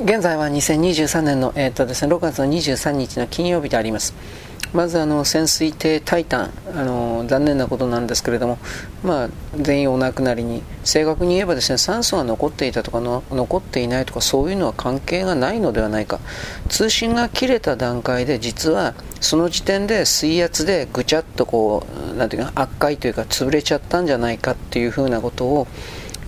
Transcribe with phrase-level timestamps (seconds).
[0.00, 4.14] 現在は2023年の、えーとですね、6月の23日の金曜日であります。
[4.72, 8.58] まずあの潜水艇タイタンあの残念なことなんですけれども、
[9.02, 10.62] まあ、全員お亡くなりに。
[10.84, 16.20] 正確に言えばですね酸素が残っていたとかの残っていないとかそういうのは関係がないのではないか。
[16.68, 25.66] 通信が切れた段階で実はその時点で水圧でぐちゃっとこうなんていうか悪化というか潰れちゃったんじゃないかっていうふうなことを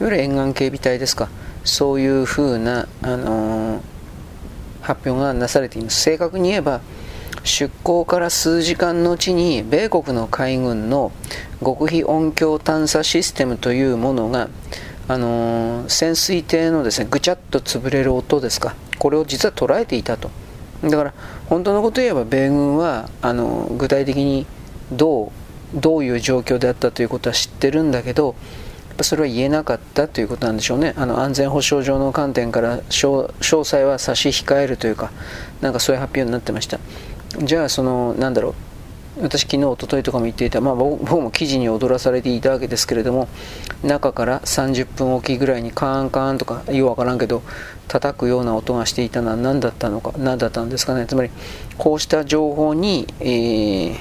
[0.00, 1.29] いわゆる沿岸警備隊ですか。
[1.64, 3.80] そういうふうな、あのー、
[4.80, 6.00] 発表がなされています。
[6.00, 6.80] 正確に言えば
[7.45, 11.12] 出港から数時間のうちに米国の海軍の
[11.60, 14.48] 極秘音響探査システムというものが、
[15.09, 18.74] あのー、潜水艇のですねぐちゃっと潰れる音ですか。
[18.98, 20.30] これを実は捉えていたと。
[20.83, 21.14] だから
[21.48, 24.47] 本当のことを言えば米軍はあの具体的に
[24.91, 25.30] どう
[25.74, 28.34] どういう状況であったということは知ってるんだけど
[29.04, 30.95] それは言えなかったということなんでしょうね。
[30.96, 35.11] あの安全保障上の観点から詳細は差し控えるというか
[35.61, 36.78] なんかそういう発表になってました。
[37.42, 38.55] じゃあそのなんだろう。
[39.20, 43.28] 私昨日一昨日とかも言っていた、まあ、僕も記事に踊らされていたわけですけれども
[43.83, 47.42] 中から30分おきぐらいにカーンカーンとかようわからんけど
[47.88, 51.06] 叩くような音がしていたのは何だったのか何だったんですかね。
[51.06, 51.30] つまり
[51.77, 53.97] こうした情報に、えー、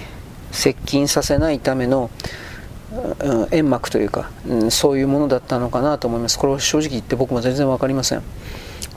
[0.52, 2.12] 接近させないための
[3.50, 6.38] 煙幕というか、うん、そういうものだったのかなと思います。
[6.38, 8.24] これは正直言って僕も全然分かりません。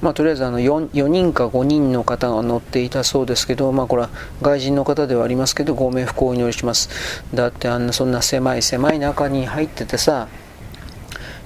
[0.01, 4.11] まあ、とりあえずあの 4, 4人か5人の方が乗っていたそうですけど、まあ、これは
[4.43, 6.89] 外人の方ではありますけどご冥福をお祈りします。
[7.33, 10.27] だってあんなそんな狭い狭い中に入っててさ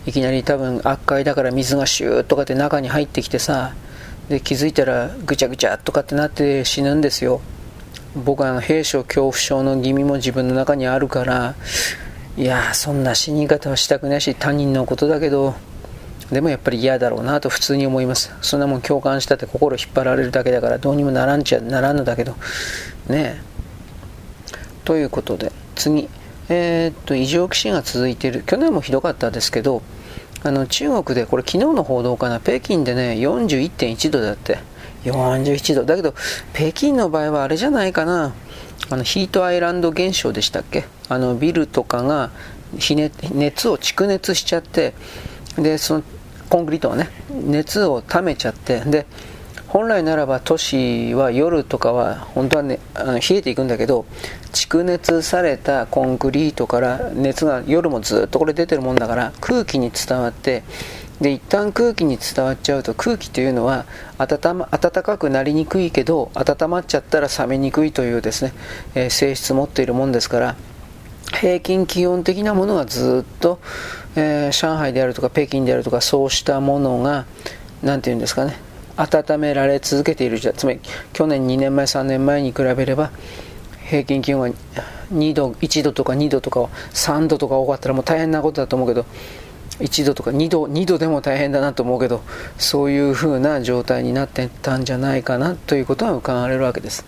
[0.07, 3.75] いきなり多分悪海だから水がシューとかって中に入ってきてさ
[4.31, 7.41] で気づいたらぐちゃぐちゃとかってなって死ぬんですよ。
[8.17, 11.55] 僕は兵所恐怖症の気味も自分の中にあるから
[12.37, 15.55] いやそんな死に方はしたくないし他人のことだけど
[16.31, 18.35] でもやっぱり嫌だろうなと普通に思います。
[18.43, 22.33] そんなもん共感したって心引っ張られるだけだからどうにもならんちゃならんのだけど。
[23.09, 23.41] ねえ。
[24.85, 26.09] ということで次。
[26.49, 28.43] えー、っと異常気象が続いている。
[28.43, 29.83] 去年もひどかったですけど
[30.43, 32.41] あの中国でこれ昨日の報道かな。
[32.41, 34.59] 北京でね41.1度だって。
[35.05, 35.85] 41度。
[35.85, 36.13] だけど
[36.55, 38.35] 北京の場合はあれじゃないかな。
[38.91, 40.85] あのヒートアイランド現象でしたっけ？
[41.09, 42.31] あのビルとかが
[43.35, 44.95] 熱を蓄熱しちゃって
[45.57, 46.03] でその
[46.49, 49.07] コンクリートはね熱を溜めちゃってで
[49.67, 54.07] 本来ならば都市は夜とかは本当はねあの冷えていくんだけど
[54.53, 60.63] 蓄熱されたコンクリートから熱が夜もずっとこれ出てるもんだから空気に伝わって
[61.21, 63.87] で一旦空気に伝わっちゃうと空気というのは
[64.19, 68.53] 暖,、ま、かくなりにくいけど温まっちゃったら冷めにくいというですね、
[68.95, 70.57] えー、性質を持っているもんですから
[71.41, 73.59] 平均気温的なものがずっと、
[74.15, 77.25] えー、上海であるとか北京であるとかそうしたものが
[77.83, 78.57] 何て言うんですかね
[78.97, 80.39] 温められ続けている。
[80.39, 80.81] じゃつまり
[81.13, 83.11] 去年2年前3年前に比べれば
[83.89, 84.57] 平均気温が
[85.13, 86.61] 2度1度とか2度とか
[86.93, 89.05] 3度とか多かったらもう大変なことだと思うけど
[89.81, 92.23] 1度とか2度 ,2 度でも大変だなと思うけど
[92.59, 97.05] そういうふうな状態になってたんじゃないかなということは伺われるわけです。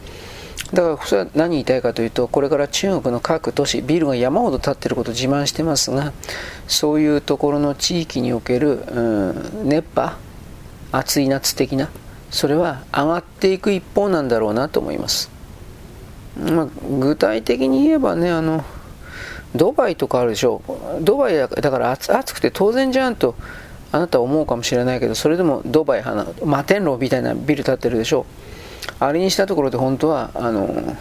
[0.73, 6.13] だからそれは何言いたいかというとこれから中国の各都市ビルが山ほど建ってることを自慢してますが
[6.67, 10.19] そういうところの地域における、うん、熱波
[10.93, 11.89] 暑い夏的な
[12.31, 15.31] それは上がっていく一方なんだろうなと思います、
[16.37, 16.69] まあ、
[17.01, 18.63] 具体的に言えばねあの
[19.55, 20.63] ドバイとかあるでしょ。
[21.01, 23.35] ドバイだから暑くて当然じゃんと
[23.93, 28.27] あなたは思うかもしれないけどそれでもドバイ摩天楼みたいなビル建ってるでしょ。
[29.01, 30.97] あれにしたところで本当はあの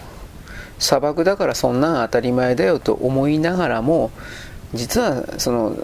[0.80, 4.12] 砂漠だからそんなん当たり前だよと思いながらも
[4.74, 5.76] 実はその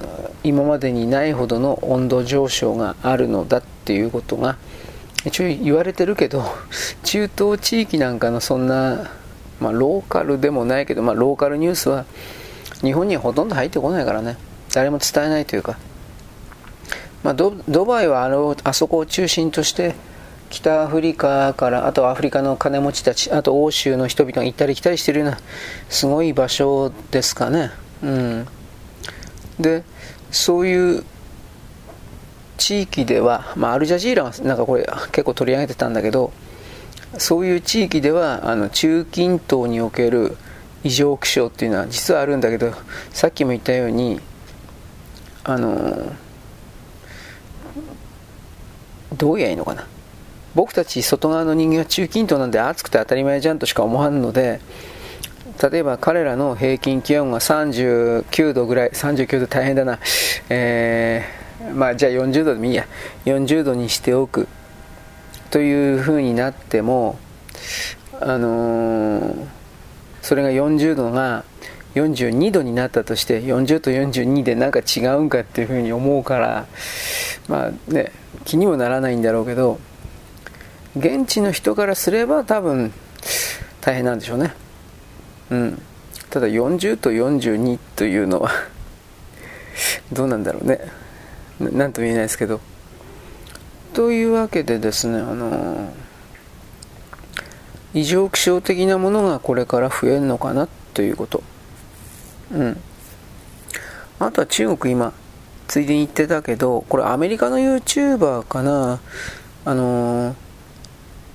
[0.43, 4.57] 今までにないほどの温度上昇があるのだっていうことが
[5.25, 6.43] 一応言われてるけど
[7.03, 9.09] 中東地域なんかのそんな、
[9.59, 12.05] まあ、ローカルでもないけど、まあ、ローカルニュースは
[12.83, 14.37] 日本にはほとんど入ってこないからね。
[14.73, 15.77] 誰も伝えないというか、
[17.23, 17.51] まあ、ド
[17.85, 19.95] バイはあのあそこを中心として
[20.49, 25.39] 北アフリカからあとアフリカの金持ちたちあと欧州の人々が行ったり来たりしてるような
[25.89, 27.71] すごい場所ですかね。
[28.03, 28.47] うん。
[29.59, 29.83] で
[30.31, 31.03] そういう
[32.57, 36.31] 地域では、まあ、アルジャジーラがなんかこれ結構取り上げてたんだけど
[37.17, 40.37] そういう地域ではあの中近東における
[40.83, 42.73] 異常気象っていうのは実はあるんだけど
[43.11, 44.19] さっきも言ったように
[45.43, 46.13] あの
[49.17, 49.87] どうやいいのかな。
[50.55, 54.61] 僕たち外側の人間は中近東なんで暑くて当たり前じゃんとしか思わんので
[55.71, 59.99] 例えば彼らの平均気温が39度ぐらい39度大変だな。
[60.49, 62.85] えー、まあじゃあ40度でもいいや。
[63.25, 64.47] 40度にしておく。
[65.51, 67.19] というふうになっても
[68.19, 69.47] あのー、
[70.23, 71.43] それが40度が
[71.93, 76.65] 42度になったとして40と42でなんか違うんかっていうふうに思うから
[77.47, 78.11] まあね
[78.45, 79.79] 気にもならないんだろうけど
[80.97, 82.91] 現地の人からすれば多分
[83.81, 84.53] 大変なんでしょうね。
[85.49, 85.81] うん。
[86.29, 88.51] ただ40と42というのは
[90.13, 90.79] どうなんだろうね。
[91.59, 92.61] 何とも言えないですけど。
[93.93, 95.93] というわけでですねあの
[97.93, 101.43] 異常気象的なものがこれから増えるのかなということ。
[102.51, 102.79] うん。
[104.19, 105.13] あとは中国今
[105.67, 108.99] ついでに言ってたけどこれアメリカの YouTuber かな？
[109.65, 110.35] あの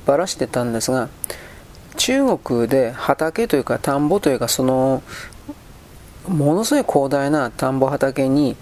[0.06, 1.08] ばらしてたんですが
[1.96, 5.02] 中国で畑というか田んぼというかその
[6.26, 8.56] ものすごい広大な田んぼ畑に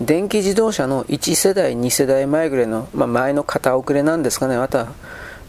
[0.00, 4.56] 電気自動車の1世代2世代前ぐらいの、まあ、前の型遅れなんですかね。
[4.56, 4.88] また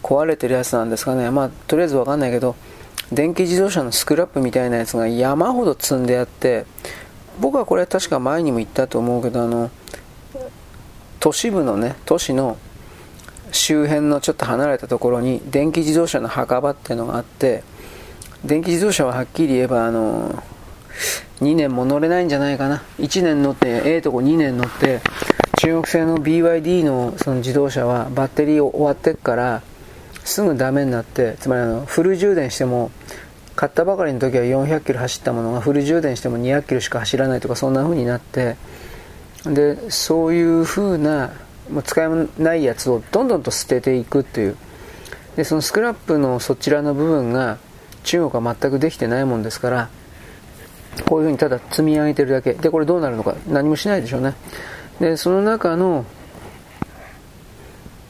[0.06, 1.32] 壊れてるやつなんですかね。
[1.32, 2.54] まあとりあえず分かんないけど
[3.12, 6.64] 電気自動車のスクラップみたいなやつが山ほど積んであって
[7.40, 9.68] 僕はこれ確か前にも言ったと思うけどあの
[11.18, 12.56] 都市部のね都市の
[13.50, 17.64] 周辺のちょっと離れたところに電気自動車の墓場っていうのがあって
[18.44, 20.40] 電気自動車ははっきり言えばあの
[21.40, 22.84] 2年も乗れないんじゃないかな。
[23.00, 25.00] 1年乗ってええとこ2年乗って
[25.58, 29.62] 中国製の BYD のその自動車はバッテリー終わってっから
[30.26, 32.90] すぐダメになってつまりあのフル充電しても
[33.54, 38.56] 買ったばかりの時は400キロ走ったものがフル充電しても200キロしか走らないとかそんな風になって
[39.44, 41.32] でそういう風な
[41.70, 44.56] もう使えないやつをどんどんと捨てていくっていう。
[45.36, 47.58] でそのスクラップのそちらの部分が
[48.04, 49.90] 中国は全くできてないもんですから
[51.06, 52.54] こういうふうにただ積み上げてるだけ。
[52.54, 54.34] でこれどうなるのか何もしないでしょうね。
[55.00, 56.04] でその中の、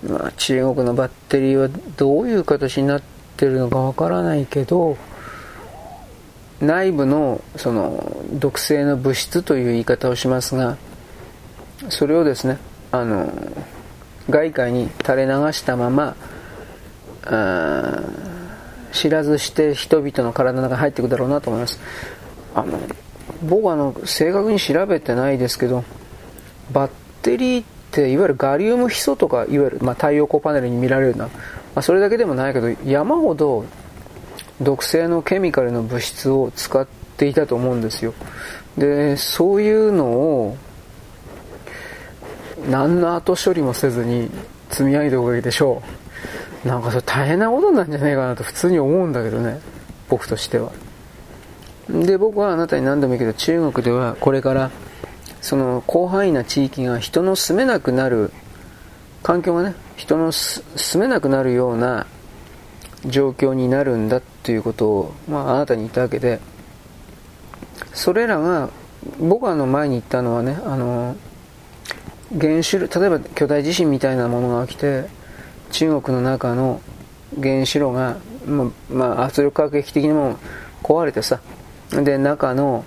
[0.04, 3.02] まあ、中国のバッテリーはどういう形になっ
[3.37, 4.98] てるのかわからないけど
[6.60, 10.76] 内部のその毒性の物質という言い方をしますが
[11.88, 12.58] それをですね
[12.93, 13.31] あの
[14.28, 16.16] 外界に垂れ流したまま
[18.93, 21.78] 知らずして人々の体の中に入っていくだろうなと思います。
[22.54, 22.78] あの
[23.43, 25.84] 僕はあの正確に調べてないですけど
[26.72, 26.90] バッ
[27.20, 31.32] テリーっていわゆるガリウムヒ素とかいわゆる、まあ、太陽光パネルに見られるような、ま
[31.76, 33.64] あ、それだけでもないけど山ほど
[34.60, 38.14] 毒性のケミカルの物質を使っていたと思うんですよ。
[38.78, 40.56] でそういうのを
[42.70, 44.31] 何の後処理もせずに
[44.70, 45.82] 積み上げておくわけでしょ
[46.64, 46.69] う。
[46.69, 49.60] なんかそれ大変なことなんじゃないかなと普通に思うんだけどね
[50.08, 50.72] 僕としては。
[51.88, 54.70] で僕はあなたに何度も言うけど中国ではこれから
[55.46, 58.32] その広範囲な地域が人の住めなくなる
[59.22, 62.08] 環境がね人の住めなくなるような
[63.06, 66.40] 状況になるんだということを、まあ、あなたに言ったわけで
[67.94, 68.70] それらが
[69.20, 71.14] 僕はの前に言ったのはねあの
[72.40, 75.04] 原子炉例えば巨大地震みたいなものが起きて
[75.70, 76.81] 中国の中の
[77.40, 78.16] 原子炉が、
[78.90, 80.40] まあ、圧力核兵器的にも
[80.82, 81.40] 壊れてさ
[81.93, 82.84] で中の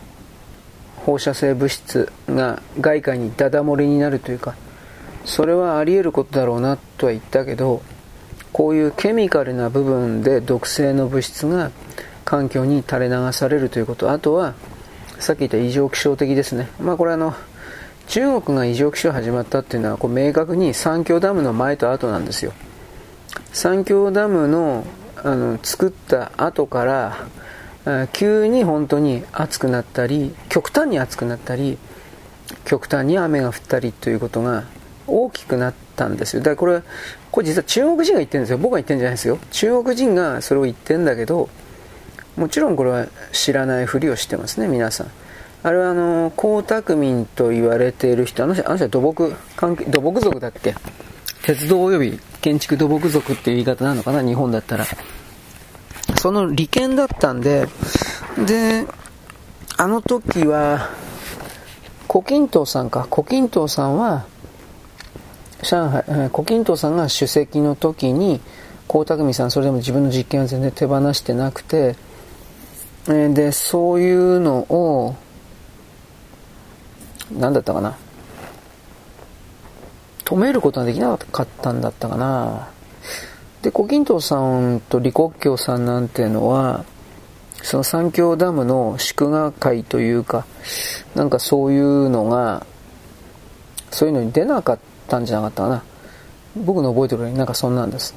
[1.06, 4.56] 放射性物質が外界にダダ漏れになるというか
[5.26, 7.82] それはあり得ることだろうなとは言ったけど
[8.52, 11.72] こういうケミカルな部分で毒性の物質が
[12.26, 14.12] 環境に垂れ流されるということ。
[14.12, 14.54] あとは
[15.20, 16.70] さっき言った異常気象的ですね。
[16.80, 17.34] まあこれあの
[18.08, 22.54] 中国が異常気象始まったっていうのはこう明確に三峡ダムの前と後なんですよ。
[23.52, 27.28] 三峡ダムのあの作った後から
[28.14, 31.78] 急に本当に暑くなったり極端に暑くなったり
[32.66, 34.64] 極端に雨が降ったりということが
[35.08, 36.42] 大きくなったんですよ。
[36.42, 36.82] だからこれ
[37.32, 38.58] これ実は中国人が言ってるんですよ。
[38.58, 39.40] 僕が言ってるんじゃないですよ。
[39.52, 41.50] 中国人がそれを言ってるんだけど
[42.38, 45.08] もちろんこれは知らないふりをしてますね皆さん。
[45.62, 50.76] あれはあの江沢民と言われている人あの人あの人は土木関係土木族だっけ？
[51.44, 54.24] 鉄道及び建築土木族っていう言い方なのかな？
[54.24, 54.86] 日本だったら。
[56.20, 57.70] その利権だったんで、
[58.46, 58.86] で、
[59.78, 60.90] あの時は、
[62.10, 64.26] 胡錦涛さんか、胡錦涛さんは、
[65.64, 68.42] 上海、胡錦涛さんが主席の時に、
[68.90, 71.96] 江沢民さん、それでも自分の実験は全然手放してなくて、
[73.06, 75.16] で、そういうのを、
[77.32, 77.96] 何だったかな。
[80.26, 82.68] 止めることができなかったんだったかな。
[83.62, 86.86] で、胡錦涛さんと李克強さんなんていうのは、
[87.62, 90.46] その三峡ダムの祝賀会というか、
[91.16, 92.66] なんかそういうのが、
[93.92, 95.84] そういうのに出なかったんじゃなかったかな。
[96.56, 98.16] 僕の覚えてるようになんかそんなんです。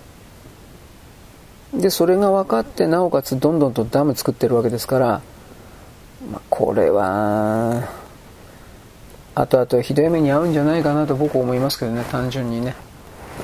[1.75, 5.06] でそれが分かってなおかつどんどんとダム作ってるわけですから、
[6.30, 7.88] まあ、これは
[9.34, 12.75] 後々ひどい目に遭うんじゃないかなと僕は思いますけどね単純にね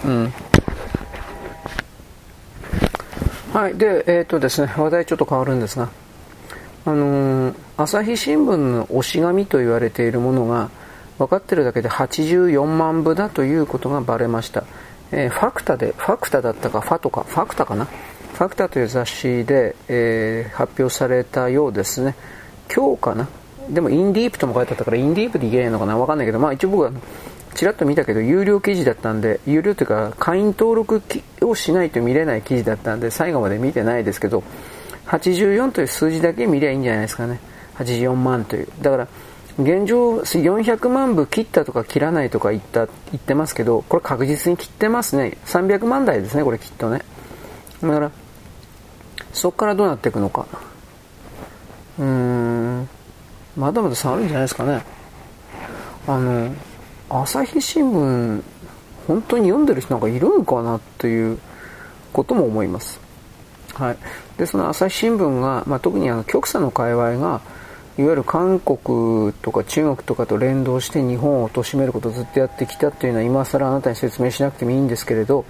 [0.05, 0.33] うん
[3.59, 5.91] はいでえっ、ー、とですね話題ちょっと変わるんですが
[6.85, 10.71] あのー、朝日新聞の推し紙と言われているものが
[11.19, 14.63] 分かってるだけで84万部だということがバレました、
[15.11, 17.87] えー、ファクタでファクタだったかファとかファクタかな？
[17.87, 22.15] ファクタという雑誌で、えー、発表されたようですね。
[22.73, 23.27] 今日かな？
[23.71, 25.99] でもインディープとも書いてあったからインディープで言えないのかな？
[25.99, 26.93] わかんないけど、まあ一応僕は
[27.59, 31.03] ちらっと見たけど有料記事だったんで、有料というか会員登録
[31.41, 34.45] をしないと見れない記事だったんで最後まで見てないですけど、
[35.07, 37.41] 84という数字だけ見りゃいいんじゃないですかね。
[37.79, 38.69] 84万という。
[38.81, 39.09] だから、
[39.59, 45.37] 現状400万部切ったとか切らないとか言った言ってますけど、これ確実に切ってますね。
[45.47, 47.03] 300万台ですね、これきっとね。
[47.83, 48.13] だから、
[49.33, 50.47] そこからどうなっていくのか。
[51.99, 52.89] うーん、
[53.57, 54.81] まだまだ下がるんじゃないですかね。
[56.07, 56.55] あの、
[57.09, 58.43] 朝日新聞、
[59.07, 61.39] 本当に読んでる人なんかいるんかなっていう
[62.13, 63.01] ことも思います。
[63.75, 63.99] はい。
[64.37, 67.41] で、その朝日新聞が、まあ、特にあの、極左の界隈が、
[67.99, 75.45] いわゆる韓国とか中国とかと連動して日本を貶めることをずっとやってきたっていうのは今更あなたに説明しなくてもいいんですけれど、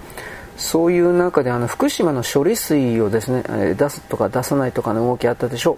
[0.58, 5.76] そういう中であの福島の処理水をですね出すとか出さないとかの動きあったでしょう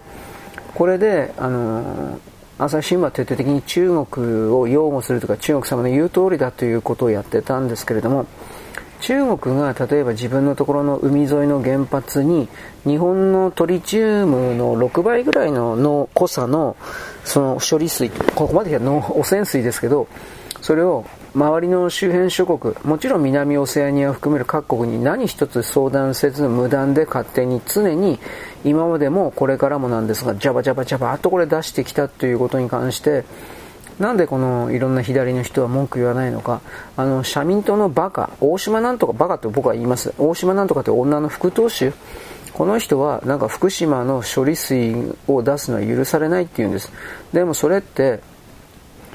[0.74, 2.18] これであの
[2.62, 8.26] 朝日新聞は徹底的に中国を擁護するとか中国様の言う通りだということをやってたんですけれども
[9.00, 12.50] 中国が例えば自分のところの海沿いの原発に
[12.84, 16.76] 日本のトリチウムの6倍ぐらいのの濃さの
[17.24, 20.06] その処理水ここまでの汚染水ですけど
[20.60, 28.18] それを周りの周辺諸国、もちろん南オセアニアを含める各国に何一つ相談せず無断で勝手に常に
[28.64, 33.24] 今までもこれからもなんですが、ジャバジャバジャバっとこれ出してきたということに関して、
[34.00, 36.62] なんでこのいろんな左の人は文句言わないのか、
[36.96, 40.12] あの、社民党のバカ、大島なんとかバカって僕は言います。
[40.18, 41.92] 大島なんとかって女の副党首、
[42.54, 46.90] この人はなんか福島の処理水を出すのは許されないって言うんです。
[47.32, 48.20] でもそれって、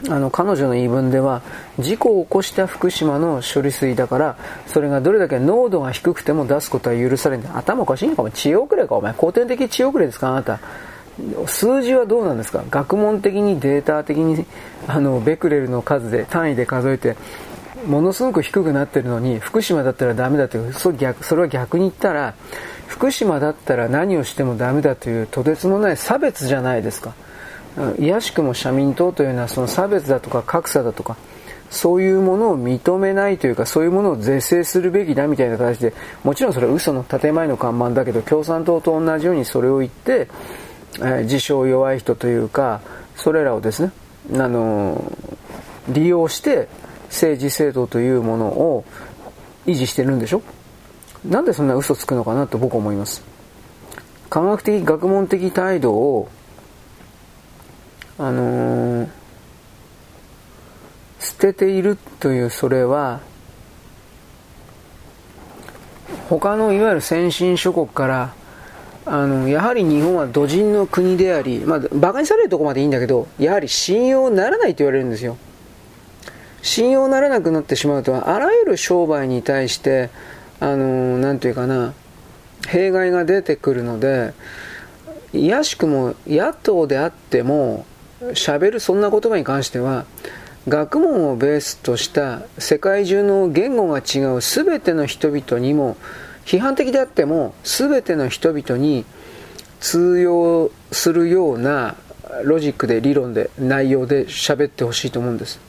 [0.09, 1.41] あの彼女の言い分では
[1.79, 4.37] 事故を起こした福島の処理水だから
[4.67, 10.59] それがどれだけ濃度が低くても出すことは許されない頭おかしいのかお前知恵遅れかお前古典的知恵遅れですかあなた
[11.47, 12.63] 数字はどうなんですか？
[12.69, 14.45] 学問的にデータ的に
[14.85, 17.15] あのベクレルの数で単位で数えて
[17.87, 22.33] ものすごく低くなってるのに福島だったらダメだというそ逆それは逆に言ったら
[22.87, 27.13] 福島だったら何をしてもダメだというとてつもない差別じゃないですか。
[27.99, 31.17] いやしくも社民党というのはその差別だとか格差だとか
[31.69, 40.29] そういうものを認めないというかそういうものを是正するべきだみたいな形でもちろんそれは嘘の建前の看板だけど共産党と同じようにそれを言って、
[40.99, 42.81] えー、自称弱い人というか
[43.15, 43.91] それらをですね、
[44.33, 46.69] あのー、利用して
[47.07, 48.85] 政治制度というものを
[49.65, 50.41] 維持してるんでしょ？
[51.27, 53.23] なんでそんな嘘つくのかなと僕は思います。
[54.29, 56.29] 科学的学問的態度を
[58.17, 59.09] あのー、
[61.19, 63.19] 捨てているというそれは
[66.29, 68.33] 他のいわゆる先進諸国から
[69.05, 75.37] あのやはり日本は土人の国であり、まあ、馬鹿にされるとこまでいいんだけどやはり信用ならないと言われるんですよ。
[76.63, 80.09] 信用ならなくなってしまうとあらゆる商売に対して
[80.59, 81.93] あのなんていうかな
[82.67, 84.33] 弊害が出てくるので
[85.31, 87.85] いやしくも野党であっても
[88.31, 90.05] 喋るそんな言葉に関しては
[90.67, 95.95] 学問をベースとした世界中の言語が違う全ての人々にも
[96.45, 99.05] 批判的であっても全ての人々に
[99.79, 101.95] 通用するような
[102.43, 105.59] ロジックで理論で内容で喋ってほしいと思うんです。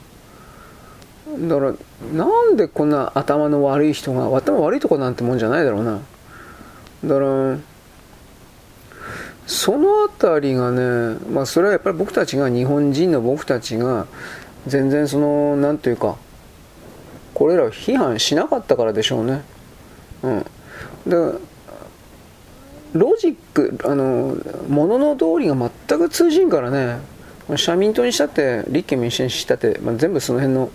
[1.39, 1.75] だから
[2.15, 6.01] なんでこんな頭の悪い人が頭悪いとこなんてもんじゃないだろうな。
[7.05, 7.59] だから
[9.47, 14.07] そのあたりがね、まあ、それはやっぱり僕たちが日本人の僕たちが
[14.67, 16.17] 全然その何ていうか
[17.33, 19.43] これらを批判しなかったからでしょうね。
[20.23, 20.47] うん。
[21.07, 21.39] で
[22.93, 24.37] ロジックあの
[24.69, 26.99] ものの通りが全く通じんからね。
[27.57, 30.71] 社民党にしたって立憲民主党にしたって、まあ、全部その辺の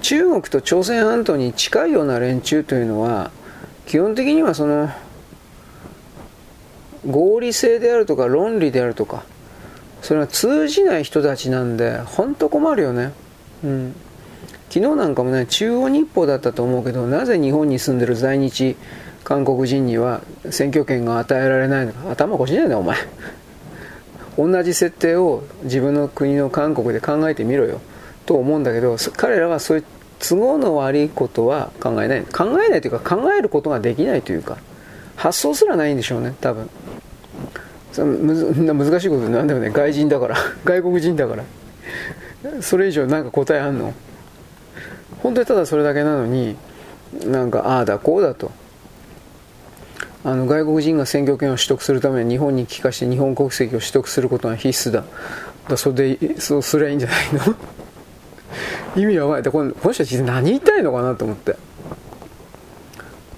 [0.00, 3.30] 中国と朝鮮半島に近いような連中というのは
[3.86, 4.90] 基本的にはその
[7.08, 9.24] 合理性であるとか論理であるとか
[10.02, 13.12] それは通じない人たちなんで本当困るよね。
[13.64, 13.94] うん。
[14.68, 18.76] 昨日なんかもね中央日報だったと思うけどなぜ日本に住んでる在日
[19.22, 22.10] 韓国人には選挙権が与えられないのか。
[22.10, 22.96] 頭おかしいんじゃないお前。
[24.36, 27.80] 同じ設定を自分の国の韓国で考えてみろよ。
[28.26, 29.84] と思うんだけど彼らはそういう
[30.20, 32.22] 都合の悪いことは考えない。
[32.22, 34.58] 考えないというか考えることができないというか
[35.16, 36.68] 発想すらないんでしょうね多分。
[37.92, 39.70] そむ難しいことなんでもね。
[39.70, 40.36] 外人だから。
[40.64, 41.44] 外国人だから。
[42.60, 43.92] それ以上なんか答えあんの？
[45.22, 46.56] 本当にただそれだけなのに
[47.26, 48.50] なんかああだこうだと。
[50.24, 55.04] あの外国人が選挙権を取得するために日本に帰化して日本国籍を取得することが必須だ。
[55.68, 57.16] だそれでそうすりゃいいんじゃない
[57.48, 57.54] の？
[58.96, 59.42] 意味はない。
[59.50, 61.56] このこの人たち何言いたいのかなと思って。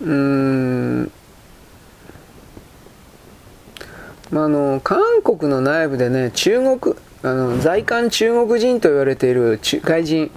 [0.03, 1.11] うーん。
[4.35, 10.33] まあ、あの韓国の内部でね中国あの在韓中国人と言われている外人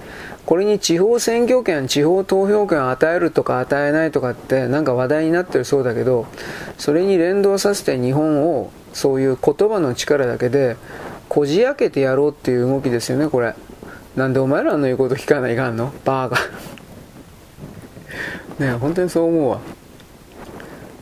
[0.46, 6.26] これに地方選挙権、地方投票権を与えるとか与えないとかってなんか話題になってるそうだけど、
[6.78, 10.78] それに連動させて日本をそういう言葉の力だけで
[11.28, 13.56] こじ開けてやろうっていう動きですよね、これ。
[14.16, 15.92] なんでお前らの言うこと聞かないかんの？
[16.06, 16.42] バーガー。
[18.72, 19.60] ね本当にそう思うわ。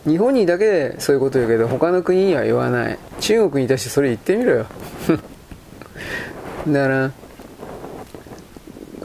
[0.06, 2.98] 日本にだけでそういうこと言うけど、他の国には言わない。
[3.20, 4.66] 中国に対してそれ言ってみろよ。
[6.68, 7.10] だから、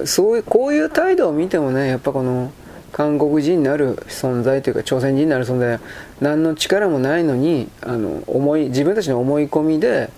[0.06, 2.52] そういうこういう態度を見てもねやっぱこの
[2.92, 5.80] 韓国人になる存在というか朝鮮人になる存在
[6.20, 10.10] 何の力もないのにあの思い自分たちの思い込みで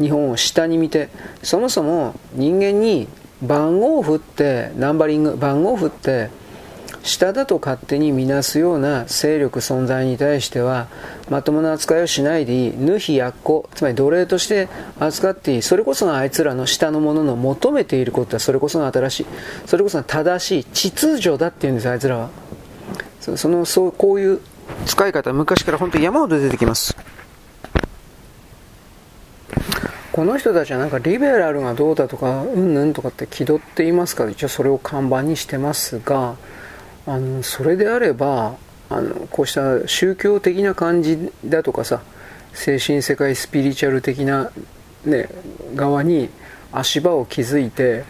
[0.00, 1.08] 日本を下に見て
[1.42, 3.08] そもそも人間に
[3.42, 6.30] 番号を振ってナンバリング番号を振って
[7.02, 10.88] 下だと勝手に見なすような勢力存在に対しては
[11.30, 12.76] まともな扱いをしないでいい。
[12.76, 15.62] ヌヒヤッコつまり奴隷として扱っていい。
[15.62, 18.36] それこそがあいつらの下のものの求めていること。
[18.36, 19.26] はそれこそが新しい
[19.66, 22.30] それこそが正しい秩序だっていうんですあいつらは。
[23.20, 24.40] そのそうこういう
[24.86, 26.96] 使い方昔から本当に山ほど出てきます。
[30.12, 34.24] この人たちはなんかリベラルがどうだとかうんぬんとかって気取っていますか？
[34.24, 36.36] ら一応それを看板にしてますが
[37.06, 38.56] あのそれであれば
[38.88, 42.02] あのこうした宗教的な感じだとかさ
[42.52, 44.50] 精神世界スピリチュアル的な、
[45.04, 45.28] ね、
[45.74, 46.28] 側に
[46.72, 48.04] 足場を築いて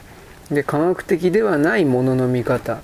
[0.50, 2.80] で科学的ではないものの見方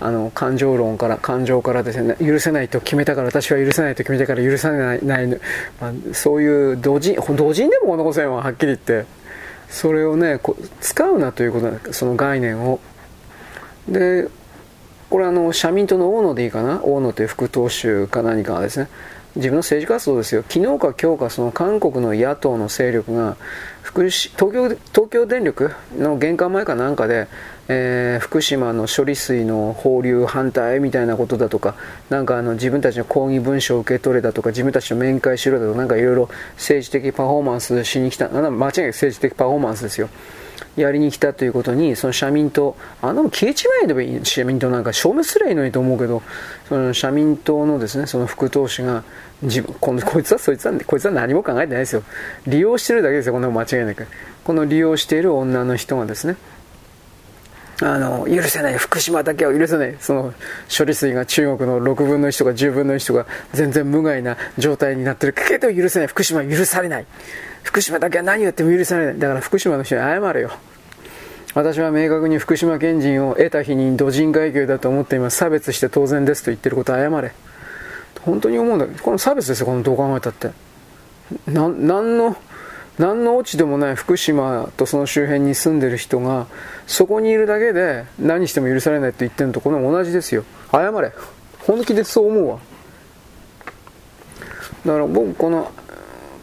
[0.00, 2.14] あの感情論から感情からですね。
[2.24, 5.38] 許せないと決めたから私は許せないと決めたから許さないない、ま
[5.88, 9.18] あ、そういう同人同人でもこの5000ははっきり言って。
[9.68, 12.80] それをねこ使うなということその概念を。
[13.88, 14.28] で
[15.10, 16.80] これあの社民党の大野でいいかな？
[16.84, 18.88] 大野という副党首か何かがですね。
[19.36, 20.42] 自分の政治活動ですよ。
[20.48, 23.36] 昨日か今日かその韓国の野党の勢力が
[23.82, 27.28] 福東京東京電力の玄関前かなんかで、
[27.68, 31.74] えー、福島の処理水の放流反対みたいなことだとか
[32.10, 38.28] なんかあの自分たちの抗議文書を受け取れだとか自分たちの面会しろだとかなんかいろいろ政治的パフォーマンスしに来た。
[38.28, 40.08] 間違いなく政治的パフォーマンスですよ。
[40.80, 46.22] やりに来たということに、その社民党、あの消えちまえばいい、社民党なんか消滅すればいいのにと思うけど、
[46.68, 49.04] その社民党のですね、その副党首が、
[49.42, 52.02] 自分、このこいつはそいつは、こいつは何も考えてないですよ。
[52.46, 54.06] 利用してるだけですよ、こんな間違いなく。
[54.44, 56.36] この利用している女の人がですね、
[57.80, 58.74] あの、許せない。
[58.76, 59.96] 福島だけは許せない。
[60.00, 60.34] その、
[60.76, 66.08] 処理水が中国の6分の1とか10分の1とか、全然無害な状態になってるけど許せない。
[66.08, 67.06] 福島は許されない。
[67.62, 69.18] 福島だけは何言っても許されない。
[69.18, 70.50] だから福島の人に謝れよ。
[71.54, 75.38] 私は明確に福島県人を得た日に土人階級だと思っています。
[75.38, 77.32] 差別して当然ですと言ってること謝れ。
[78.20, 80.50] 本当に思うんだけど、この差別ですよ、このどう考えたって。
[81.46, 82.36] な、なんの、
[82.98, 86.46] 何のオチでもない福島とその周辺に住んでる人が、
[86.86, 90.44] そこにいるだけで何しても許されないって言ってるのとこの同じですよ。
[90.70, 91.12] 謝れ。
[91.60, 92.58] 本気でそう思うわ。
[94.84, 95.72] だから僕、この、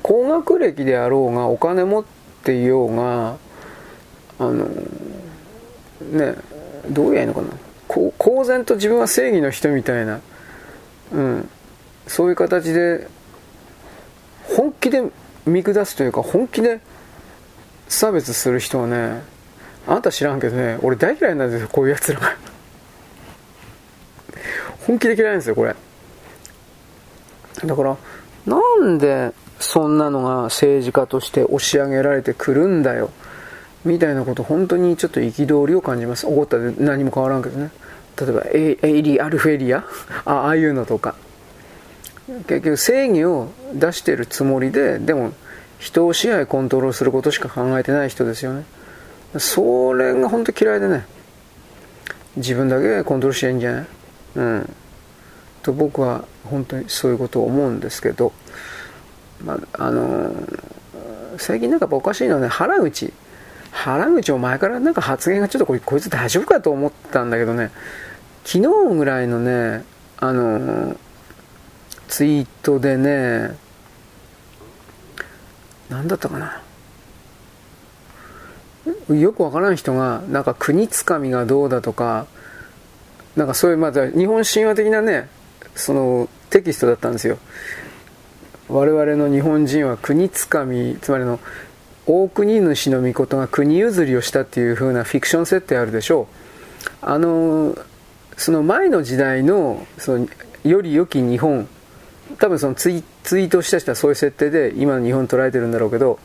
[0.08, 2.06] 高学歴であろうが、お金持っ
[2.44, 3.38] ていようが、
[4.38, 4.66] あの
[6.12, 6.36] ね
[6.92, 7.48] どうやいいのかな。
[7.88, 10.22] こ公然と自分は正義の人みたいな、
[11.12, 11.50] うん、
[12.06, 13.08] そういう形で
[14.44, 15.02] 本気で
[15.48, 16.82] 見下すというか本気で
[17.88, 19.24] 差別する人はね
[19.88, 22.38] あんた知らんけどね俺大嫌いなんですよこういうやつらが。
[24.86, 25.76] 本気で嫌いなんですよこれ。
[27.66, 27.98] だから
[28.46, 29.34] なんで
[29.66, 33.10] そんなのが政治家として押し上げられてくるんだよ。
[33.84, 36.28] みたいなこと本当にちょっと憤りを感じます。
[36.28, 37.72] 怒ったで何も変わらんけどね。
[38.20, 39.84] 例えばエエイリアルフェリア？
[40.26, 41.16] あああいうのとか。
[42.48, 45.34] 結局正義を出してるつもりででも
[45.80, 48.66] 人を支配コントロールすることしか考えてない人ですよね。
[49.38, 51.06] それが本当嫌いでね。
[52.38, 53.86] 自分だけコントロールしてんじゃない？
[54.36, 54.76] うん。
[55.62, 58.32] と僕は本当にそういうことを思うんですけど、
[59.44, 60.34] まあ、あの
[61.38, 63.14] 最近なんかおかしいのはね原口
[63.72, 67.72] 原口を前からなんか発言がちょっとここいつ大丈夫かと思ったんだけどね。
[68.46, 69.84] 昨日ぐらいのね
[70.18, 70.96] あの
[72.08, 73.58] ツイートでね
[75.90, 76.62] 何だったかな。
[79.14, 82.28] よくわからん人がなんか国つかみがどうだとか
[83.36, 85.28] なんかそういうまた日本神話的なね
[85.76, 87.38] そのテキストだったんですよ。
[88.68, 91.40] 我々の日本人は国つかみつまりの
[92.08, 96.96] 大国主の御事が国譲りをしたっていう風なフィクション設定あるでしょう。
[97.02, 97.78] あの
[98.38, 100.28] その前の時代のその
[100.64, 101.68] より良き日本
[102.40, 106.20] 多分そのツイツイートした人はそういう設定で今の日本捉えてるんだろうけど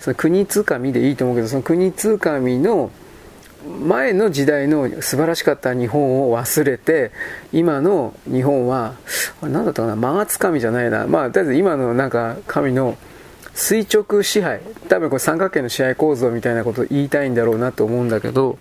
[0.00, 2.90] その国つかみでいいと思うけどその国つかみの
[3.62, 7.12] 前の時代の素晴らしかった日本を忘れて
[7.52, 8.94] 今の日本は
[9.40, 11.06] 何だったかな間がつかみじゃないな。
[11.06, 12.96] まあとりあえず今のなんか神の
[13.54, 18.58] 垂直支配多分これ三角形の支配構造みたいなことを言いたいんだろうなと思うんだけど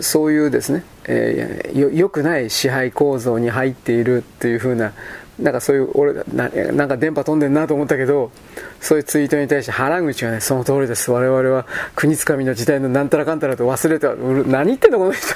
[0.00, 4.92] そういうですね、えー、よよくない支配構造に入っているっていう風な
[5.38, 8.32] なんかそういう俺ななんか電波飛んでんなと思ったけど
[8.80, 11.10] そういうツイートに対して原口はねその通りです。
[11.10, 14.14] 我々は国つかみの時代のなんたらかんたらと忘れては
[14.46, 15.26] 何言ってんのこの人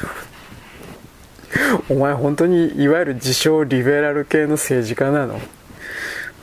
[1.88, 5.40] お前本当にいわゆる自称リベラル系の政治家なの？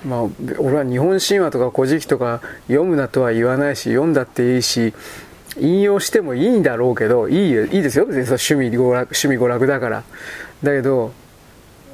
[0.05, 0.23] まあ
[0.59, 4.93] 俺は日本神話とか古事記とか読むなとは言わないし読んだっていいし
[5.57, 8.05] 引用してもいいんだろうけどいいいいですよ。
[8.05, 10.03] 別に趣味娯楽趣味娯楽だから。
[10.63, 11.11] だけど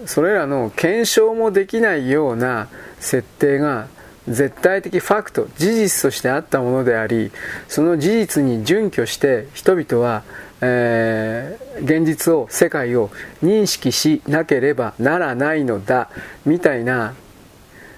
[0.05, 2.67] それらの検証もできないような
[2.99, 3.87] 設定が
[4.27, 7.31] 絶対的ファクト事実としてあったものであり
[7.67, 10.23] その事実に準拠して人々は、
[10.61, 13.11] えー、現実を世界を
[13.43, 16.09] 認識しなければならないのだ
[16.45, 17.13] みたいな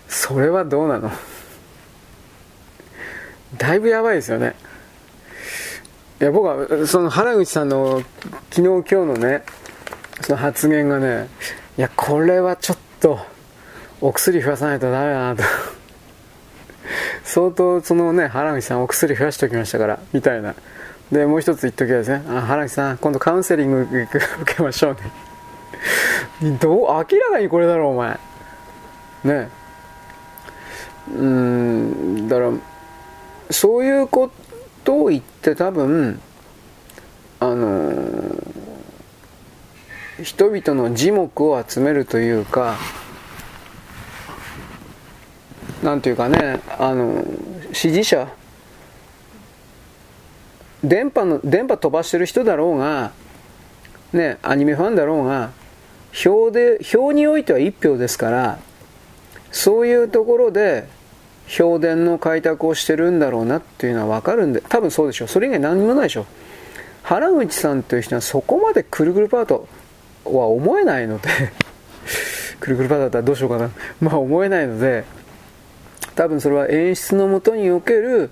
[0.10, 1.12] それはどうなの？
[3.58, 4.56] だいぶやばいですよね。
[6.20, 8.02] いや僕はその原口さんの
[8.50, 9.44] 昨日今日のね
[10.22, 11.30] その発言がね
[11.78, 13.20] いやこれはちょっと
[14.02, 15.77] お薬増やさないとダメだなと。
[17.24, 20.56] 相当そのね原口さんお薬増やしておきましたからみたいな。
[21.12, 22.24] でもう一つ言っときゃですね。
[22.30, 24.08] あ原口さん今度カウンセリング受
[24.56, 24.94] けましょう
[26.44, 26.58] ね。
[26.60, 28.20] どう明らかにこれだろお前。
[29.24, 29.50] ね。
[31.16, 32.52] うんだから
[33.50, 34.30] そういうこ
[34.84, 36.20] とを言って多分
[37.40, 38.58] あのー
[40.24, 42.76] 人々の耳目を集めるというか
[45.84, 47.24] なんていうかねあの
[47.74, 48.28] 支持者。
[50.84, 53.12] 電波の電波飛ばしてる人だろうが
[54.14, 55.52] ねアニメファンだろうが
[56.14, 58.60] 票で票においては1票ですから
[59.52, 60.88] そういうところで
[61.48, 65.28] 票田の開拓をしてるんだろうなっていうのは分かるんで多分そうでしょう。
[65.28, 66.26] それ以外何もないでしょ
[67.04, 69.68] 原口さんという人はそこまでくるくるパート
[70.26, 71.30] は思えないので
[72.60, 73.72] くるくるパートだったらどうしようかな。
[74.02, 75.06] まあ思えないので
[76.18, 78.32] 多分それは演出のもとにおける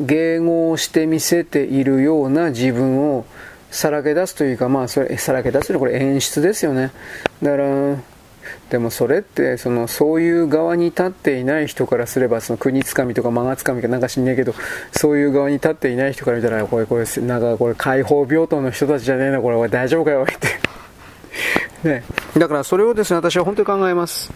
[0.00, 3.26] 迎合をして見せているような自分を
[3.70, 6.92] さらけ出すというかまあそれさらけ出すのはこれ演出ですよね。
[7.42, 7.96] だから
[8.70, 14.54] でもそれってそのそういう側に立っていない人からすればその国つかみとか間がつかみかなんか知んねえけど
[14.92, 20.76] そういう側に立っていない人から見たらこれこれなんかこれ解放病棟の人たちじゃねえなこれ大丈夫かよって。
[21.82, 22.04] ね、
[22.36, 24.32] だからそれをですね、私は本当に考えます。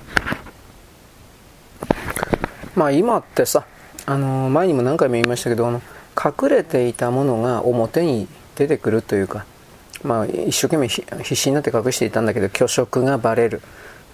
[2.75, 3.65] まあ今ってさ、
[4.07, 5.83] あの前にも何回も言いましたけど、あの
[6.17, 9.45] 隠れていたものが表に出てくるというか、
[10.03, 13.61] まあ一生懸命必死になって隠していたんだけど、虚飾がバレる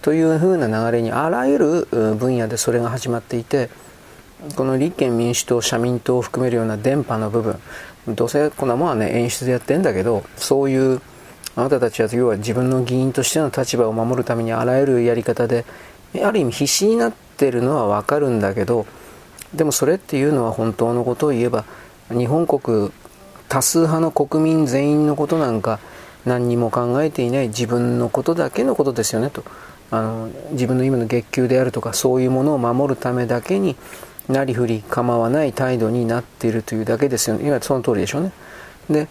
[0.01, 3.69] という風な流れにあらゆる分野でそれが始まっていて、
[4.55, 7.59] この立憲民主党、社民党を含めるような電波の部分、
[8.15, 11.01] どうせこんなもんはね、演出でやってんだけど、そういう
[11.55, 15.65] あなたたちは要は自分の議員としての立場を守るためにあらゆるやり方で
[16.23, 18.85] ある意味必死になっててるのはわかるんだけど
[19.53, 21.65] でもそれっていうのは本当のことを言えば
[22.09, 22.91] 日本国
[23.47, 25.79] 多数派の国民全員のことなんか
[26.25, 29.43] 何にも考えていない自分のことだけのことですよねと。
[29.89, 33.77] あの自分の今の月給であるとかそういうものを守るためだけに
[34.27, 37.47] なりふり構わない態度になっているというだけですよね。
[37.47, 38.31] 今その通りでしょうね。
[38.89, 39.07] で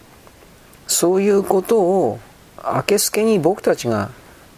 [0.86, 2.18] そういうことを
[2.62, 4.10] 明けすけに僕たちが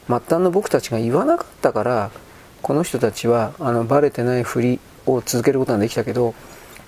[0.09, 2.11] 末端の僕たちが言わなかったから
[2.63, 6.35] この人たちはあのバレてないふりを続けることができたけど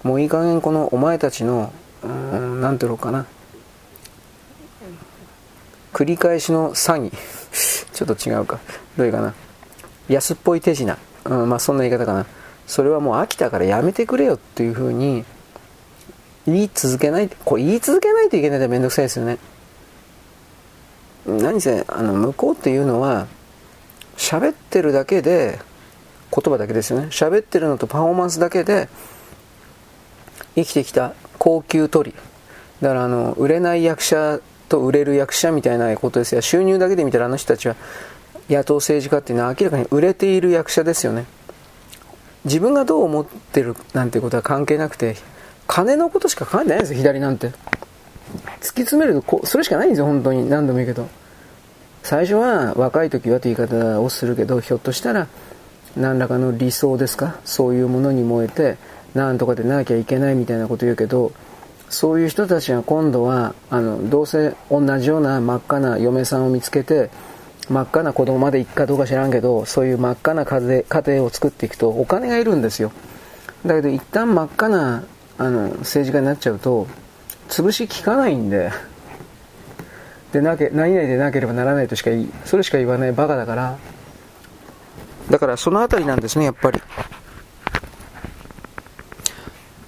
[0.03, 3.27] もういい加減このお前たちの何ていうのかな。
[5.93, 7.11] 繰り返しの詐欺。
[7.93, 8.61] ちょっちょっと違うか。
[8.97, 9.35] どういうかな。
[10.09, 12.27] 安っぽい手品、うん、まあそんな言い方かな。
[12.67, 15.25] それはもう飽きたからやめてくれよっていうふうに
[16.47, 19.39] 言い続けないこれ言い続けないといけないってめんどくさいですよね。
[21.27, 23.27] 何せあの向こうっていうのは
[24.21, 25.59] 喋ってるだけで
[26.31, 27.07] 言葉だけですよね。
[27.07, 28.89] 喋ってるのとパフォーマンスだけで
[30.55, 32.17] 生きてきた高級取り
[32.83, 36.43] だからあの売れない役者と売れる役者みたいなことですよ。
[36.43, 37.77] 収入だけで見たらあの人たちは
[38.51, 41.25] 野党政治家っていうのは明らかに売れている役者ですよね。
[42.45, 45.17] 自分がどう思ってるなんてことは関係なくて
[45.67, 47.49] 金のことしか考えてないんですよ左なんて。
[47.49, 50.49] 突き詰めるとこそれしかないんですよ本当に。
[50.49, 51.09] 何度も言うけど。
[52.03, 55.29] 最初は若い時はという言い方をするけどひょっとしたら
[55.97, 57.41] 何らかの理想ですか？
[57.45, 58.77] そういうものに燃えて
[59.15, 61.33] 何とかでなきゃいけないみたいなこと言うけど
[61.89, 67.11] そういう人たちが今度はあのどうせ同じような真っ赤な嫁さんを見つけて
[67.69, 72.93] 真っ赤な子供まで行くかどうか知らんけどそういう真っ赤な家庭を作っていくとお金がいるんですよ。
[73.67, 75.03] だけど一旦真っ赤な
[75.39, 76.87] あの政治家になっちゃうと
[77.49, 78.71] 潰し効かないんで
[80.33, 82.11] でなけ何々でなければならないとしか
[82.45, 83.79] それしか言わないバカだから。
[85.31, 86.81] だからその辺りなんですねやっぱり。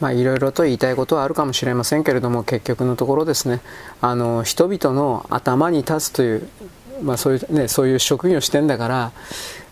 [0.01, 3.61] まあいろいろと言いたいことはあるかもしれませんけれども結局のところですね。
[4.01, 6.49] あの人々の頭に立つという、
[7.03, 9.13] まあ、そういうね、そういう職業をしてんだから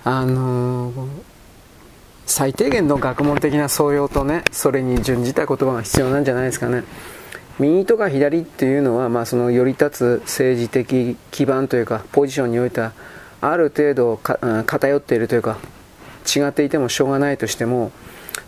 [0.05, 0.93] あの
[2.27, 6.85] 最低限の学問的な素養とねそれに準じた言葉が必要なんじゃないですかね
[7.61, 12.93] 右とか左っていうのは、まあ、その寄り立つ政治的基盤というかポジションにおいては
[13.43, 15.59] ある程度偏っているというか
[16.25, 17.93] 違っていてもしょうがないとしても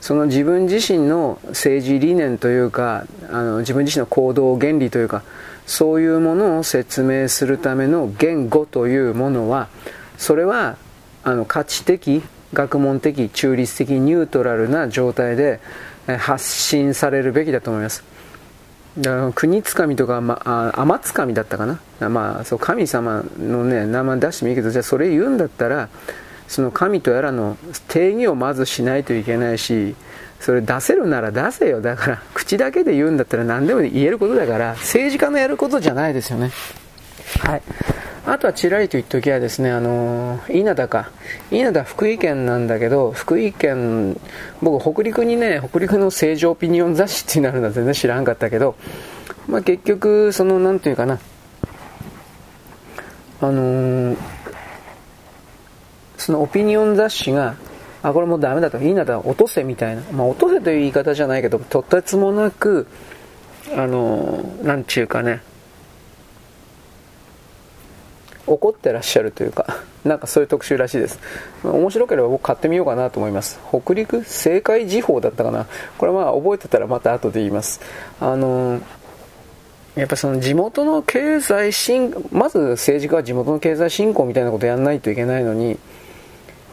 [0.01, 5.23] その自分自身の政治理念というかあの自分自身の行動原理というか
[5.67, 9.69] そういうものを説明するための言語というものは
[10.17, 10.77] それは
[11.23, 12.23] あの価値的
[12.53, 15.61] 学問的中立的ニュートラルな状態で
[16.19, 18.12] 発信されるべきだと思います。
[19.35, 25.89] 国つかみとか、まあ、天つかみだったかな、まあ、そう神様の、ね、名前出してもいいけどじゃあそれ言うんだったら
[26.47, 27.57] その神とやらの
[27.89, 29.95] 定義をまずしないといけないし
[30.41, 31.81] それ出せるなら出せよ。
[31.81, 36.51] だから口だけで言うんだったら何でも言えることだから政治家のやることじゃないですよね。
[37.41, 37.63] はい。
[38.25, 41.11] あとはちらりと言っときはですね、あの稲田か。
[41.51, 44.17] 稲田福井県なんだけど、福井県、
[44.61, 48.77] 僕北陸にね、北陸の政治オピニオン雑誌っていうのあるのは全然知らんかったけど、
[49.49, 51.19] まあ結局、その、なんていうかな、
[53.41, 54.17] あのー、
[56.17, 57.57] そのオピニオン雑誌が、
[58.05, 62.87] あ、これもうダメだと、稲田落とせみたいな、まあ落とせという言い方じゃないけど、とてつもなく、
[63.75, 65.43] あのー、なんちゅうかね、
[68.53, 71.19] 怒ってらっしゃるというか、 なんかそういう特集らしいです。
[71.65, 73.59] 面白ければ僕買ってみようかなと思います。
[73.69, 75.67] 北陸政界時報だったかな。
[75.99, 77.81] これはまあ覚えてたらまた後で言います。
[78.21, 78.81] あの
[79.95, 85.79] やっぱその地元の経済振まず政治家は地元の経済振興みたいなことやらないといけないのに、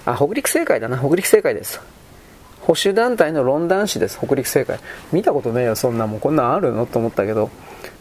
[0.05, 0.97] あ、北陸政界だな。
[0.97, 1.81] 北陸政界です。
[2.61, 4.17] 保守団体の論壇誌です。
[4.17, 4.79] 北陸政界。
[5.11, 6.19] 見たことねえよ、そんなもん。
[6.19, 6.85] こんなんあるの？
[6.85, 7.49] と思ったけど。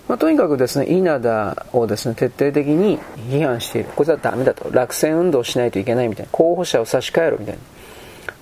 [0.09, 3.91] まあ、とにかくですね、稲田をですね、徹底的に批判している。
[3.95, 4.71] こいつはダメだと。
[4.73, 6.31] 落選運動しないといけないみたいな。
[6.33, 7.61] 候補者を差し替えろみたいな。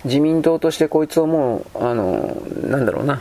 [0.05, 3.20] 自民党としてこいつをもう、あの、なんだろうな。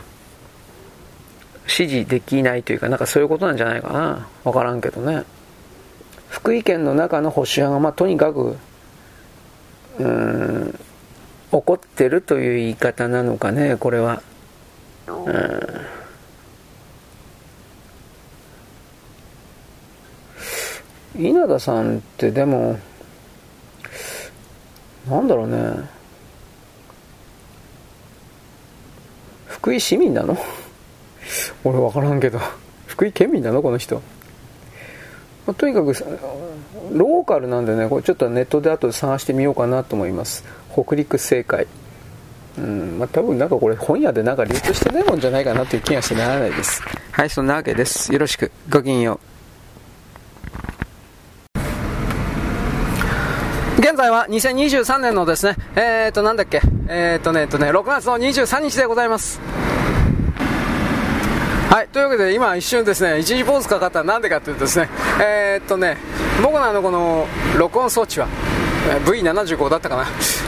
[1.66, 4.28] 支持できないというか、なんかそういうことなんじゃないかな。
[4.44, 5.24] わからんけどね。
[6.28, 8.56] 福井県の中の保守派が、まあ、とにかく、
[9.98, 10.78] うーん、
[11.50, 14.22] 怒ってるという言い方なのかね、これは。
[15.08, 15.95] うん
[21.18, 22.78] 稲田さんってでも
[25.08, 25.88] なんだろうね。
[29.46, 30.36] 福井市民なの？
[31.64, 32.38] 俺分からんけど。
[32.86, 33.62] 福井県民なの？
[33.62, 33.96] この人、
[35.46, 35.92] まあ、とにかく
[36.92, 37.88] ローカルなんでね。
[37.88, 40.44] これちょっとネットで後で探してみようかなと思います。
[40.72, 41.66] 北陸政界。
[42.58, 46.82] うんまあ多分なんかこれ本屋でなんか流通してないもんじゃないかなという気がしてならないです。
[47.12, 48.12] はいそんなわけです。
[48.12, 48.50] よろしく。
[48.70, 49.35] ごきげんよう。
[53.96, 59.40] 現在は2023年のですね、えーと、なんだっけ、えーとね、えーとね、6月の23日でございます。
[61.70, 65.96] はい、というわけで今一瞬ですね、一時ポーズかかったらなんでかというとですね、えー、っとね、
[66.42, 68.28] 僕のあのこの録音装置は、
[69.06, 70.04] V75 だったかな、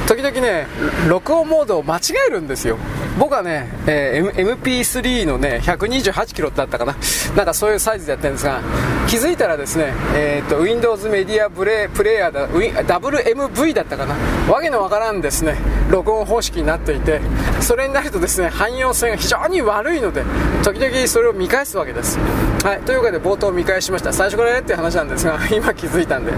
[0.07, 0.67] 時々ね、
[1.09, 2.77] 録音モードを間違えるんですよ。
[3.19, 6.97] 僕はね、えー、MP3 のね、128キロだったかな。
[7.37, 8.61] なんかそういうサイズでやってるんですが、
[9.09, 14.15] 気づいたらですね、えっ、と、Windows メディアプレプレイヤーだ、WMV だったかな。
[14.53, 15.57] わけのわからんですね、
[15.91, 17.21] 録音方式になっていて、
[17.61, 20.23] それになるとですね、汎用性が非常に悪いので、
[20.63, 22.19] 時々それを見返すわけです。
[22.65, 24.13] はい、というわけで冒頭見返しました。
[24.13, 26.33] 最初からやっていう話なんですが、 今気づいたんで。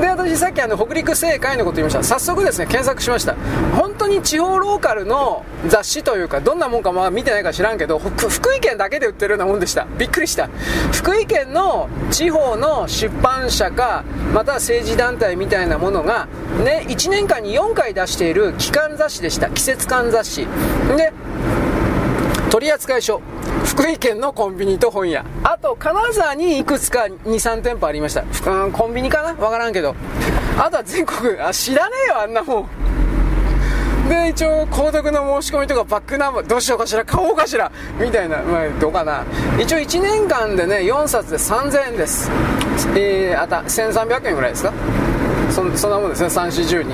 [0.00, 2.02] で、私さっきあの、北陸政会のこと言いました。
[2.02, 3.34] 早速ですね、検索しました。
[3.74, 9.86] 本当に地方ローカルの雑誌といういうか、どんなもんかまあ見てないか知らんけど、福井県だけで売ってるようなもんでした。
[9.98, 10.48] びっくりした。
[10.92, 16.28] 福井県の地方の出版社か、また政治団体みたいなものが、
[16.64, 19.50] ね、1年間に4回出している期間雑誌でした。
[19.50, 20.46] 季節間雑誌。
[20.96, 21.12] で、
[22.50, 23.20] 取扱書。
[23.64, 25.24] 福井県のコンビニと本屋。
[25.44, 28.24] あと、金沢にいくつか2、3店舗ありました。
[28.50, 29.34] うん、コンビニかな？
[29.42, 29.94] わからんけど。
[30.58, 32.66] あとは全国、あ、知らねえよ、あんなもん。
[34.12, 39.24] で、一応、購読の申し込みとかバックナンバー、どうしようかしら、買おうかしら、みたいな、まあ、どうかな。
[39.58, 42.30] 一応1年間でね、4冊で3000円です。
[42.94, 44.72] えー、あた、1300円ぐらいですか？
[45.50, 46.84] そそんなもんですね、3、4、12。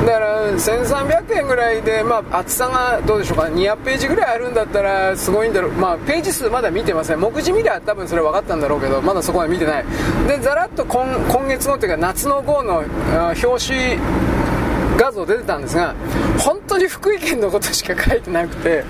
[0.00, 0.06] うん。
[0.06, 5.72] だから、1300円ぐらいで、まあ、厚さがどうでしょうか、200ページぐらいあるんだったら、すごいんだろう。
[5.72, 7.20] まあ、ページ数まだ見てません。
[7.20, 9.84] 目次見りゃ多分それ分かったんだろうけど、まだそこは見てない。
[10.26, 12.84] で、ざらっと今今月のっていうか、夏の号の
[13.18, 13.98] 表紙、
[14.96, 15.94] 画像出てたんですが、
[16.38, 18.84] 本当に福井県のことしか書いてなくて、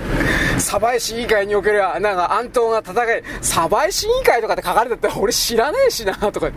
[0.58, 6.50] 鯖江市議会における、なんか安東が戦い、鯖江市議会とかって書かれてて、俺知らねえしな、とか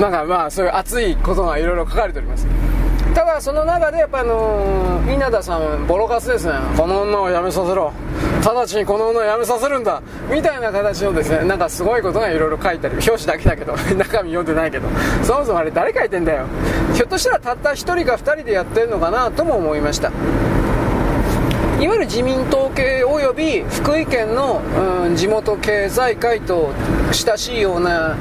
[0.00, 2.46] なんかまあ、そういう熱いことがいろいろ書かれております。
[3.14, 6.54] ただその中でやっぱあのー、稲田さんボロカスですね。
[6.76, 7.92] この女を辞めさせろ。
[8.42, 10.02] 直ちにこの女を辞めさせるんだ。
[10.30, 13.74] みたいな形のですねなんかすごいことがいろいろ書いたり表紙だけだけど。
[13.96, 14.88] 中身読んでないけど。
[15.22, 16.46] そもそもあれ誰書いてんだよ
[16.94, 20.10] ひょっとしたらたった1人か2人でやってるのかなとも思いました。
[21.80, 24.62] いわゆる自民党系及び福井県の、
[25.04, 26.70] うん、地元経済界と
[27.10, 28.16] 親しいような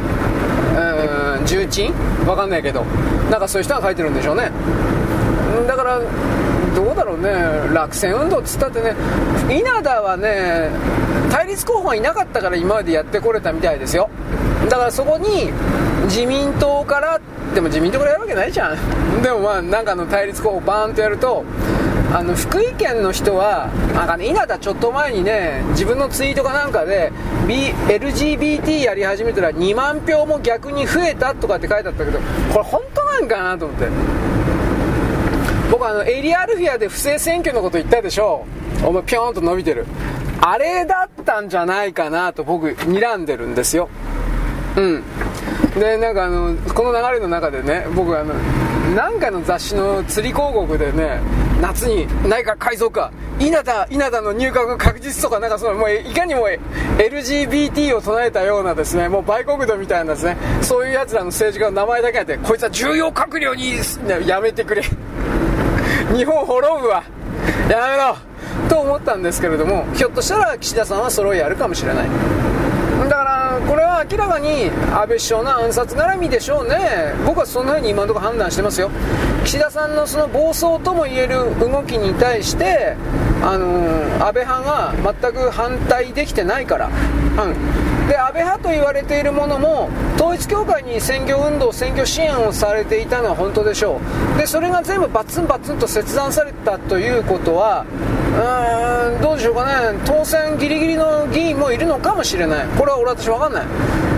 [1.45, 1.93] 重鎮？
[2.27, 2.83] わかんないけど。
[3.29, 4.51] なんかそういう人が書いてるんでしょうね。
[5.67, 5.99] だから
[6.75, 7.29] どうだろうね。
[7.73, 8.95] 落選運動っつったってね
[9.49, 10.69] 稲田はね
[11.31, 14.09] 対立候補がいなかったから今までやってこれたみたいですよ。
[14.69, 15.51] だからそこに
[16.05, 17.19] 自民党から
[17.53, 19.21] でも自民党からやるわけないじゃん。
[19.21, 21.43] でもまあなんかの対立候補バーンとやると
[22.13, 27.11] あの福井県の人はなんかね稲田ちょっと前にね自分のツイートかなんかで、
[27.47, 32.19] B、LGBT やり始めたら2万票も逆に増えたとかって書いてあったけど
[32.51, 33.87] これ本当なんかなと思って。
[35.71, 38.45] 僕あのエリアルフィアで不正選挙のこと言ったでしょ
[38.83, 39.85] お前ピョーンと伸びてる。
[40.41, 43.87] あれだったんじゃないかなと僕睨んでるんですよ。
[44.75, 45.03] うん。
[45.75, 48.33] でなんかあのこの流れの中でね僕あの
[48.95, 51.21] なんかの雑誌の釣り広告でね
[51.61, 56.49] 夏に内閣改造か稲田稲田の入閣確実とかなんかそのもういかにも
[56.97, 63.75] LGBT を唱えたようなですねもう売国度みたいなですねそういうやつらの政治家の名前だけあってこいつは重要閣僚に
[64.27, 64.83] やめてくれ。
[66.13, 67.03] 日本滅ぶわ。
[67.69, 68.17] やめろ。
[68.67, 72.07] と思ったんですけれどもひょっとしたら岸田さんはそれをやるかもしれない。
[73.09, 77.13] だからこれは明らかに安倍首相の暗殺絡みでしょうね。
[77.25, 78.89] 僕はそんな風に今のところ判断してますよ。
[79.43, 82.95] 岸田さんのその暴走ともいえる動きに対して
[83.43, 88.07] あのー、安倍派が全く反対できてないから、うん。
[88.07, 93.99] で安倍派と言われているものも統一教会に選挙運動選挙支援をされていたのは本当でしょ
[94.35, 94.37] う。
[94.37, 97.85] でそれが全部バツンバツンと切断されたということは
[98.33, 99.99] うんどうでしょうかね。
[100.05, 102.65] 当選ギリギリの議員もいるのかもしれない。
[102.77, 103.65] これは俺私分かんない。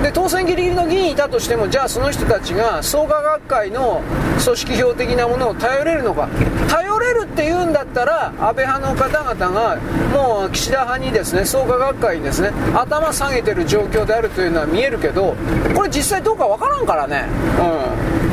[0.04, 4.02] で当選ギリギリの議員いたとしてもじゃあその人たちが創価学会の
[4.44, 6.28] 組織票的なものを頼れるのか。
[6.70, 9.78] 頼れるっていうんだったら安倍派の方々が
[10.14, 15.36] もう岸田派にですね創価学会にですね頭下げてる状況であるというのは見えるけど
[15.76, 17.26] これ実際どうか分からんからね。
[17.60, 18.33] うん。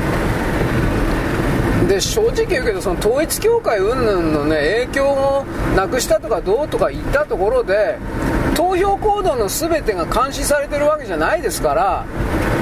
[1.90, 7.98] で正直言うけどその統一教会云々のね影響をなくしたとかどうとか言ったところで
[8.54, 12.06] 投票行動の全てが監視されてるわけじゃないですから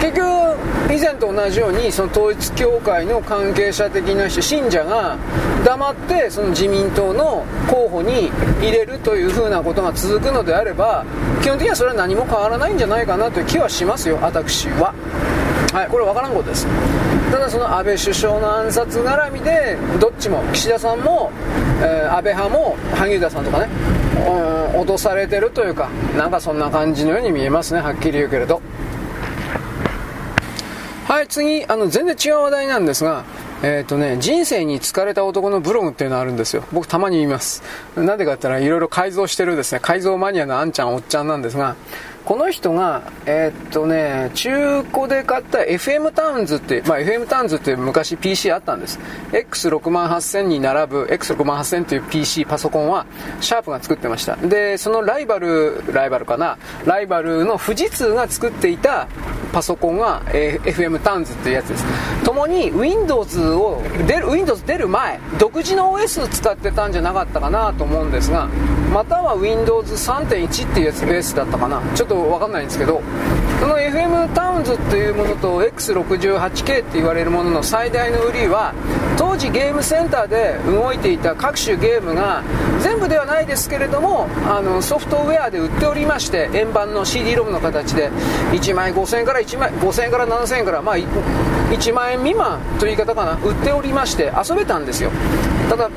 [0.00, 0.57] 結局
[0.94, 5.18] 以前と同じようにその統一教会の関係者的な人信者が
[5.62, 8.30] 黙ってその自民党の候補に
[8.62, 11.05] 入れるというふうなことが続くのであれば
[11.42, 14.94] 基本的にはそれは何も変わらないんじゃないかなという気はしますよ私は。
[15.74, 16.66] はいこれ分からんことです。
[17.30, 21.30] ただその安倍首相の暗殺絡みでどっちも岸田さんも、
[21.82, 23.68] えー、安倍派も萩生田さんとかね、
[24.74, 28.62] うん、脅されてるというかなんかそんな感じのように見えますねはっきり言うけれど
[31.06, 33.24] ははい次あの全然違う話題なんですが
[33.60, 36.62] えっ、ー、とね、人生に疲れた男のブログっていうのがあるんですよ。
[36.72, 37.64] 僕たまに言います。
[37.96, 41.74] なんでかって言ったらいろいろ改造してるですね、改造マニアのあんちゃんおっちゃんなんですが、
[42.24, 48.98] この人が、えー、っとね、中古で買った FM タウンズって、まあ、FM タウンズって昔 PC あったんです。
[49.32, 53.06] X68000 に並ぶ X68000 という PC、パソコンは、
[53.40, 54.36] シャープが作ってました。
[54.36, 59.08] で、そのライバル、ライバルかな、ライバルの富士通が作っていた
[59.52, 61.84] パソコンが、え、FM タウンズっていうやつです。
[62.24, 68.48] 共に Windows を、出る、Windows 出る前、独自の OS 使ってたんじゃなかったかなと思うんですが、
[68.92, 71.80] または Windows 3.1っていうやつベースだったかな？
[71.94, 73.02] ちょと分かんないんですけど
[73.61, 78.72] その FM タウンズっていうものと X68K って言われるものの最大の売りは
[79.16, 82.42] 当時ゲームセンターで動いていた各種ゲームが
[82.80, 88.11] 全部ではないですけれどもあのソフトウェアで売っておりまして円盤の CD ロムの形で
[88.52, 95.11] 1枚5000円から1枚5000円から7000円からまあ1万円未満という言い方かな売っておりまして遊べたんですよ。
[95.68, 95.90] ただ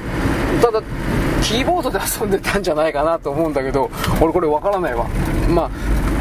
[0.61, 0.81] ただ
[1.41, 3.89] キーボードで遊んでたんじゃないかなと思うんだけど
[4.21, 5.07] 俺これ分からないわ。
[5.49, 5.69] まあ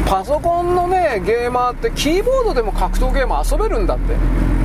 [0.05, 4.15] パソコンのねゲーマーってキーボードでも格闘ゲーム遊べるんだって。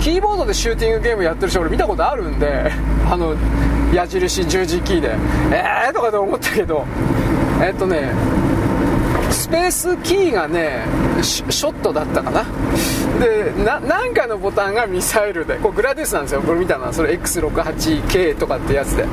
[0.01, 2.71] キーボードでシューティングゲームやってる人俺見たことあるんで
[3.09, 3.35] あの
[3.95, 5.17] 矢印十字キーで。
[5.53, 6.85] えーとかで思ったけど。
[7.63, 8.13] えっとね
[9.31, 10.85] スペースキーがね
[11.23, 12.45] ショットだったかな。
[13.21, 15.57] でなんかのボタンがミサイルで。
[15.57, 16.43] これグラディウスなんですよ。
[16.43, 16.93] これ見たのは。
[16.93, 19.07] それ X68K とかってやつで。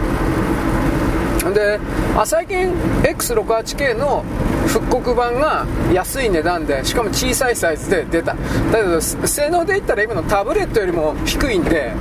[1.52, 1.80] で
[2.16, 2.72] あ最近
[3.04, 4.24] X68K の
[4.68, 8.34] 復刻版が安い値段でしかも小さいサイズで出た。
[8.34, 8.38] だ
[8.78, 11.92] けど性能で言ったら今のタブレットよりも低いんで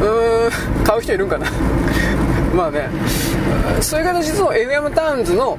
[0.00, 1.46] うーん買う人いるんかな。
[2.54, 2.88] まあね
[3.80, 5.58] そういう形で FM タウンズの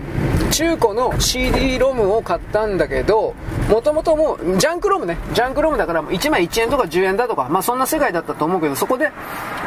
[0.57, 3.35] 中古の CD ロムを買ったんだけど
[3.69, 5.15] もともともうジャンクロムね。
[5.35, 9.11] ジャンクロムだから1枚1円とか10円だとかまあそんな世界だったと思うけどそこで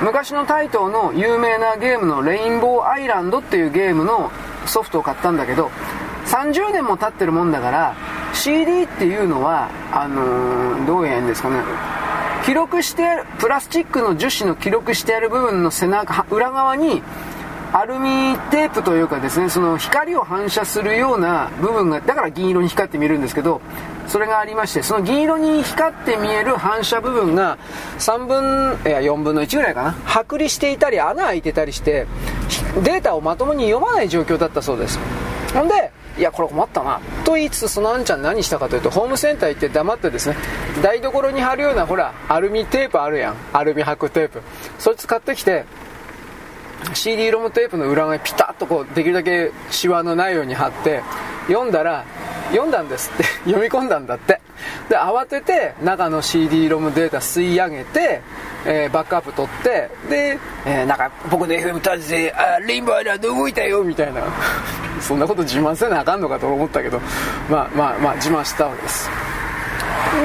[0.03, 4.33] 昔のタイトーの有名なゲームのレインボーアイランドっていうゲームの
[4.67, 5.71] ソフトを買ったんだけど
[6.27, 7.95] 30年も経ってるもんだから
[8.35, 11.63] CD っていうのはあのー、どうやんですかね。
[12.45, 17.01] 記録してあるプラスチックの樹脂の記録してある部分の背中裏側に
[17.73, 23.61] アルミテープというかですねその光を反射するような部分がだから銀色に光って見えるんですけど
[24.09, 27.59] それがありましてその銀色に光って見える反射部分が
[27.99, 32.07] 3分いや4分の1ぐらいかな剥離していたり穴開いてたりして
[32.83, 34.99] データをまともに読まない状況だったそうです。
[35.55, 40.37] ほんでいやこれ困ったなと言いつつそのあんちゃん何したかというとホームセンター行って黙ってですね
[40.83, 43.37] 台所に貼るようなほらアルミテープあるやん。
[43.53, 44.43] アルミ箔テープ。
[44.79, 45.65] そいつ買ってきて
[46.95, 51.03] CD ロムテープの裏側にピタッとこうできるだけシワのないように貼って
[51.47, 52.05] 読んだら
[52.51, 53.25] 読んだんですって。
[53.51, 54.41] 読み込んだんだって。
[54.89, 58.21] で慌てて中の CD ロムデータ吸い上げて、
[58.67, 64.23] えー、バックアップ取ってで、えー、なんか僕の FM タジであレインボーアイランド動いたよみたいな。
[65.01, 67.01] そんなこと自慢せなあかんのかと思ったけど
[67.49, 69.09] まあまあまあ自慢したわけです。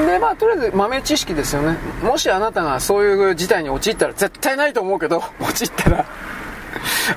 [0.08, 1.78] でまあとりあえず豆知識ですよね。
[2.02, 6.06] もしあなたがそういう事態に陥ったら絶対ないと思うけど 陥ったら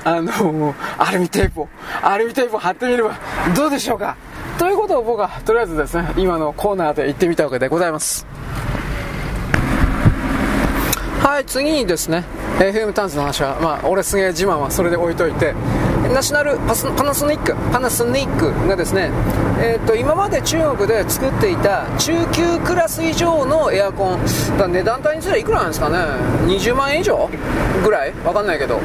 [0.03, 1.69] あのアルミテープを、
[2.01, 3.17] アルミテープを貼ってみれば
[3.55, 4.15] どうでしょうか？
[4.57, 8.25] ということを僕はとりあえずですね、今のコーナーで言ってみたわけでございます。
[11.21, 12.23] はい、次にですね、
[12.57, 15.53] FM タンズの話は、まあ、俺すげえ自慢はそれで置いといて、
[16.13, 19.11] ナショナルパナソニック、パナソニックがですね、
[19.61, 24.19] えーと、今まで中国で作っていた中級クラス以上のエアコン、
[24.57, 25.97] だ値段帯にすればいくらなんですかね、
[26.47, 27.29] 20万円以上
[27.83, 28.13] ぐらい？
[28.25, 28.79] わかんないけど、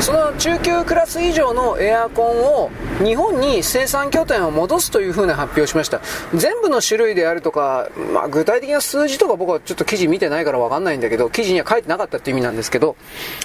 [0.00, 2.70] その中級クラス以上のエアコンを
[3.02, 6.00] 日本に生産拠点を戻すというふうな発表しました。
[6.34, 12.96] 全部の種類であるとか、まあ、具体的な数字とか僕はちょっと記事見てないからわかんないんだけど、記事には書いてなかったっていう意味なんですけど、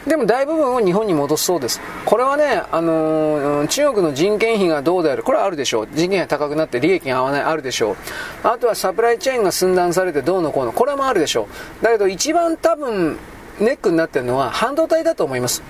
[0.05, 1.79] でも大部分を日本に戻すそうです。
[2.05, 3.20] これはね、あのー、
[3.67, 5.87] 中国の人件費がどうである、これはあるでしょう。
[5.93, 7.95] 人件費が高くなって利益が合わない、あるでしょう。
[8.43, 11.47] あとはサプライチェーンが寸断されてどうのこうの、これもあるでしょ
[11.81, 11.83] う。
[11.83, 13.17] だけど一番多分、
[13.59, 15.61] ネックになってるのは半導体だと思います。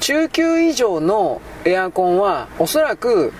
[0.00, 3.32] 中級以上のエアコンはおそらく、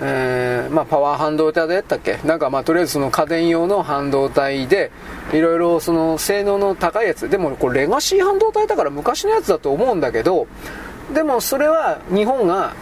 [0.00, 2.18] えー、まあ、パワー半導体でやったっけ？
[2.24, 4.92] なんかまあとりあえずその家電用の半導体で
[5.32, 10.46] いろいろその性能の高いやつでもこれレガシー半導体だから昔のやつだと思うんだけど
[11.12, 12.74] でもそれは日本が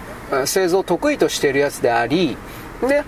[0.47, 2.37] 製造得意としているやつであり
[2.81, 3.05] で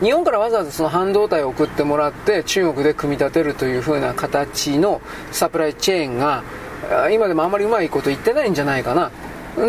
[0.00, 5.00] 日本からわざわざその半導体を送ってもらって中国で組み立てるという風な形の
[5.30, 6.42] サプライチェーンが
[7.12, 9.10] 今でもあまりうまいこと言ってないんじゃないかな。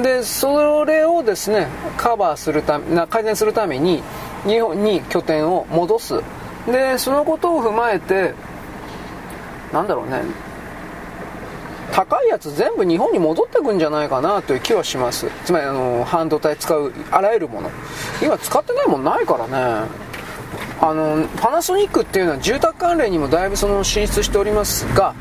[0.02, 4.02] でそれをですねカバーするためな改善するために
[4.48, 6.22] 日本に拠点を戻す。
[6.66, 8.34] でそのことを踏まえて
[9.72, 10.24] なんだろうね。
[11.92, 15.28] 高いやつ全部日本に戻ってくんじゃないかなという気はします。
[15.46, 17.72] つまりあの半導体使うあらゆるもの。
[18.22, 20.06] 今使ってないもんないからね。
[20.82, 25.16] あのパナソニックっていうのは住宅関連にもだいぶその進出しておりますが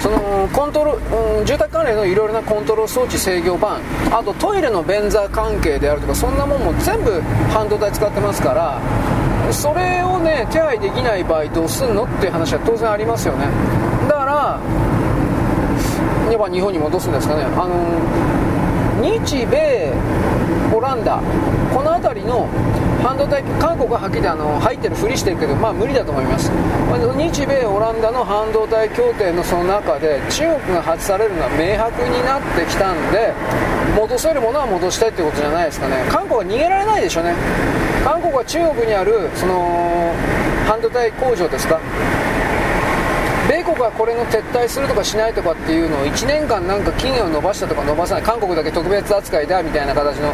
[0.00, 3.80] そのコントロ、うん、住宅関連のいろいろなコントロール装置制御盤
[4.12, 13.46] あとトイレの便座関係であるとかそんなもんも全部半導体使ってますからそれをね手配できない場合どうすんのっていう話は当然ありますよね。
[14.08, 14.60] だから
[16.30, 17.44] やっぱ日本に戻すんですかね。
[17.44, 17.74] あの
[19.00, 19.92] 日米
[20.74, 21.20] オランダ
[21.72, 22.48] この辺りの
[23.02, 26.50] 半導体韓国ははっきりあの入ってるふりしてるけどまあ無理だと思います。
[27.16, 33.32] 日米オランダの半導体協定のその中で中国が外されるのは明白になってきたんで
[33.96, 36.04] 戻せるものは戻したいってことじゃないですかね。
[36.10, 37.34] 韓国は逃げられないでしょうね。
[38.04, 40.12] 韓国は中国にあるその
[40.66, 41.80] 半導体工場ですか。
[43.68, 50.32] 米国はこれの撤退するとかしないとかっていうのを1年間なんか期限を延ばしたとか延ばさない韓国だけ特別扱いだみたいな形の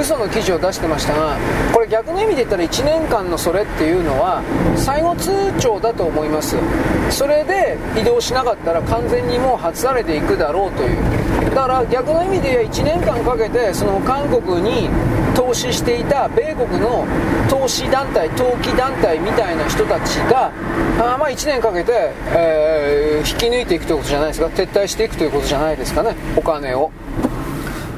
[0.00, 1.36] 嘘の記事を出してましたが
[1.72, 4.42] これ逆の意味で言ったら1年間のそれっていうのは
[4.76, 5.30] 最後通
[5.60, 6.56] 帳だと思います。
[7.10, 11.50] それで移動しなかったら完全にもう外されていくだろうという。
[11.54, 14.88] だから逆の意味で言えば1年間かけてその韓国に
[15.34, 17.06] 投資していた米国の
[17.48, 20.52] 投資団体投機団体みたいな人たちが
[20.98, 26.90] あまあ1年かけて、えー、引き抜いていくということじゃないですか撤退していくということじゃないですかねお金を。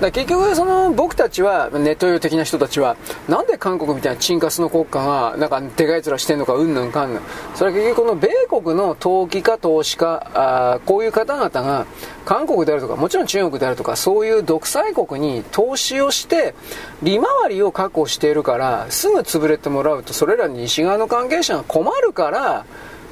[0.05, 2.97] だ結局その僕たちはネット用的な人たちは
[3.29, 7.23] なんで韓国みたいなチンカスの国家がなんかでかい面してんのかうんぬんかんぬん。
[7.55, 11.87] それは結局この米国の投機家投資家あこういう方々が
[12.25, 16.55] 韓国であるとかもちろん中国であるとかそういう独裁国に投資をして
[17.03, 22.67] 利回りを確保しているからすぐ潰れてもらうとそれらに西側の関係者が困るから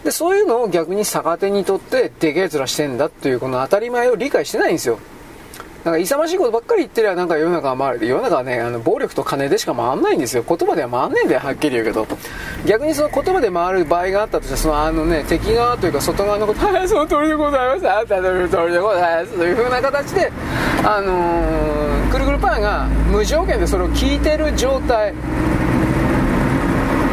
[0.05, 4.99] でそういうのを逆に逆手にとってでけえ面してんだっていうこの当たり前を理解してないんですよ。
[5.85, 12.07] なんか勇ましいことばっかり言ってりゃなんか世の中は回る世の中はねあの暴力と金でしか回んないんですよ言葉では回んないんだよはっきり言うけど
[12.65, 20.33] 逆にその言葉で回る場合があったとしてそのあのね敵側というか外側のことはいその通りでございますあんたの通りでございますというふうな形で
[20.85, 25.13] あのー、くるくるパーが無条件でそれを聞いてる状態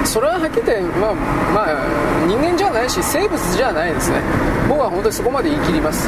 [0.06, 4.22] それははっきり言って、まあ、まあ、人間じゃないし生物じゃないですね
[4.68, 6.08] 僕は本当にそこまで言い切ります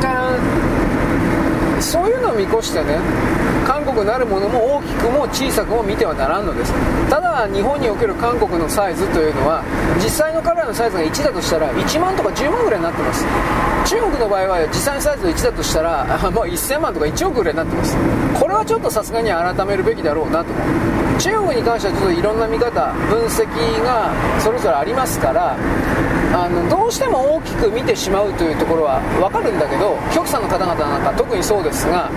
[0.00, 0.61] だから
[1.82, 2.98] そういうのを見越してね
[3.66, 6.72] 韓国なるものも大きくも小さくも見てはならんのです。
[7.10, 9.62] ただ日本における韓国のサイズというのは
[9.96, 13.24] 実際の彼らのサイズが1だとしたら1万とか10万ぐらいになってます。
[13.84, 17.96] 中国の場合は実際のサイズが1だとしたらもう1000万とか1億ぐらいになってます。
[18.38, 21.20] これはちょっとさすがに改めるべきだろうなと思う。
[21.20, 23.46] 中国に関してはちょっといろんな見方分析
[23.84, 24.10] が
[24.40, 25.56] それぞれありますから
[26.34, 31.88] あのどうしても大きく見てしまうというところは分かるんだけど極左の方々なんか特にそうです。
[31.88, 32.10] が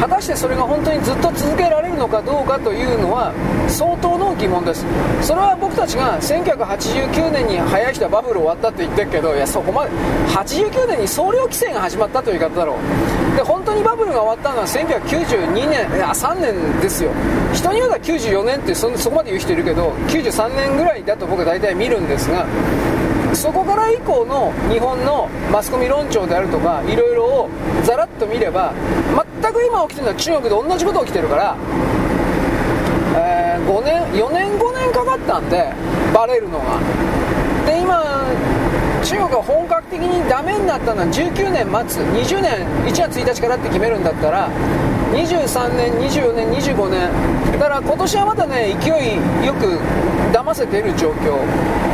[0.00, 3.32] 果たしてそれが本当にずっと続けられるのかどうかというのは
[3.68, 4.84] 相当の疑問です。
[5.20, 9.90] それは僕たちが1989年に早い人はバブル終わったって言ってるけどいやそこまで。
[10.32, 13.36] 89年に総量規制が始まったという言い方だろう。
[13.36, 17.10] で本当にバブルが終わったのは1992年いや3年ですよ。
[17.52, 22.46] 人によっては94年ってそそこまで言う人いるけど93年ぐらいだと僕は大体見るんですが
[23.34, 27.50] そこから以降の日本のマスコミ論調であるとかいろいろを
[27.84, 28.74] ざらっと見れば
[29.42, 31.56] 全く今起きてるのは中国で同じこと起きてるから、
[33.16, 35.72] えー、5年4年5年かかったんで
[36.14, 37.31] バレるのが。
[39.04, 44.48] 中国が本格的にダメになったのは19年末20年1月1日からって決めるんだったら
[45.12, 47.10] 23年24年25年
[47.52, 49.78] だから今年はまたね勢いよく
[50.32, 51.36] 騙せている状況。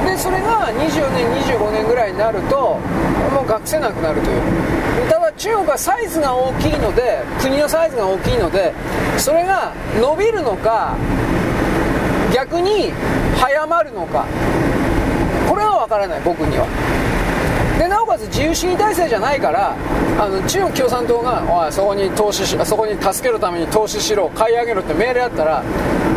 [0.05, 2.79] でそれが24年25年ぐらいになると
[3.35, 4.43] もう隠せなくなるという。
[5.11, 8.73] ただ中国はサイズが大きいので国のサイズが大きいので
[9.17, 10.97] それが伸びるのか
[12.33, 12.93] 逆に
[13.37, 14.27] 早まるのか。
[15.89, 16.67] これは分からない僕には。
[17.79, 19.77] でなおかつ自由主義体制じゃないから
[20.19, 25.63] あの中国共産党がおいそこに投資しそこに助けるために投資しろ買い上げろって命令あったら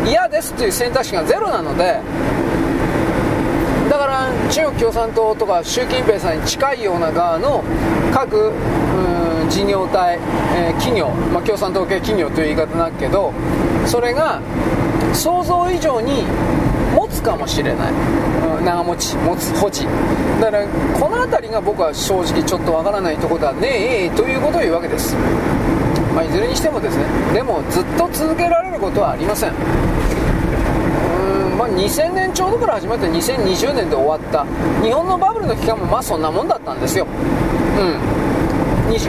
[0.04, 2.00] 嫌ですっていう選択肢がゼロなので
[3.88, 7.62] だから中国共産党とか習近平さんに近いような側の
[8.12, 8.52] 各
[9.48, 10.18] 事業体、
[10.56, 13.32] えー、企業、まあ、共産党系企業という言い方なけど
[13.86, 14.40] それが
[15.14, 16.24] 想像以上に
[17.22, 17.92] かもしれない、
[18.58, 19.86] うん、長持ち持つ保持。
[20.40, 25.14] だからこの辺りが僕は正直ちょっとわからないとこだねえということを言うわけです、
[26.14, 27.04] まあ、いずれにしてもですね。
[27.32, 29.50] でもずっと続けられることはありません。
[29.50, 29.54] う
[31.54, 34.44] んまあ、2000年ちょうどから始まって2020年で終わった。
[34.82, 37.06] 日本のバブルの期間もまあそんなもんだったんですよ。
[37.78, 38.22] うん。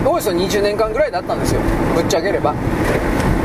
[0.06, 1.62] およそ20年間ぐらいだったんですよ。
[1.94, 2.54] ぶっちゃければ。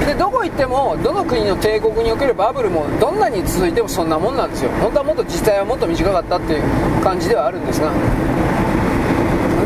[0.08, 4.70] でどこ行ってもどの国の帝国におけるバブルもどんなに続いてもそんなもんなんですよ。
[4.80, 6.62] 本当はもっと実際はもっと短かったっていう
[7.04, 7.92] 感じではあるんですが。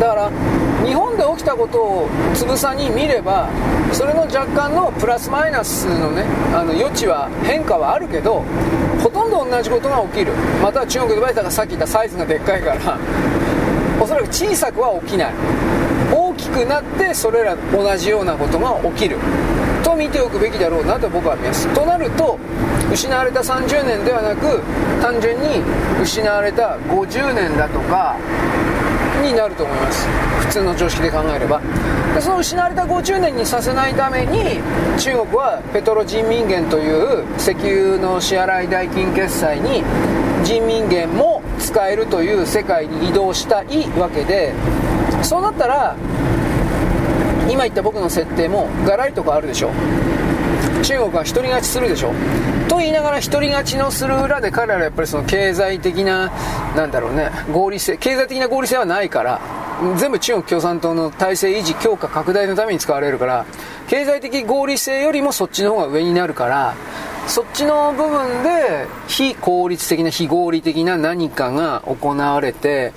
[0.01, 0.31] だから
[0.85, 3.49] 日本で起きたことをつぶさに見れば
[3.93, 8.43] それの若干のプラスマイナスのねあの余地は変化はあるけど
[9.01, 10.33] ほとんど同じことが起きる。
[10.61, 12.99] または中国で言われたがさっき言ったサイズがでっかいから
[14.01, 15.35] おそらく小さくは起きない。
[16.13, 19.19] 大きくなってそれら同じようなことが起きる。
[19.93, 21.69] と見ておくべきだろうなと僕は見ます。
[21.75, 22.39] となると
[22.93, 24.61] 失われた30年ではなく
[25.01, 25.63] 単純に
[26.03, 28.17] 失われた50年だとか
[29.23, 30.09] になると思います。
[30.41, 31.61] 普通の常識で考えれば。
[32.15, 34.61] でその失われた50年にさせないために
[34.99, 39.83] 中国はペトロ人民元という石油の支払い代金決済に
[40.45, 44.53] 人民元も使えるという世界に移動したいわけで
[45.23, 45.97] そうなったら
[47.51, 49.71] 今言った僕の設定もガラリと変わるでしょ。
[50.83, 52.13] 中国は独り勝ちするでしょ。
[52.69, 56.33] と言いながら独り勝ちのする裏で彼らはやっぱりその経済的な
[56.75, 59.41] なんだろうね合理性経済的な合理性はないから
[59.99, 63.45] 全部中国共産党の体制維持強化拡大のために使われるから
[63.89, 66.75] 経済的合理性よりもそっちの方が上になるから
[67.27, 72.93] そっちの部分で非効率的な非合理的な何かが行われて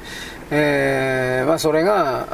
[0.51, 2.27] えーまあ、それが、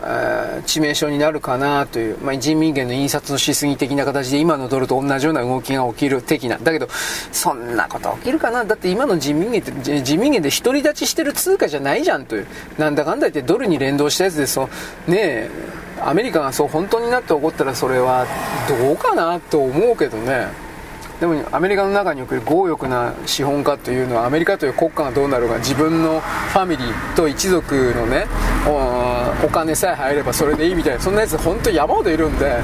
[0.57, 6.57] えー、致命傷になるかなという、まあ、人民元の印刷のしすぎ的な形で今のドルと同じような動きが起きる的な。
[6.57, 6.87] だけど
[7.31, 8.65] そんなこと起きるかな。
[8.65, 12.47] だって今の人民元って人民元で独り立ちしてる通貨じゃないじゃんという。
[12.77, 14.69] なんだかんだ言ってドルに連動したやつでそ
[15.07, 15.11] う。
[15.11, 15.49] ねえ
[16.03, 18.25] アメリカがそう本当になって起こったらそれは
[18.67, 20.47] どうかなと思うけどね。
[21.21, 28.25] でもアメリカの中における強欲な資本家というのはアメリカという国家がどうなるか自分のファミリーと一族のね
[29.45, 32.59] お金さえ入ればそれでいいみたいなそんなやつ本当に山ほどいるんで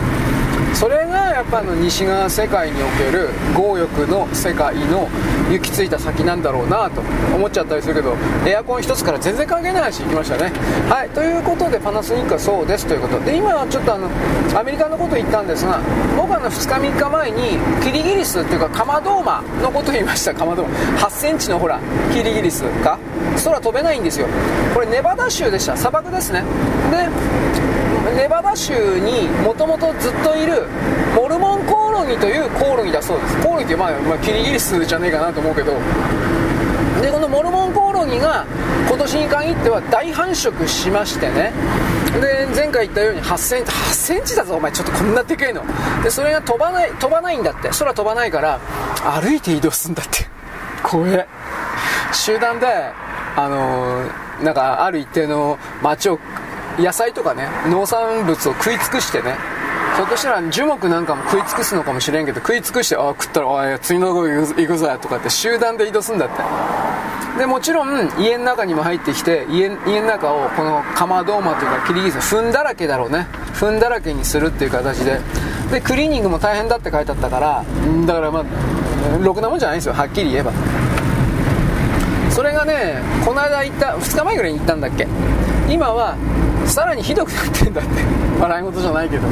[0.78, 5.10] それがやっぱあの西側世界における強欲の世界の
[5.50, 7.02] 行き着いた先なんだろうなと
[7.36, 8.16] 思っちゃったりするけど
[8.46, 10.52] エアコン一つから全然関係ない話いきましたね。
[10.88, 11.10] はい。
[11.10, 14.08] ということでパナソニックはそうですということで今はちょっとあの
[14.56, 15.82] アメリカのこと言ったんですが
[16.16, 20.36] 僕はの2日3日前にキリギリスっていうかカマドーマのこと言いました。
[20.36, 20.78] カマドーマ。
[21.00, 21.80] 8センチのほら
[22.14, 23.00] キリギリスか
[23.44, 24.28] 空飛べないんですよ。
[24.76, 25.76] これネバダ州でした。
[25.76, 26.44] 砂漠ですね。
[28.16, 30.68] ネバダ州にもともとずっといる
[31.16, 33.38] モルモンコオロギというコオロギだそうです。
[33.42, 35.74] コオロギってまあ、まあ、キリギリスじゃねえかなと思うけど。
[37.02, 38.46] でこのモルモンコオロギが
[38.88, 41.54] 今年に限っては大繁殖しましてね。
[42.22, 45.64] で前回言ったように8センチ8センチだぞお前ちょっとこんなでかいの。
[46.04, 47.70] でそれが飛ばない飛ばないんだって。
[47.70, 48.60] 空飛ばないから
[49.22, 50.28] 歩いて移動するんだって。
[50.84, 51.28] 怖え。
[52.14, 52.68] 集団で
[53.36, 56.20] あのー、なんかある一定の街を
[56.78, 59.36] 野菜とかね農産物を食い尽くしてね
[59.96, 66.36] ひょっとしたら樹木なんかも食い尽くすのかもしれんけど食い尽くしてああ食ったらああ次のとこ行くぞとかって集団で移動するんだって。
[67.40, 73.28] でもちろん家の中にも入ってきて家家の中をこのカマドーマというかキリギリス糞だらけだろうね。
[73.54, 75.20] 糞だらけにするっていう形で。
[75.72, 77.66] でクリーニングも大変だって書いてあったから
[78.06, 78.44] だからまあ
[79.20, 79.94] ろくなもんじゃないんですよ。
[79.94, 80.52] はっきり言えば。
[82.32, 85.08] それがねこの間行った2日前ぐらいに行ったんだっけ。
[85.70, 86.16] 今は
[86.68, 87.90] さらにひどくなってんだって。
[88.40, 89.24] 笑い事じゃないけど。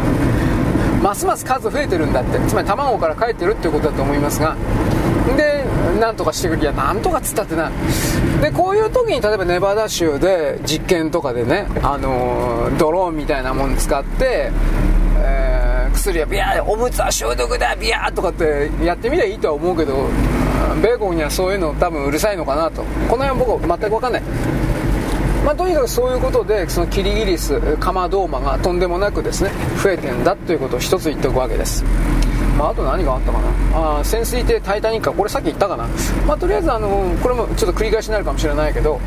[1.03, 2.39] ますます数増えてるんだって。
[2.47, 4.55] つまり卵から帰ってるっていうことだと思いますが。
[5.37, 5.65] で
[5.99, 6.61] なんとかしてくれ。
[6.61, 7.71] いやなんとかっつったってな。
[8.41, 14.51] でこういう時に例えばネバダ州で実験とかでね、あの、ドローンみたいなもの使って、
[15.19, 20.09] えー、薬はビャーおむつは消毒だビャーとかってやってみりゃいいとは思うけど
[20.81, 22.83] 米国にはそういうの多分うるさいのかなと。
[23.09, 24.23] この辺僕全く分かんない。
[25.45, 31.83] まあ、とにかくそういうことでそのキリギリスカマドーマがとんでもなくですね増えてんだということを一つ言っておくわけです、
[32.57, 33.99] まあ、あと何があったかな。
[33.99, 35.87] あ潜水艇タイタニックこれさっき言ったかな、
[36.25, 38.99] まあ、とりあえずあのこれもちょっと繰り返しになるかもしれないけど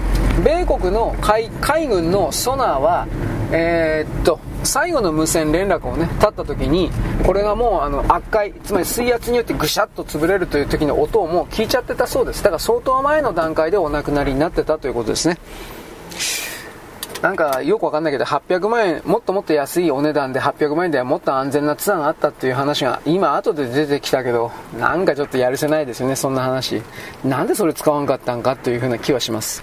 [0.44, 3.08] 米国の海海軍のソナーは
[3.50, 6.90] えー、っと最後の無線連絡をね立った時に
[7.24, 12.44] これがもうあの圧壊つまり水圧によってぐしゃっと潰れるという時の音をもう聞いちゃってたそうです。
[12.44, 15.38] だから相当前の段階でお亡くなりになってたということですね。
[17.22, 26.80] なんかよくわかんないけど800万円もっともっと安いお値段で800万円ではもっと安全なツアーがあったっていう話が今後で出てきたけどなんかちょっとやるせないですよねそんな話。
[27.24, 29.62] なんでそれ使わんかったんかというふうな気はします。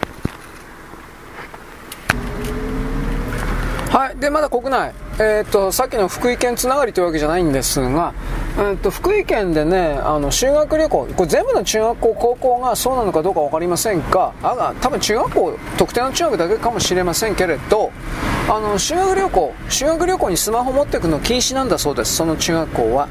[3.89, 4.93] はいでまだ国内。
[5.17, 8.13] えーと、さっきの福井県つながりというわけじゃないんですが、
[8.57, 17.93] えーと、福井県でねあの修学旅行これ全部の中学校高校がそうなのかどうか分かりませんがあ多分中学校特定の中学だけかもしれませんけれど
[18.49, 23.07] あの修学旅行修学旅行にスマホ持っていくの禁止なんだそうですその中学校は。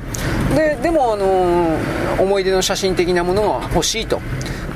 [0.55, 4.21] ででも、あのー、思い出の写真的なものが欲しいと。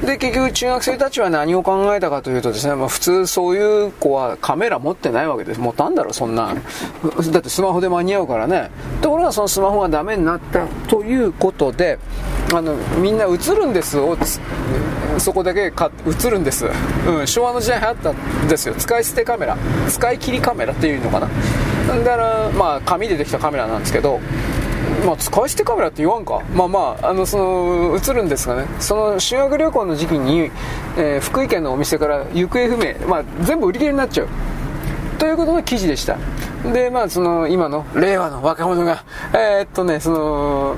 [0.04, 5.60] で、結局中学生たちは何を考えたかというとですね、まあ、普通そういう子はカメラ持ってないわけです。
[5.60, 6.54] 持たんだろ、そんな。
[7.32, 8.70] だってスマホで間に合うからね。
[9.02, 11.98] ところがそのスマホがダメになったということで、
[12.54, 14.16] あの、みんな映るんですを、
[15.18, 16.66] そこだけか映るんです。
[17.06, 18.74] うん、昭和の時代流行ったんですよ。
[18.76, 19.56] 使い捨てカメラ。
[19.88, 21.28] 使い切りカメラっていうのかな。
[21.88, 24.20] だから、まあ、紙でできたカメラなんですけど、
[25.06, 26.42] まあ、使い捨てカメラって言わんか。
[26.54, 30.50] まあまあ、あの、その、映るんですがね、その修学旅行の時期に、
[30.96, 34.28] えー、福井県のお店から行方不明、まあ、全部売り切れになっちゃう。
[35.18, 36.16] ということの記事でした。
[36.72, 40.76] で、まあ、その、今の令和の若者が、えー、っとね、その、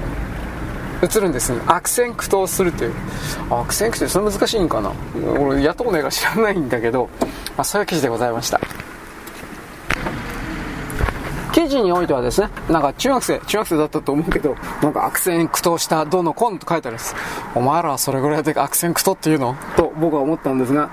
[1.02, 2.94] 映るんです、ね、悪戦苦闘するという。
[3.48, 4.92] 悪戦苦闘それ難しいんかな
[5.38, 7.08] 俺、やったこないか知らないんだけど、
[7.56, 8.60] まあ、そういう記事でございました。
[11.60, 17.14] 記事においてはですね、なんか中学生、中学生だったと思うけど、なんか悪戦苦闘したどのコンと書いてあるんです。
[17.54, 19.54] お前らはそれぐらいで悪戦苦闘っていうの？
[19.76, 20.90] と僕は思ったんですが、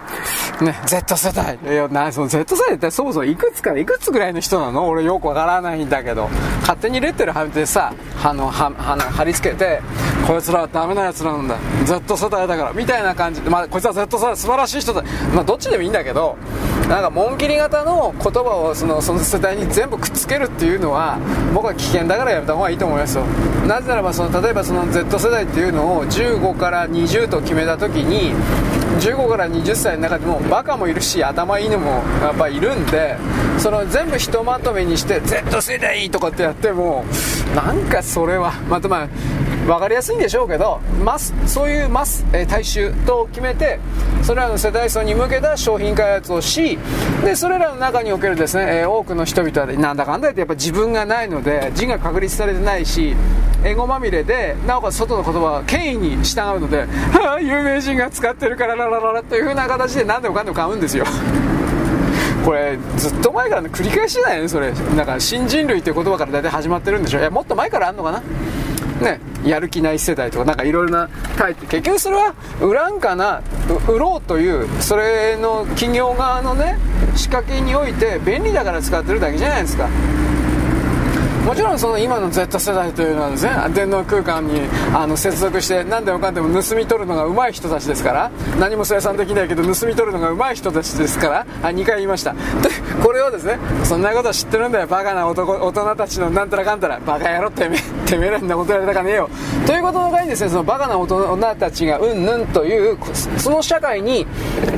[0.62, 1.58] ね、Z 世代。
[1.64, 4.90] いや、な、その Z 世代ってそもそもいくつから、いくつぐらいの人なの？
[4.90, 6.28] 俺よくわからないんだけど、
[6.62, 7.94] 勝手にレッテル貼ってさ、
[8.24, 9.82] あの、は、あの、貼り付けて、
[10.28, 11.56] こいつらはダメな奴らなんだ。
[11.86, 15.02] Z 世代だから、みたいな感じで、まあ、こいつは Z 世代素晴らしい人だ。
[15.34, 16.36] まあ、どっちでもいいんだけど、
[16.90, 21.18] なんか紋切り型の言葉をそのその世代に全部くっつけるっていうのは
[21.54, 23.24] 僕は危険だからやめた方がいいと思いますよ。
[23.68, 28.34] なぜならばその例えばその Z 世代っていうのを15から20と決めた時に
[29.00, 33.16] 15から20歳の中でもバカもいるし頭いいのもやっぱいるんで
[33.60, 37.06] その全部ひとまとめにして Z 世代とかってやっても
[37.56, 39.08] なんかそれはまたまあ
[39.68, 43.80] 分かりやすいんでしょうけどマスそういうマス、えー、大衆と決めて
[44.24, 46.80] それらの世代層に向けた商品開発をし
[47.24, 53.16] でそれらの中におけるですね、えー、多くの人々はなんだかんだ言ってやっぱ自分がないので字が確立されてないし
[53.64, 56.82] エゴまみれでなおかつ外の言葉は権威に従うので、
[57.12, 61.06] はあ、有名人が使ってるからなララララという風な形で何でもかんでも買うんですよ。
[62.46, 67.20] これずっと前からの繰り返しじゃないねそれなんか新人類っていう言葉から大体始まってるんでしょ。
[67.20, 68.24] いやもっと前からあんのかな？
[69.02, 71.68] ね、やる気ない世代とかなんかいろいろなタイプ。
[71.68, 73.42] 結局それは売らんかな？
[73.88, 76.78] 売ろうというそれの企業側のね
[77.16, 79.88] 仕掛けにおいて便利だから使ってるだけじゃないですか。
[81.48, 84.60] もちろんその今の Z 世代というのはですね電脳空間に
[84.94, 92.34] あの接続して何でもかんでも盗み取るのが上手い人たちですから何も生産できないけど盗み取るのが上手い人たちですからあ2回言いました。
[92.34, 92.40] で
[93.02, 94.88] これをですねそんなこと知ってるんだよ。
[94.88, 99.30] バカな男大人たちのなんたらかんたらバカ野郎てめえてめえらんなことやれたかねえよ。
[99.66, 102.98] ということの場にですねそのバカな大人たちがうんぬんという
[103.38, 104.28] その社会に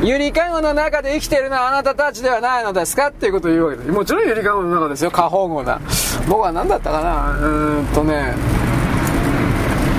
[0.03, 3.07] ゆりかごの中で生きているのはあなたたちではないのですか？
[3.07, 3.91] っていうことを言うわけです。
[3.91, 5.09] もちろんゆりかごの中ですよ。
[5.09, 5.81] 過保護な。
[6.27, 7.39] 僕は何だったかな？
[7.39, 8.33] うーんとね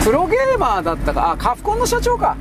[0.05, 1.33] プロゲーマーだったか？
[1.33, 2.37] あカフコンの社長か。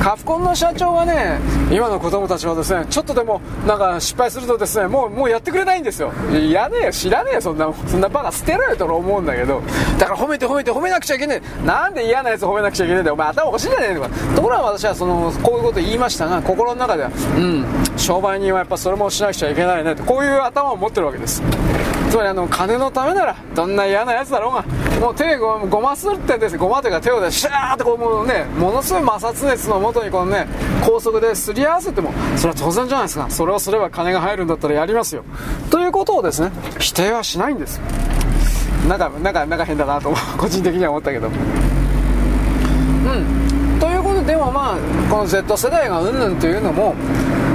[0.00, 1.38] カフコンの社長がね
[1.70, 6.12] 今の子供たちはですねちょっとでもなんか失敗するとですねもうもうやってくれないんですよ。
[6.30, 9.60] いやねえよ知らねえよそんなそんなバカ捨てろよと思うんだけど。
[9.98, 11.66] だから褒めて褒めて褒めなくちゃいけねえ。
[11.66, 13.14] なんで嫌なやつ褒めなくちゃいけねえんだよ。
[13.14, 14.08] お前頭おかしいんじゃねえのか。
[14.36, 20.04] ところが私はそのこういうこと言いましたが心の中ではうん商売人はやっぱそれもしなくちゃいけないねと。
[20.04, 21.42] こういう頭を持ってるわけです。
[22.14, 24.62] つまりあの金のためならどんな嫌なやつだろうが
[25.00, 30.46] もう手ごごますってですねごまというか手をでシャーってこうもうねものすごい摩擦熱のもとにこのね
[30.86, 33.28] 高速ですり合わせてもそれは当然じゃないですか。
[33.30, 35.24] それをすれば金が入るんだったらやりますよ。
[35.72, 37.80] ということをですね否定はしないんです
[38.88, 41.26] なんかなんかなんか変だなと 個人的には思ったけど。
[41.26, 41.30] う
[43.10, 43.80] ん。
[43.80, 44.78] ということでもまあ
[45.10, 46.94] この Z 世代がうんぬんというのも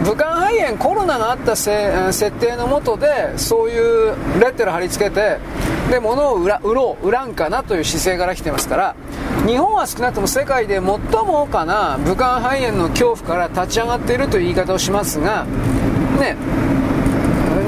[0.09, 5.37] 武漢肺炎コロナがあった設定のもとでそういうレッテル貼り付けて
[5.91, 8.95] で物を売ろう売らんかなという姿勢から来てますから
[9.45, 15.45] 日本は少なくとも世界で最も多かな武漢肺炎の恐怖から立ち上がっているという言い方をしますが
[16.19, 16.35] ね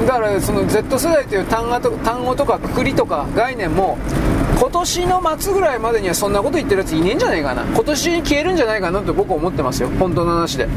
[0.08, 3.98] だからその Z 世代という単語と単語とかくくりとか概念も
[4.62, 7.64] 今年の末ぐらいまでにはそんなこと言ってるやついねえんじゃないかな。
[7.64, 9.88] 今年消えるんじゃないかなって僕は思ってますよ。
[9.98, 10.66] 本当の話で。
[10.66, 10.72] で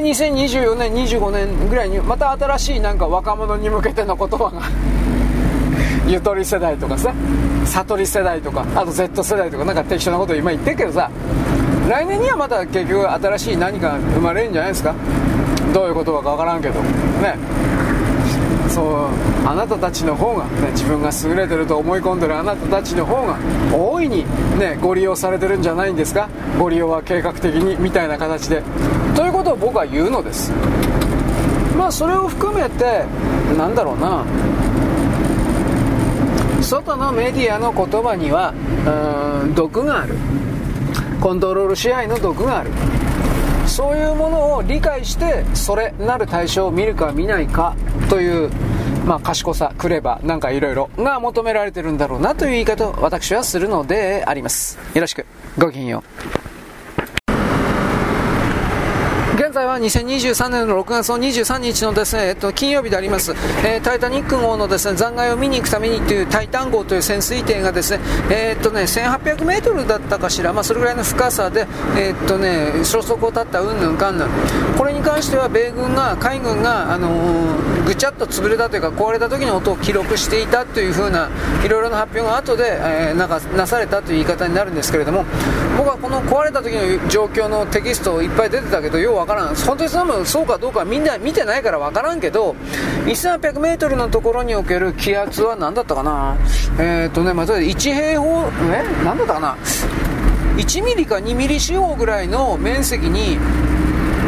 [0.00, 4.62] 2024年25年ぐらいにまた新しいなんか若者に向けての言葉が
[6.08, 7.12] ゆとり世代とかさ
[7.66, 11.10] 悟り世代とかあと Z 世代とかなんか適当なこと今言ってるけどさ
[11.90, 14.94] 来年にはまた結局新しい何か生まれるんじゃないですか。
[15.74, 16.80] どういう言葉か分からんけど。
[17.20, 17.36] ね。
[18.74, 23.38] そうあなたたちの方が、ね、自分が優れてると思い込んでるあなたたちの方が
[23.72, 24.24] 大いに、
[24.58, 26.28] ね、ご利用されてるんじゃないんですか？
[26.58, 28.64] ご利用は計画的にみたいな形で。
[29.14, 30.50] ということを僕は言うのです。
[31.78, 33.04] まあそれを含めて
[33.56, 34.24] なんだろうな。
[36.60, 38.52] 外のメディアの言葉には
[39.44, 40.16] うん毒がある。
[41.20, 42.70] コントロール支配の毒がある。
[43.66, 47.76] そういうものを理解してそれなる対象を見るか見ないか
[48.08, 48.50] という
[49.04, 54.78] まあ、賢さ、クレバなんかいろいろが求められてるんだろうなという言い方を私はするのであります。
[54.94, 55.26] よろしく。
[55.58, 56.02] ごきげんよ
[56.50, 56.53] う。
[59.34, 63.32] 現在は2023年の6月の23日のですね、えっと、金曜日であります、
[63.66, 71.66] えー、タイタニック号のですね、残骸を見に行くためにというタイタン号という潜水艇がですね、えー、っとね、1800メートルだったかしら、まあ、それぐらいの深さで、
[71.96, 74.28] えー、っとね、消息を絶ったうんぬんかんぬん。
[74.78, 77.10] これに関しては米軍が、海軍が、あの、
[77.84, 81.28] ぐちゃっと潰れたというか、壊れた時の音を記録していたというふうな、
[81.64, 85.24] いろいろな発表が後で、えー、なんかなされたという言い方になるんですけれども、
[85.76, 89.54] 僕はこの壊れた時の状況のテキストいっぱい出てたけど、ようわからん。
[89.54, 92.54] 本当にそのそうかどうかみんな見てないからわからんけど、
[93.06, 96.36] 1800メートルのところにおける気圧は何だったかな？
[96.78, 98.84] えっ、ー、とね、まあ、1平方、え？
[99.04, 99.56] 何だったかな
[100.56, 103.38] ？1ミリか2ミリ四方ぐらいの面積に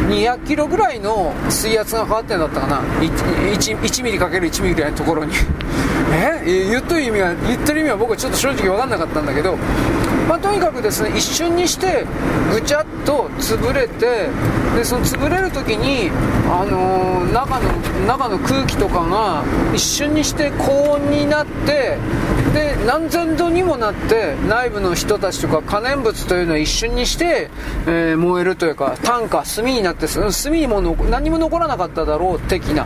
[0.09, 5.33] 200キロぐらいの水圧がかかってんだったかな？1, 1, ミリかける1ミリぐらいのところに。
[6.13, 6.67] え？
[6.69, 9.57] 言ってる意味は言ってる意味は僕はちょっと正直分かんなかったんだけど
[10.27, 12.05] まあ、とにかくですね一瞬にして
[12.51, 14.29] ぐちゃっと潰れて
[14.75, 16.11] でその潰れる時に、
[16.49, 17.71] あのー、中の
[18.05, 21.97] 中の空気とかが一瞬にして高温になって
[22.53, 27.49] で何千度にもなって内部の人たちとか可燃物というのは一瞬にして、
[27.85, 32.85] えー、燃えるというか炭化炭になって炭にも何も残らなかっただろう的な。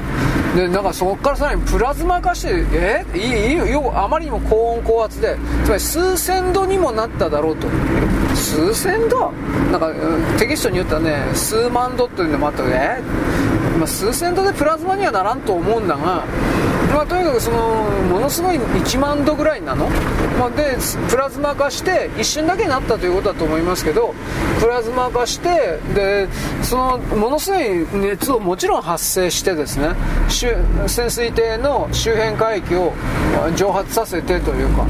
[0.56, 3.06] でなんかそこからさらにプラズマ化してえ？
[3.18, 3.94] いいよ。
[3.96, 5.38] あまりにも高温高圧で。
[5.64, 7.67] つまり数千度にもなっただろうと。
[8.36, 9.32] 数千ド
[9.71, 9.93] なんか
[10.38, 13.01] テキストによってはね数万度というのもあったえ
[13.78, 16.24] まあ、数千度でプラズマにはならんと思うんだが
[16.91, 19.88] まあ、とにかくそのものすごい1万度ぐらいなの、
[20.38, 20.76] まあ、で
[21.09, 24.13] プラズマ化して一瞬だけになったということだと思いますけど
[24.59, 26.28] プラズマ化してで
[26.61, 29.95] そのものすごい熱をもちろん発生してですね
[30.88, 32.93] 潜水艇の周辺海域を
[33.55, 34.86] 蒸発させてというか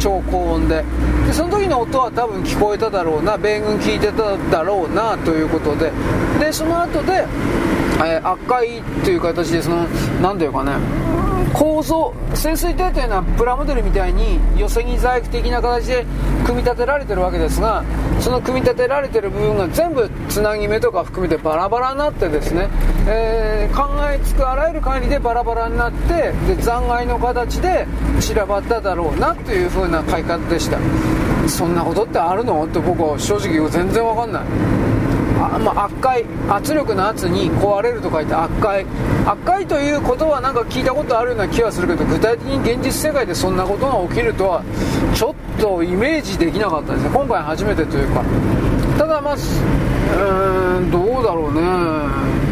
[0.00, 0.84] 超高温で。
[1.26, 5.92] でその時の音は多分聞こえただろうな米軍聞いてただろうなということで。
[6.40, 7.26] でその後で、
[8.04, 9.86] えー、赤いという形でその
[10.22, 10.72] 何ていうかね。
[11.52, 16.06] 構造潜水艇というのはプラモデルみたいに寄せ木細工的な形で
[16.46, 17.82] 組み立てられてるわけですが
[18.20, 22.68] その組み立てられてる部分が全部つなぎ目とか含めてバラバラになってですね、
[23.08, 27.84] えー、考えつくあらゆる限りでバラバラになってで残骸の形で
[28.20, 30.78] 散らばっただろうなという風な書き方でした。
[31.48, 32.64] そんなことってあるの？
[32.64, 34.42] って僕は正直全然わかんない。
[35.40, 38.86] あまあ、悪解圧力の圧に壊れると書いて赤い
[39.26, 44.62] 赤いということはなんか聞いたことあるような気はするけど具体的に現実世界でそんなことが起きるとは
[45.14, 47.10] ちょっとイメージできなかったですね。
[47.12, 48.24] 今回初めてというか。
[48.98, 52.49] ただまあうーんどうだろうね。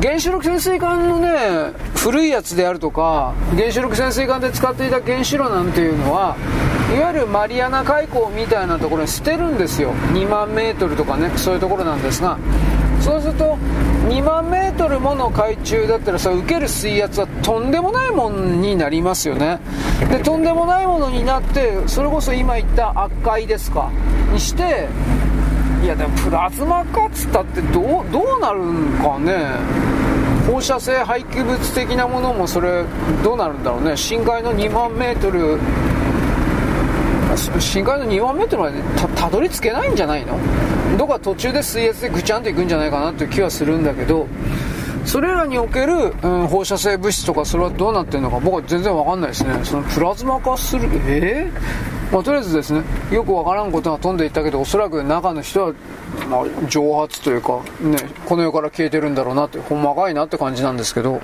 [0.00, 6.36] 原子力潜水艦のね古いやつであるとか原子力潜水艦で使っていた原子炉なんていうのは
[6.96, 9.92] いわゆるマリアナ海溝みたいなところに捨てるんですよ。
[10.12, 12.38] 2万メートルとかねそういうところなんですが
[13.00, 13.56] そうすると
[14.08, 19.58] 2万メートルもの海中だったらさ受ける水圧はとんでもないものになりますよね。
[20.10, 23.90] でとんでもないものになってそれこそ今言った赤いですか？
[24.32, 24.88] にして
[25.82, 29.46] いやでもプラズマかっつったってどうどうなるんかね。
[30.50, 32.84] 放射性廃棄物的なものもそれ
[33.22, 33.96] どうなるんだろうね。
[33.96, 35.58] 深海の2万メートル
[37.60, 38.82] 深海の2万メートルまで
[39.14, 40.38] たどり着けないんじゃないの？
[40.96, 44.26] どこか途中で水圧でぐちゃんといくんじゃないかなという気はするんだけど
[45.04, 49.60] それらにおける、うん、放射性物質とかそれはどうなってるのか僕は全然わかんないですね。
[49.64, 51.50] そのプラズマ化するえ？
[51.52, 51.52] ー、
[52.12, 52.82] まあ、とりあえずですね
[53.12, 55.74] よくわからんことが飛んでいったけどおそらく中の人は、
[56.30, 61.20] まあ、蒸発というか、ね、この世から消えてるんだろうなってほんまかいなって感じなんですけど。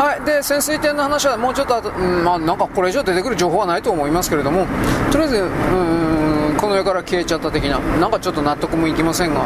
[0.00, 4.66] はいで潜水艇の話はもうちょっとうん、まあ、なんかこれ以上出てくる情報はないと思いますけれども
[5.12, 9.44] とりあえずうんこの世から消えちゃった的ななんかちょっと納得もいきませんが。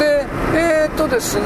[0.00, 1.44] でえー、っとですね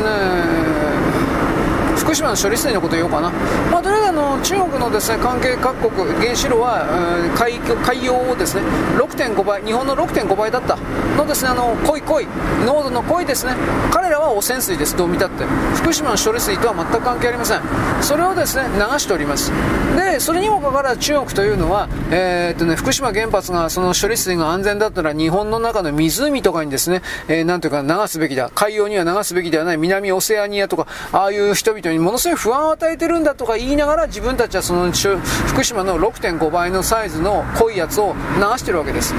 [1.98, 3.30] 福島の処理水のこと言おうかな、
[3.70, 6.84] まあ、とりあえずあの中国のですね関係各国原子炉は、
[7.24, 8.62] うん、海海洋をですね
[8.96, 10.78] 6.5倍日本の6.5倍だった。
[11.18, 12.26] のですねあの濃い濃い
[12.64, 13.52] 濃度の濃いですね。
[13.90, 14.96] 彼らは汚染水です。
[14.96, 15.44] どう見たって。
[15.74, 17.60] 福島の処理水とは全く関係ありません。
[18.00, 19.52] それをですね流しております。
[19.96, 28.50] でそれにもかかわらず中国というのは、えー、っとね、福島原発がその処理水が安全だったら日本の中の湖とかにですね、えー、なんというか流すべきだ。
[28.54, 29.76] 海洋には流すべきではない。
[29.76, 39.14] 南オセアニアとかああいう人々にものすごい不安を与えてるんだとか言いながら自分たちはその福島の6.5倍のサイズの濃いやつを流してるわけです。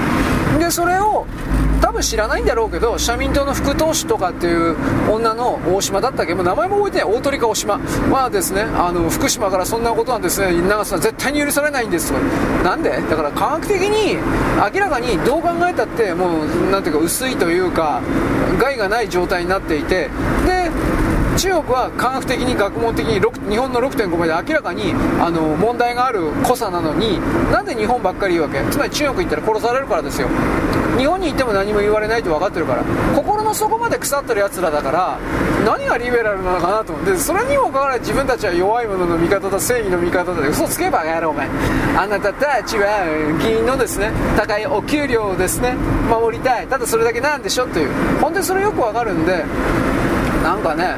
[0.58, 1.26] でそれを
[1.80, 4.76] 多分知らないんだろうけど社民党の副党首とかっていう
[5.10, 6.34] 女の大島だったっけ？
[6.34, 7.16] もう名前も覚えてない。
[7.16, 7.78] 大鳥か大島。
[8.10, 10.60] はですねあの福島からそんなことはですね。
[10.68, 12.18] 長さ絶対に許されないんですと
[12.62, 12.90] なんで？
[12.90, 14.16] だから科学的に
[14.72, 18.02] 明らかにどう考えたってもうなんていうか薄いというか
[18.60, 20.10] 害がない状態になっていて。
[20.46, 20.70] で
[21.40, 27.18] 中国は科学的に学問的に日本の6.5倍で明らかにあの問題がある濃さなのに
[27.50, 28.60] なんで日本ばっかり言うわけ？
[28.70, 30.28] つまり中国行ったら殺されるからですよ。
[30.98, 32.84] 日本に行っても何も言われないと分かってるから。
[33.16, 35.18] 心の底まで腐ってるやつらだから
[35.64, 40.46] 何がリベラルなのかなと思ってそれにもかかわらず自分たちは弱い者の味方だ正義の味方だ。
[40.46, 41.48] 嘘つけばやろお前。
[41.96, 43.06] あなたたちは
[43.42, 45.72] 議員のですね高いお給料をですね
[46.10, 46.66] 守りたい。
[46.66, 48.20] ただそれだけなんでしょという。
[48.20, 49.42] 本当にそれよく分かるんで
[50.42, 50.96] なんかね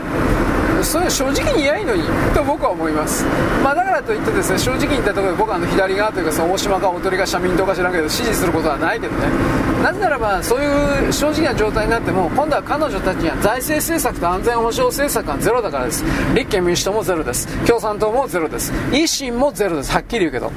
[0.84, 2.02] それは正直に言えないのに
[2.34, 3.24] と僕は思います、
[3.62, 9.62] まあ、だからといってですね正直に言ったところで僕はあの左側というかその大島か大鳥か社民党か知らんけど支持することはないけどね。
[9.82, 16.04] なぜならばそういう正直な状態になっても今度は彼女たちには財政政策と安全保障政策がゼロだからです。
[16.34, 17.48] 立憲民主党もゼロです。
[17.66, 18.72] 共産党もゼロです。
[18.92, 19.90] 維新もゼロです。
[19.90, 20.52] はっきり言うけど。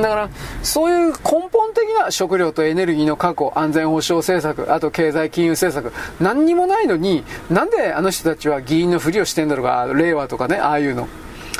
[0.00, 0.28] だから
[0.62, 5.92] そういう根本的な食料とエネルギーの確保安全保障政策あと経済金融政策
[6.22, 11.06] 何にもないのになんであの人たちは議員のふりをしてんだろうとか、令和とかね、ああいうの。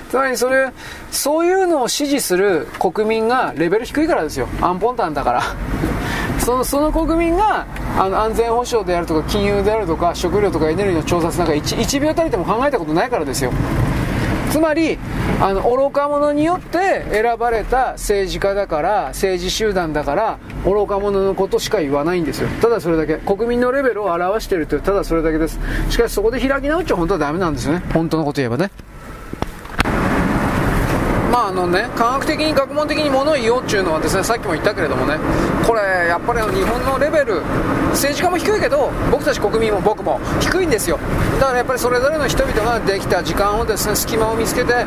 [0.09, 0.71] つまりそれ、
[1.11, 4.49] そういうのを支持する国民がレベル低いからですよ。
[4.61, 5.43] アンポンタンだから。
[6.41, 7.67] そのその国民が
[7.99, 13.53] あの安全保障であるとか金融であるとか食料とかエネルギーの調達なんか 1, 1秒たりでも考えたことないからですよ。
[14.51, 14.99] つまり
[15.41, 22.49] あの愚か者によって選ばれた政治家だから政治集団だから愚か者のことしか言わないんですよ。
[22.61, 23.17] ただそれだけ。
[23.19, 25.59] 国民のレベルを表しているというただそれだけです。
[25.89, 27.83] しかしそこで開き直っちゃ本当はダメなんですよね。
[27.95, 28.71] 本当のこと言えばね。
[31.31, 35.17] まああのね、科学的に学問的にものを言おうっていうのはですねさっきも言ったけれどもね
[35.65, 37.43] これやっぱり日本のレベル
[37.91, 40.99] 政治家も低いけど僕たち国民も僕も低いんですよ。
[41.39, 44.85] だからやっぱりそれぞれの人々ができた時間をですね隙間を見つけて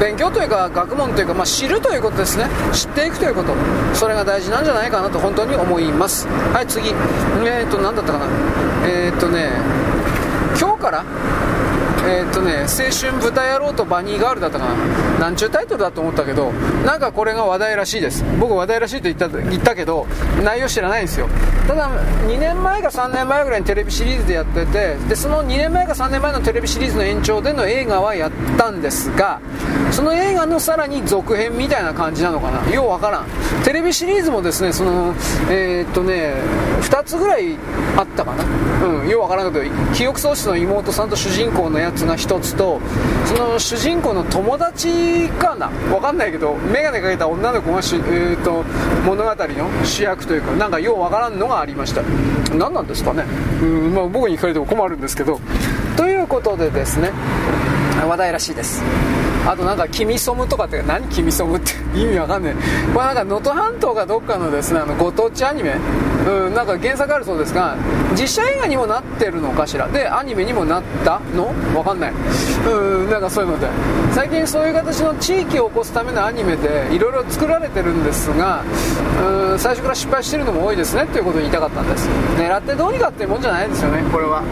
[0.00, 2.46] 勉強というか学問というか、まあ、知るということですね。
[2.72, 3.54] 知っていくということ。
[3.94, 6.26] それが大事なんじゃないかなと本当に思います。
[6.54, 6.88] はい次。
[7.44, 8.26] えっ、と何だったかな。
[8.86, 9.50] えっ、とね
[10.58, 11.04] 今日から
[12.06, 15.18] えー、っとね、青春豚野郎とバニーガールだったかな。
[15.18, 16.52] なんちゅうタイトルだと思ったけど、
[16.84, 18.24] なんかこれが話題らしいです。
[18.38, 20.06] 僕話題らしいと言った言ったけど、
[20.44, 21.28] 内容知らないんですよ。
[21.66, 21.90] ただ、
[22.28, 29.40] 2年前か3年前ぐらいにテレビシリーズでやってて、で、その2年前か3年前のテレビシリーズの延長での映画はやったんですが、
[29.90, 32.70] その映画のさらに続編みたいな感じなのかな。
[32.72, 33.26] ようわからん。
[33.64, 35.14] テレビシリーズもですね、その、
[35.50, 36.34] えー、っとね、
[36.82, 37.56] 2つぐらい
[37.96, 38.44] あったかな。
[38.86, 42.80] うん、ようわからんけど、記憶喪失の妹さんと主人公のやつつが一つと
[43.24, 45.68] その主人公の友達かな？
[45.68, 48.62] 分かんないけど眼鏡かけた女の子がし、えーと、
[49.04, 52.02] 物語の主役というかなんかよう分からんのがありました。
[52.54, 53.24] 何なんですかね？
[53.60, 55.40] うん、まあ、僕に聞かれても困るんですけど。
[55.96, 57.10] ということでですね
[58.06, 58.82] 話題らしいです。
[59.46, 62.54] あとなんか「君ソム」とかって何君ソムって意味わかんない。
[62.92, 65.76] これなんか能登半島がどっかのですねあのご当地アニメ。
[66.26, 67.76] うんなんか原作あるそうですが
[68.18, 69.86] 実写映画にもなってるのかしら。
[69.86, 71.52] でアニメにもなったの？
[71.76, 72.12] わかんない。
[72.66, 73.68] うんなんかそういうので。
[74.12, 78.62] 最近そういう形の地域を起こすためのアニメでいろいろ作られてるんですが
[79.50, 82.08] うん最初から失敗してるのも多いですねっていうことを言いたかったんです。
[82.38, 84.42] 狙ってどうにかってもんじゃないですよねこれは。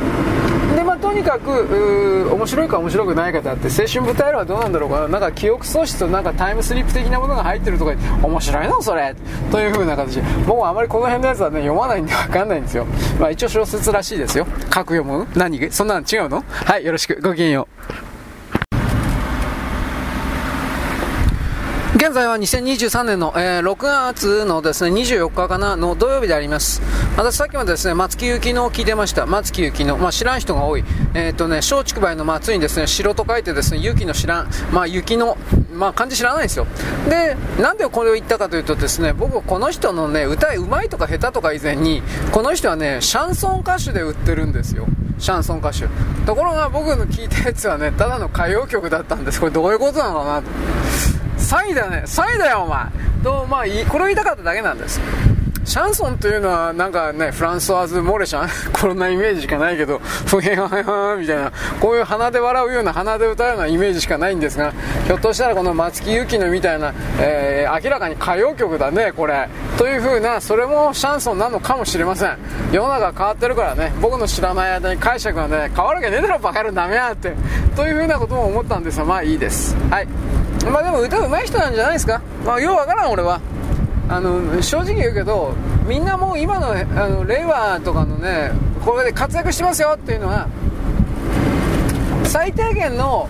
[0.85, 5.09] まあとにかく面白いか面白くないかであって青春舞台裏はどうなんだろうか。
[5.09, 9.15] なんか記憶喪失となんかタイムスリップ的なものが入ってるとか面白いのそれ
[9.51, 10.21] という風な形。
[10.47, 12.87] 僕はあまりこの辺のやつはね読まないんで分かんないんですよ。
[13.19, 14.47] まあ一応小説らしいですよ。
[14.73, 15.27] 書く読む？
[15.35, 15.71] 何？
[15.71, 16.45] そんなの違うの？
[16.49, 17.21] はいよろしく。
[17.21, 17.69] ごきげんよ
[18.11, 18.14] う。
[22.05, 26.83] 現在は2023年の、えー、6月のですね、24日かな、の土曜日であります。
[27.17, 29.25] 私さっきまですね、松木幸の聞いてました。
[29.25, 30.85] 松木幸の、まあ知らん人が多い。
[31.15, 35.39] えっ、ー、とね、松竹梅の松にですね、城と書いてですね、雪の知らん、まあ雪の、
[35.73, 36.67] まあ漢字知らないんですよ。
[37.09, 42.03] で、なんでこれを言ったかというとですね、僕この人のね、歌うまいとか下手とか以前に、
[42.33, 44.85] この人はね、シャンソン歌手で売ってるんですよ。
[45.19, 45.89] シャンソン歌手
[46.27, 52.87] ところが僕の聞いたやつはねただの歌謡曲だったんですこれどういうことなのかなサイだねサイだよお前。
[53.23, 55.01] とまあこれを言いたかっただけなんです。
[55.65, 58.49] シャンソンというのはなんかねフランソワーズ・モレシャン？
[58.79, 61.51] こんなイメージしかないけどふへははみたいな。
[61.81, 64.73] こういう鼻で笑うような鼻で歌うようなイメージしかないんですが
[65.07, 69.49] ひょっとしたらこの松木由紀乃みたいな、えー、明らかに歌謡曲だねこれ。
[69.79, 72.37] という風なそれもシャンソンなのかもしれません。
[72.73, 73.93] 世の中変わってるからね。
[74.03, 76.75] 僕の知らない間に解釈がね変わるわけねえだろバカ野郎。
[76.75, 77.33] ダメやって。
[77.75, 79.75] という風なことも思ったんですがまあいいです。
[79.91, 80.09] はい。
[80.71, 82.21] まあでも歌うまい人なんじゃないですか？
[82.45, 83.41] まあようわからん俺は。
[84.09, 85.55] あの正直言うけど
[85.87, 88.53] みんなもう今のあの令和とかのね
[88.85, 90.47] これで活躍してますよっていうのは
[92.25, 93.29] 最低限の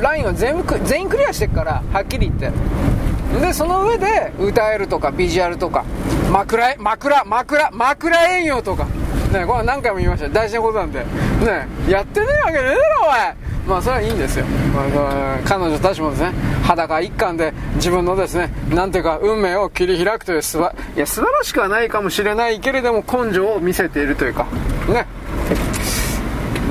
[0.00, 2.52] ラインは全部全員クリアしてるからはっきり言って。
[3.40, 5.84] でその上で歌えるとかビジュアルとか
[6.30, 8.86] 枕枕枕枕営業とか。
[9.38, 10.28] ねこれ何回も言いました。
[10.28, 11.00] 大事なことなんで。
[11.00, 11.04] ね
[11.88, 16.32] やってねえわけねえだろお前まあそれはいいんですよ、まあ、彼女たちもですね
[16.62, 24.46] 裸一貫で自分のですねなんていうか運命を切り開くというすばいや素晴らしくはないかもしれないけれども根性を見せているというか。
[24.88, 25.06] ね。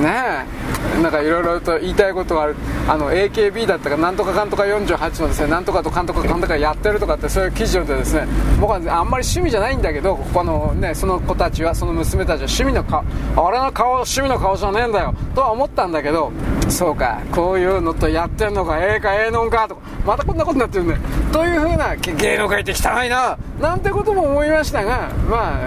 [0.00, 0.63] ねえ。
[1.02, 2.56] なんかいろいろと言いたいことがある。
[2.86, 8.26] あの AKB だったかなんとかかんとか48のですねなんとかとかんとかかんとかやってるとかってそういう記事をでですね
[8.60, 13.02] 僕はあんまり趣味じゃないんだけどこのねその子たちはその娘たちは趣味の顔
[13.36, 16.30] 俺の顔趣味の顔じゃねえんだよとは思ったんだけど
[16.68, 21.00] そうかこういうのとやってんのかええかええのんかとかまたこんなことになってるんだよ。
[21.32, 25.58] というふうな芸能界って汚いななんてことも思いましたがま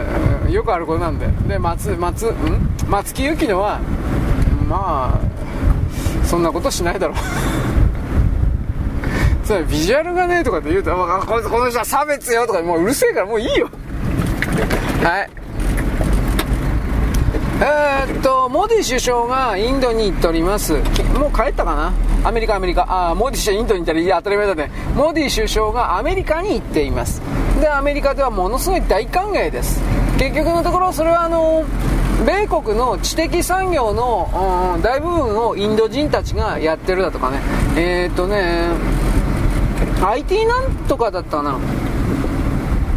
[0.45, 1.27] あよくあることなんで。
[1.47, 2.69] で松松ん？
[2.87, 3.79] 松木由紀乃は
[4.67, 7.17] まあそんなことしないだろう。
[9.45, 10.97] つまりビジュアルがねとかって言うと、こ
[11.59, 13.69] の人は差別よとかもううるせえからもういいよ。
[15.03, 15.29] はい。
[17.59, 20.73] えー、っとモディ首相がインドに行っております。
[20.73, 21.91] もう帰ったかな？
[22.23, 23.09] アメリカアメリカ。
[23.09, 24.71] あモディ首相インドに行ったらいや当たり前だね。
[24.95, 27.21] モディ首相がアメリカに行っています。
[27.59, 29.81] でアメリカではものすごい大歓迎です。
[30.19, 31.65] 結局のところそれはあの
[32.25, 37.39] 米国の知的産業の、うん、大部分をインド人たちがやってるだとかね。
[37.75, 38.69] えー、っとね
[39.99, 41.57] IT なんとかだったな。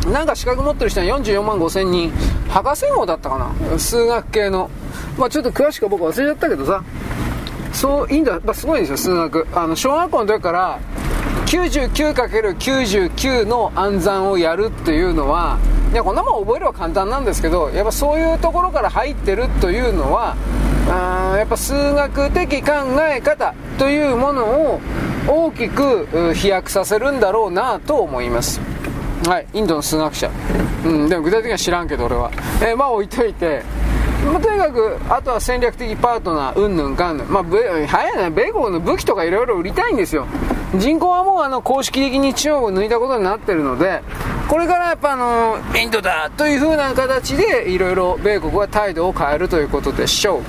[0.07, 2.11] なんか資格持ってる人は44万5千人。
[2.49, 3.53] 博士号だったかな？
[3.79, 4.71] 数学系の。
[5.19, 6.83] まあちょっと詳しく僕忘れちゃったけどさ。
[7.73, 9.47] そういいんだ、まあ、すごいんですよ数学。
[9.55, 10.81] あの小学校の時から
[11.47, 15.59] 99×99 の暗算をやるっていうのは
[15.93, 20.35] いやこんなもん覚えれば簡単なんですけどやっぱそういうところから入ってるというのは
[20.89, 22.73] あやっぱ数学的考
[23.09, 24.81] え方というものを
[25.29, 28.61] 大きく飛躍させるんだろうなと思います。
[29.27, 30.31] はいインドの数学者、
[30.85, 32.31] うん、でも具体的には知らんけど俺は、
[32.63, 33.63] えー、まあ置いといて
[34.25, 37.29] まあ、とにかく、あとは戦略的パートナー、うんぬんかんぬん。
[37.29, 37.45] まあ、
[37.87, 40.27] 早いね、米国の武器とかいろいろ売りたいんですよ。
[40.77, 44.03] 人口はもうあの公式的に中国を抜いたことになってるので、
[44.49, 50.41] これからやっぱあの、インドだという風な形で、いろいろ米国は態度を変えるということでしょう。
[50.41, 50.49] うん。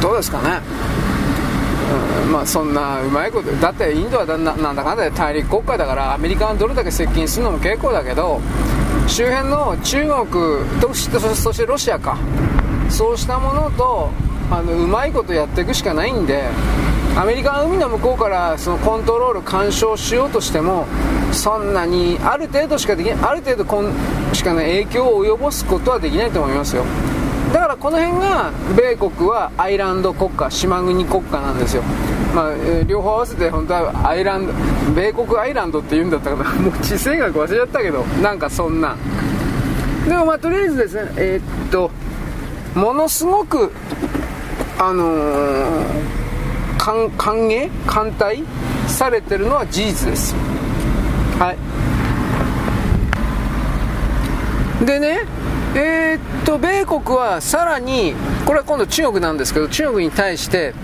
[0.00, 0.60] どうですかね。
[2.30, 8.40] まあそんなうまいことだってインドはなんだかんだで大陸国家だからアメリカがどれだけ接近するのも結構だけど
[9.06, 12.18] 周辺の中国とそしてロシアか。
[12.92, 14.10] そうしたものと
[14.50, 16.44] あのうまいことやっていくしかないんで
[17.16, 20.86] アメリカが海の向こうからそのコントロール干渉しようとしても
[21.32, 23.92] そんなにある程度しかできないある程度こん
[24.34, 26.84] しか、ね、影響を及ぼすことはできないと思いますよ。
[27.52, 31.82] だからこの辺が米国はアイランド国家島国国家なんですよ。
[32.34, 34.52] まあ、えー、両方合わせて本当はアイランド
[34.94, 36.50] 米国アイランドって言うんだったかな。
[36.60, 38.96] もう地政学忘れちゃったけどなんかそんな。
[40.08, 41.90] でもまあとりあえずですねえー、っと
[42.74, 43.70] ものすごく
[44.78, 45.84] あのー、
[46.78, 47.10] 歓
[47.48, 47.70] 迎？
[47.86, 48.44] 歓待
[48.88, 50.34] されてるのは事実です。
[51.38, 51.52] は
[54.82, 54.86] い。
[54.86, 55.20] でね
[55.74, 58.14] えー、っと米国はさらに
[58.46, 60.74] これは今度中国なんですけど中国に対して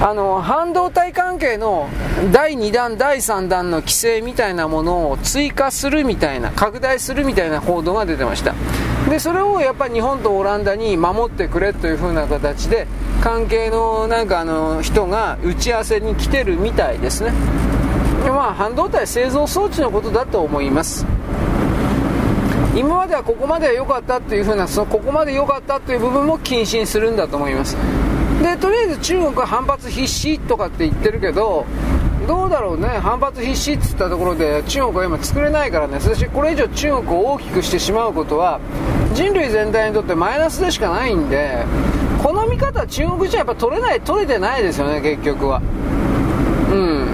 [0.00, 1.88] あの半導体関係の
[2.32, 8.54] 第2弾、第3弾の規制みたいなものを追加するみたいな、拡大するみたいな報道が出てました。
[9.08, 12.86] で、それをやっぱり日本とオランダに守ってくれという風な形で、
[13.22, 17.32] 関係のなんかあの人が打ち合わせに来てるみたいですね。
[18.26, 21.06] まあ、半導体製造装置のことだと思います。
[22.76, 27.76] 今まではここまでは良かったっていう風なそのここまで良かったという部分も謹慎するんだと思います。
[28.42, 31.64] でとりあえず中国は反発必至とかって言ってるけど
[32.26, 32.88] どうだろうね。
[32.88, 36.00] 反発必至っつったところで中国は今作れないからね。
[36.00, 38.58] そしてこれ以上中国を大きくしてしまうことは
[39.14, 41.64] 人類全体にとってマイナスでしかないんで
[42.22, 45.62] この見方は中国じゃやっぱ取れない取れてないですよね結局は。
[46.72, 47.06] うん。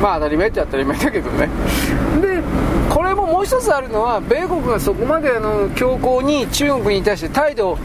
[0.00, 1.48] まあ当たり前っちゃ当たり前だけどね。
[2.22, 2.37] で
[3.38, 7.78] もう一つあるのは米国がそこまであの強硬に中国に対して態度を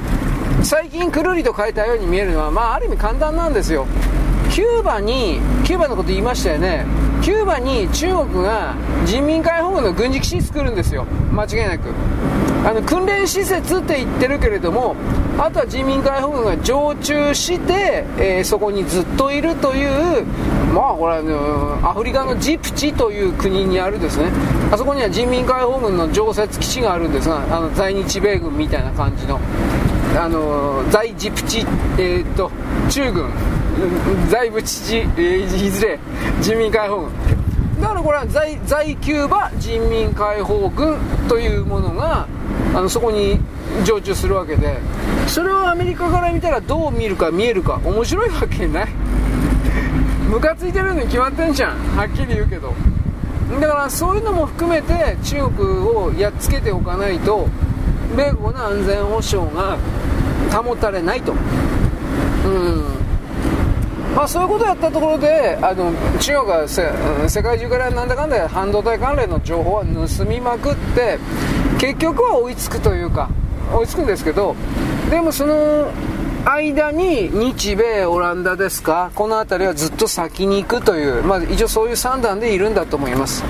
[0.64, 3.86] 最近くるりと変えたように見えるのは、まあ、ある意味簡単なんですよ。
[4.50, 6.88] キューバにキューバのこと言いましたよね。
[7.22, 8.74] キューバに中国が
[9.06, 11.06] 人民解放軍の軍事基地作るんですよ。
[11.32, 11.84] 間違いなく。
[12.66, 14.96] あの訓練施設って言ってるけれども
[15.38, 19.86] あとは人民解放軍が常駐して、えー、そこにずっといるとい
[20.22, 20.26] う
[20.74, 21.34] まあこれは、ね、
[21.86, 24.32] アフリカのジプチという国にあるですね。
[24.72, 29.40] あそこには人民解放軍の常設基地があるんですがあの在日米軍みたいな感じの
[30.18, 31.60] あの在ジプチ、
[31.98, 32.50] えー、っと
[32.90, 33.30] 中軍
[34.30, 36.00] 在部知事、えー、いずれ
[36.42, 37.12] 人民解放軍。
[37.82, 42.28] だからこれは在在キューバ人民解放軍というものが
[42.74, 43.40] あのそこに
[43.86, 44.78] 常駐するわけで
[45.28, 48.88] それをアメリカから見たらどう見るか見えるか面白いわけない。
[50.30, 51.78] ムカついてるのに決まってんじゃん。
[51.96, 52.74] はっきり言うけど。
[53.60, 57.48] だからそういうのも含めて中国をやっつけておかないと
[58.18, 59.78] 米国の安全保障が
[60.52, 61.34] 保たれないと。
[61.34, 61.36] う
[62.48, 62.94] ん。
[64.16, 71.18] まあ、そういうことをやったところであの中国が世界中からなんだかんだ半導体関連の情報は盗みまくって
[71.84, 73.30] 結局は追いつくというか
[73.74, 74.56] 追いつくんですけど
[75.10, 75.92] でもその
[76.46, 83.44] 間に日米オランダですかこの辺りはずっと先に行くという、まあ、一応そういう算段でいるんだと思います。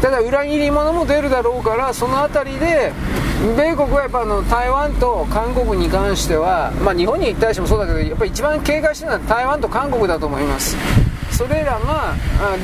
[0.00, 2.92] ただ裏切り者も出るだろうからその辺りで
[3.56, 10.76] 米国はやっぱあの台湾と韓国に関しては、まあ、日本に対してもそうだけどやっぱり一番警戒してるのは台湾と韓国だと思います。
[11.32, 12.14] それらが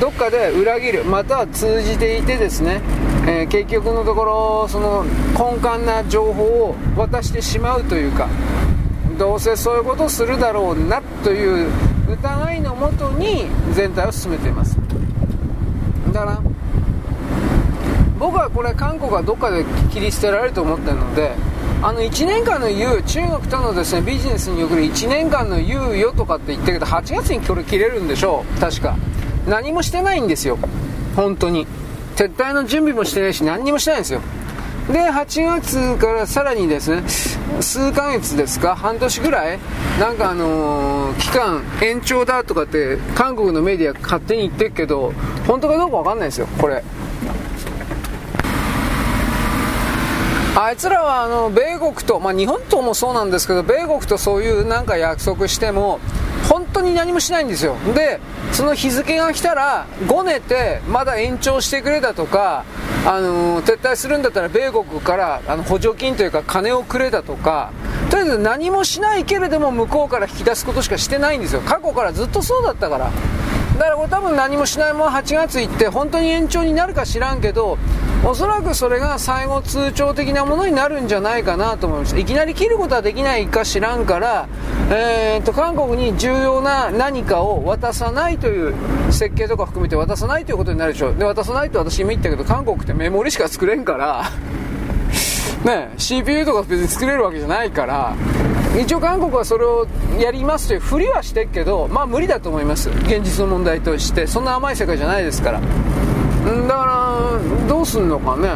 [0.00, 2.80] どっかで裏切るまたは通じていてですね、
[3.24, 8.28] えー、結局のところその根幹な情報を渡してしまうというか
[9.18, 11.70] どうせそういうことをするだろうなという
[12.08, 14.76] 疑いのもとに全体を進めています。
[16.12, 16.42] だから
[18.18, 21.32] 僕はこれ韓国はどっかで切り捨てられると思ってるので
[21.82, 28.60] あの1年間の猶予中国とのですねビジネスに送る1年間の猶予とかって言ってるけど8月にこれ切れるんでしょう。
[28.60, 28.96] 確か。
[29.48, 30.56] 何もしてないんですよ。
[31.16, 31.66] 本当に。
[32.16, 34.20] 撤退の準備もしてないし何にもしてないんですよ。
[34.88, 37.08] で8月からさらにですね
[37.60, 39.58] 数ヶ月ですか半年ぐらい
[40.00, 45.12] なんかあのー、期間延長だとかって韓国のメディア勝手に言ってるけど
[45.46, 46.82] 本当かどうか分かんないですよこれ。
[50.54, 55.98] あいつらはあの米国と、まあ、日本ともそうなんですけど米国とそういうなんか約束しても
[56.50, 57.76] 本当に何もしないんですよ。
[57.94, 58.20] で
[58.52, 62.66] その日付が来たらごねてまだ延長してくれだとか、
[63.06, 67.72] あの、撤退するんだったら米国からあの補助金というか金をくれだとか
[68.10, 71.62] とりあえず何もしないけれども向こうから引き出すことしかしてないんですよ。
[71.62, 73.10] 過去からずっとそうだったから。
[73.78, 77.78] だからこれ多分何もしないまま8月行って本当に延長になるか知らんけど
[78.24, 82.16] おそらくそれが最後通帳的なものになるんじゃないかなと思います。
[82.16, 84.48] いきなり切ることはできないか知らんから、
[84.90, 88.74] えーと、韓国に重要な何かを渡さないという
[89.10, 91.16] 設計とか含めて渡さないということになるでしょう。
[91.16, 94.30] で渡さないと私今言ったけど韓国ってメモリしか作れんから
[95.66, 98.14] ね CPU とか別に作れるわけじゃないから
[98.80, 99.86] 一応韓国はそれを
[100.18, 102.88] やりますというふりはしてるけどまあ無理だと思います。
[102.90, 104.26] 現実の問題として。
[104.26, 105.60] そんな甘い世界じゃないですから。
[105.60, 108.48] だからどうすんのかね。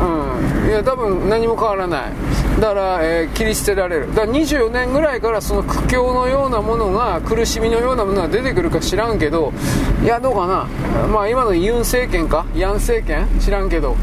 [0.00, 0.68] うん。
[0.68, 2.12] いや多分何も変わらない。
[2.60, 4.14] だから、えー、切り捨てられる。
[4.14, 9.52] だから24年ぐらいからその苦境のようなものが苦しみのようなものが出てくるか知らんけど
[10.02, 10.66] いやどうかな。
[11.08, 12.44] まあ今のユン政権か？
[12.54, 13.26] ヤン政権？
[13.40, 13.96] 知らんけど。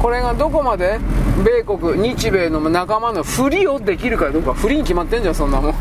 [0.00, 0.98] これがどこまで？
[1.44, 4.54] 米国日米の仲間のふりをできるかどうか。
[4.54, 5.74] 不利に決まってんじゃんそんなもん。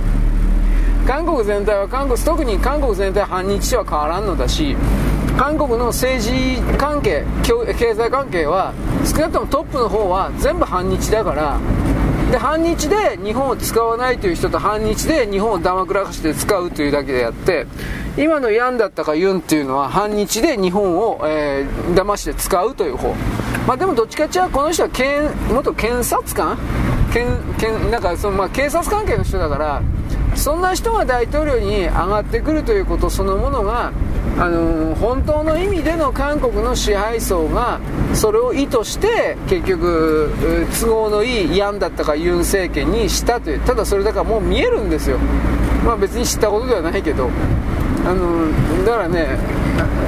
[1.08, 4.78] 韓国全体は韓国特に韓国全体は反日とは変わらんのだし
[5.36, 8.72] 韓国の政治関係経済関係は
[9.04, 11.60] 少なくともトップの方は全部反日だから
[12.32, 17.66] で反日で日本を使わないという人と反日で日本をだまくらかして使うというだけであって
[18.16, 23.16] 今のヤンだったかユンっていうのは反日で日本を、えー、騙して使うという方。
[23.68, 26.58] まあでもどっちかっていうとこの人は検元検察官
[27.12, 29.82] 検検なんかその、まあ、警察関係の人だから
[30.36, 33.92] そんな人が大統領に上がってくるということそのものが
[34.38, 37.80] あのー、本当の意味での韓国の支配層が
[38.14, 40.32] それを意図して結局
[40.80, 45.18] 都合のいいヤンだったかユン政権にしたというただそれだからもう見えるんですよ。
[45.86, 47.30] まあ別に知ったことではないけど。
[48.04, 49.38] あのだからね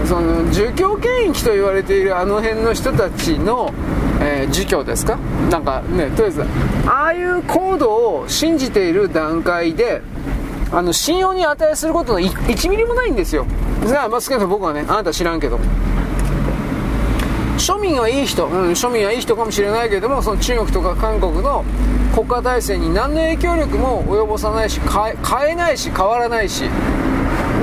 [0.06, 3.72] その儒教権益と言われているあの辺の人たちの、
[4.26, 5.18] えー、儒教ですか？
[5.52, 6.46] なんかねとりあえず
[6.88, 7.92] ああいう行動
[8.22, 10.02] を信じている段階で
[10.72, 13.46] あの信用に値することの 1, ミリもないんですよ。
[13.86, 15.60] じゃあ、まあ、少なくとも僕はねあなた知らんけど。
[17.58, 21.64] 庶民はいい人、うん、庶民はいい人かもしれないけどもその中国とか韓国の
[22.14, 26.64] 国家体制に何の影響力も及ぼさないし変えないし変わらないし。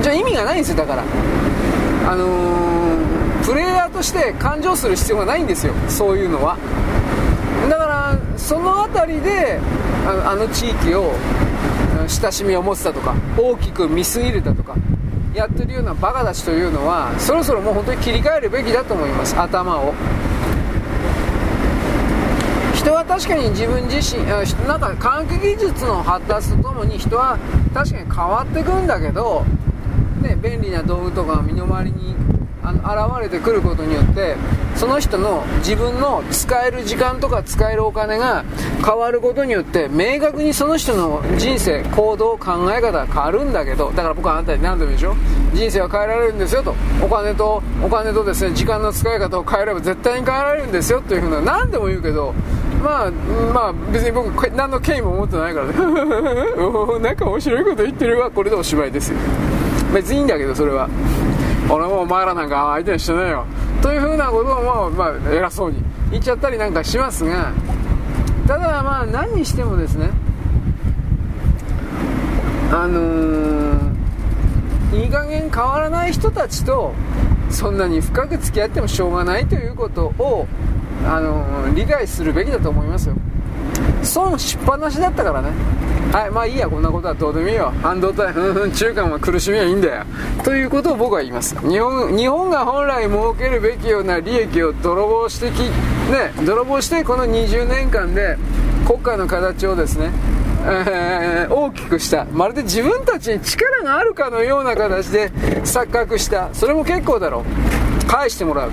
[0.00, 1.02] じゃあ意味がないんですよだから。
[1.02, 2.69] あのー、
[3.50, 5.74] プレイヤーとして感情する必要がないんですよ。
[5.88, 6.56] そういうのは。
[7.68, 9.58] だからその辺りで
[10.06, 11.12] あのあの地域を
[12.06, 14.76] 親しみを持つだとか大きく見すぎるだとか
[15.34, 19.36] やってるようなバカたちというのはそろそろもう本当に切り替えるべきだと思います。
[19.36, 19.94] 頭を。
[22.74, 27.36] 人は確かに自分自身なんか科学技術の発達とともに人は
[27.74, 29.44] 確かに変わってくんだけど
[30.20, 32.14] ね、便利な道具とか身の回りに
[32.62, 34.36] あの現れてくることによって
[34.76, 38.44] その人の自分の使える時間とか使えるお金が
[38.84, 45.14] 変わることによって明確にその人の人生行動考え方が変わるんだけどだから僕はあなたに何度も言うでしょ？
[45.54, 46.74] 人生は変えられるんですよと。
[47.02, 52.32] お金とお金とですね時間の使い方を変えれば絶対に変えられるんですよというふうな何度も言うけど
[52.82, 53.10] まあ
[53.52, 55.66] まあ別に僕何の権威も持ってないから。
[55.72, 58.30] ねなんか面白いこと言ってるわ。
[58.30, 59.16] これでおしまいですよ。
[59.92, 60.88] 別にいいんだけどそれは。
[61.70, 63.46] 俺もお前らなんか相手にしてねえよ。
[63.80, 67.52] というふうなことをまあ、まあ、偉そうに言っちゃったりなんかしますが
[68.46, 70.10] ただまあ何にしてもですね
[72.72, 76.92] あのー、いい加減変わらない人たちと
[77.48, 80.46] そんなに深く付き合ってもしょうがないということを、
[81.04, 83.16] あのー、理解するべきだと思いますよ。
[84.02, 85.50] 損しっぱなしだったからね。
[86.12, 87.72] はいまあいいやこんなことはどうでもいいよ。
[87.82, 90.04] 半導体ふん中間は苦しみはいいんだよ。
[90.42, 91.56] ということを僕は言います。
[91.68, 98.36] 日本日本が本来設けるべきような利益を泥棒してきね泥棒してこの20年間で
[98.86, 100.10] 国家の形をですね
[100.62, 102.26] えー、大きくした。
[102.26, 106.50] まるで自分たちに力があるかのような形で錯覚した。
[106.52, 107.44] それも結構だろ
[108.04, 108.06] う。
[108.06, 108.70] 返してもらう。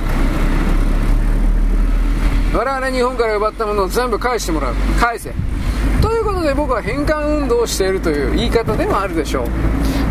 [2.57, 4.73] 我々日本から奪ったものを全部返してもらう。
[4.99, 5.31] 返せ。
[6.01, 9.47] ということで僕は返還運動をしているという言い方でもあるでしょう。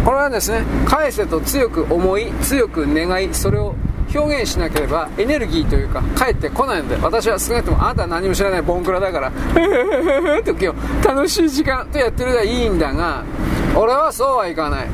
[0.05, 3.74] これはですね返せと強く思い強く願いそれを
[4.14, 9.32] 表現しなければエネルギーというか返ってこないので私は少なくともあなたは何も知らないボンクラだから
[10.47, 13.24] と今日楽しい時間とやってるのはいいんだが
[13.74, 14.86] 俺はそうはいかない。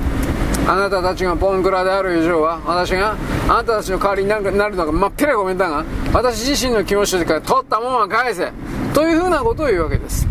[0.66, 3.16] あなたたちがボンクラである以上は私が
[3.48, 8.52] あなたたちの代わりになるのが真っ平ごめんだが私自身の気持ちで取ったもんは返せ。
[8.94, 10.26] というふうなことを言うわけです。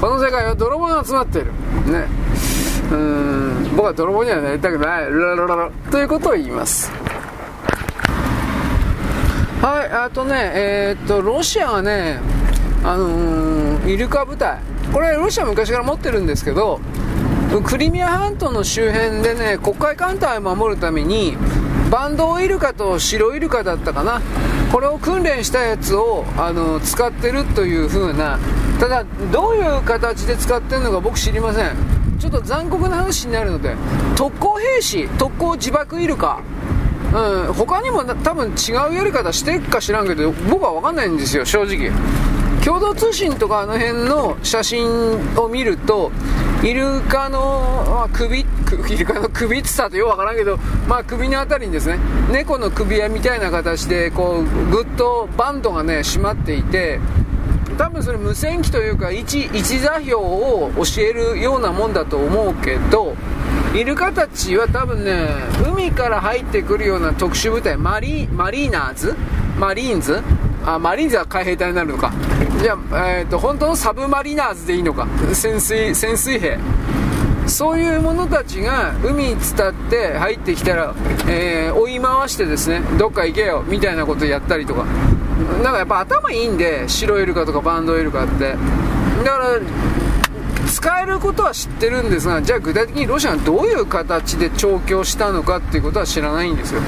[0.00, 1.52] この世界は泥棒が集まっている
[1.90, 2.06] ね
[2.92, 5.10] うん僕は泥棒にはなりたくない。
[5.10, 5.70] ララララ。
[5.90, 6.92] ということを言います。
[9.60, 12.20] はいあとねえー、っとロシアはね
[12.84, 14.60] あのー、イルカ部隊。
[14.92, 16.80] これロシア昔から持ってるんですけど
[17.64, 21.36] クリミア半島の周辺でね黒海艦隊を守るために
[21.90, 24.20] バンドウイルカと白イルカだったかな。
[24.70, 28.38] これを訓練したやつをあの使ってるという風な。
[28.78, 31.72] ただどういう形で使ってるのか僕知りません。
[32.18, 33.74] ちょっと残酷な話になるので
[34.14, 36.40] 特攻兵士特攻自爆イルカ。
[37.14, 41.90] うん、他にも多分違うやり方してるか知らんけど僕は分かんないんですよ正直。
[42.68, 44.86] 共同通信とかあの辺の写真
[45.40, 46.12] を見ると
[46.62, 47.40] イルカの、
[47.88, 48.40] まあ、首
[48.92, 51.98] イルカの首ってさとよくわからんけど、まあ、首の辺りにですね
[52.30, 57.00] 猫の首輪みたいな形でこうぐっとバンドがね締まっていて
[57.78, 63.16] 多分それ無線機というか位置座標を教えるようなもんだと思うけど
[63.74, 65.26] イルカたちは多分ね
[65.66, 69.16] 海から入ってくるような特殊部隊マリマリーナーズ？
[69.58, 70.22] Marines？
[70.74, 72.12] あ Marines は海兵隊になるのか。
[72.60, 75.06] じゃあ、えーと、本当の submariners でいいのか。
[75.32, 76.58] 潜水潜水兵。
[77.46, 80.94] そういう者たちが海に伝って入ってきたら、
[81.26, 84.84] えー、追い回してですねどっか行けよみたいなことやったりとか。
[85.62, 88.54] なんかやっぱ頭いいんで白イルカとかバンドイルカって。
[89.24, 89.60] だから
[90.68, 96.82] 使えることは知ってるんですがじゃあ具体的にロシアがどういう形で調教したのかっていうことは知らないんですよ。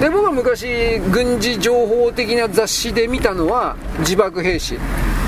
[0.00, 4.78] で僕は昔軍事情報的な雑誌で見たのは自爆兵士。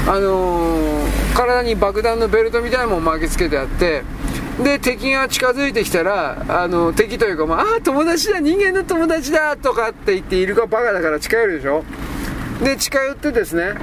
[0.09, 4.05] あのー、体に爆弾のベルトみたいなものを巻きつけてあって
[4.63, 11.85] で敵が近づいてきたらあの敵というか、まあ、あ友達だ人間の友達だとかって言ってイルカバカだから近寄るでしょ。
[12.63, 13.75] で近寄ってですね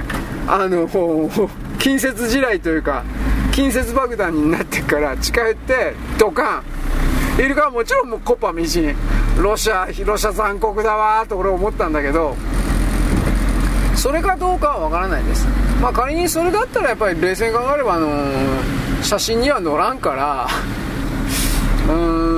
[0.48, 0.88] あの
[1.78, 3.04] 近接地雷というか
[3.52, 6.62] 近接爆弾になってから近寄ってドカ
[7.38, 7.42] ン。
[7.42, 8.96] イルカはもちろんもうコッパみじん。
[9.38, 12.36] ロシアロシア残酷だわと俺思ったんだけど
[13.96, 15.46] それかどうかは分からないです。
[15.80, 20.48] まあ仮にそれだったらやっぱり冷静に考えればあのー、写真には載らんから
[21.88, 22.33] うーん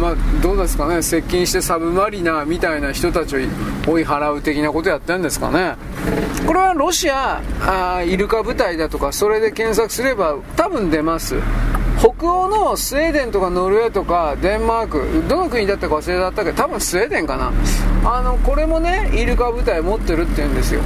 [0.00, 1.02] まあどうですかね。
[1.02, 3.40] 接近してサブマリナーみたいな人たちを
[3.86, 5.76] 追い払う的なことやってるんですかね。
[6.46, 11.36] これはロシアあイルカ部隊だとかそれで検索すれば多分出ます。
[11.98, 17.52] 北欧のスウェーデンとかノルウェーとかデンマークどの国だったか忘れたけど多分スウェーデンかな。
[18.04, 20.80] あのこれもねイルカ部隊持ってるって言うんですよ。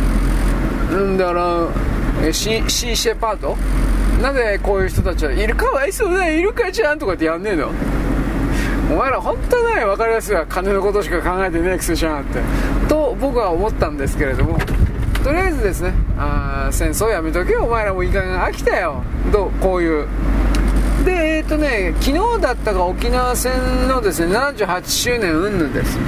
[0.90, 3.56] んだからシーシェパート
[4.20, 7.70] なぜこういう人たちはイルカわいそうだイルカちゃんとかってやんねえの？
[8.90, 12.40] お前ら本当ね分かりやすいわ金のことしか考えてねえくせしゃんって。
[12.88, 14.58] と僕は思ったんですけれども
[15.24, 19.02] とりあえずですねあ戦争やめとけよお前らもいい加減飽きたよ
[19.32, 20.06] とこういう
[21.04, 23.52] でえっ、ー、とね昨日だったか沖縄戦
[23.88, 25.98] のですね78周年云々です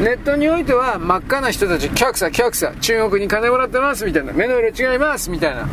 [0.00, 5.68] ネットにおいては真っ赤な人たち、キャクサ、キャクサ、中国に金もらってますみたいな、目の色違いますみたいな、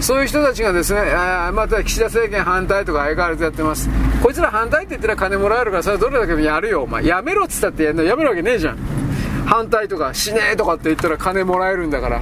[0.00, 3.90] そういう人たちがですね、あまた岸田政権反対とか相変わらずやってます。
[4.22, 7.04] こいつら反対って言ったら金もらえるから、それはどれだけやるよ、お前。
[7.04, 8.78] やめろっつったってやるのやめるわけねえじゃん。
[9.44, 12.20] 反対とか、しねえとかって言ったら金もらえるんだから。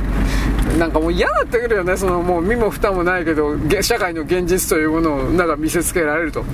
[0.78, 6.44] なんかもう嫌だってくるよね、そのもう身も蓋もないけど、社会の現実というものをなんか見せつけられると。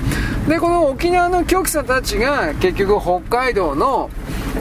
[0.48, 4.10] で、この沖縄の局者たちが結局北海道の、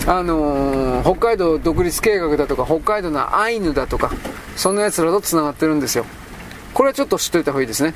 [0.05, 4.11] あのー、北海道独立計画だとか、北海道のアイヌだとか、
[4.55, 6.05] そんな奴らと繋がってるんですよ。
[6.73, 7.93] これはちょっと知っといた方がいいですね。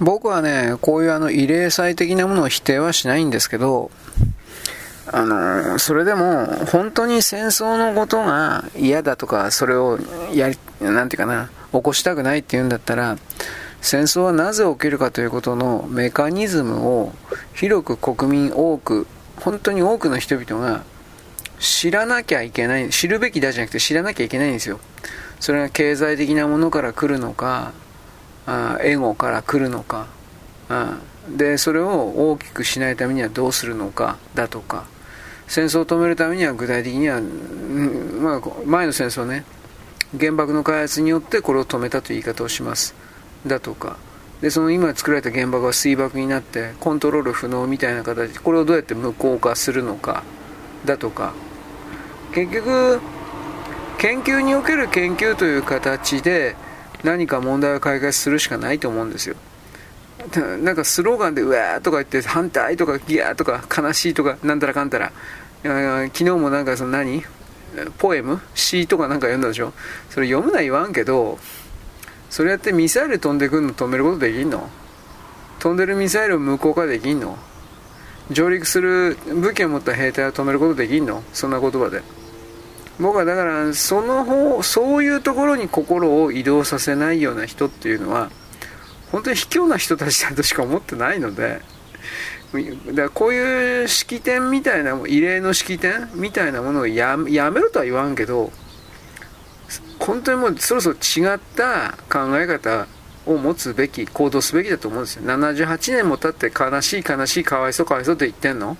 [0.00, 3.90] 僕はね、こういうあの慰霊祭的なものを否定はしないんですけど、
[5.12, 9.98] あのそれでも本当に戦争のことが嫌だとかそれを
[10.32, 13.18] やりなんていうかな起こしたくないっていうんだったら
[13.80, 17.12] 戦争はなぜ起きるかということのメカニズムを
[17.52, 19.06] 広く国民多く
[19.40, 20.84] 本当に多くの人々が
[21.58, 24.80] 知らなきゃいけない知るべきだじゃなくて知らなきゃいけないんですよ。
[25.40, 27.72] それが経済的なものから来るのか
[28.46, 30.06] あエゴから来るのか
[30.70, 30.98] あ
[31.28, 34.86] でそれを大きくしないためにはどうするのかだとか
[35.46, 39.44] 戦争を止めるためには具体的には、まあ、前の戦争ね。
[40.18, 42.94] 原爆の開発によってこれを止めたという言い方をします。
[43.46, 43.96] だとか。
[44.40, 50.22] でその今作られた原爆は水爆になってコントロール不能みたいな形でこれをどうやって無効化するのか。
[50.84, 51.32] だとか。
[52.34, 53.00] 結局
[53.98, 56.56] 研究における研究という形で
[57.04, 59.36] 何か問題を解決するしかないと思うんですよ。
[60.62, 65.12] なんかスローガンでうわーとか言って反対とかギャーとか悲しいとかなんたらかんたら。
[65.62, 67.22] 昨日もなんかその何？
[67.98, 68.40] ポエム？
[68.54, 69.72] 詩とかなんか読んだでしょ。
[70.10, 71.38] それ読むな言わんけど
[72.30, 74.68] それやってミサイル飛んでくるの止めることできんの？
[75.60, 77.38] 飛んでるミサイルを無効化できんの？
[78.30, 81.22] 上陸する武器を持った兵隊を止めることできんの？
[81.32, 82.02] そんな言葉で。
[83.00, 88.30] 僕はだからその方そういうところに心を移動させないような人っていうのは
[89.14, 91.60] 本当に卑怯な人たちだとしか思ってないので、
[92.94, 98.50] だこういう式典みたいな、異例の式典みたいなものをやめろとは言わんけど、
[100.00, 102.88] 本当にもうそろそろ違った考え方
[103.24, 105.22] を持つべき、行動すべきだと思うんですよ。
[105.22, 108.76] 78年も経って悲しい悲しいかわいそうかわいそうって言ってんの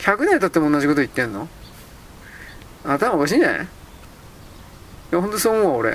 [0.00, 1.48] ?100 年経っても同じこと言ってんの？
[2.84, 3.68] 頭おかしいね
[5.12, 5.94] いや、ほんとそう思う俺。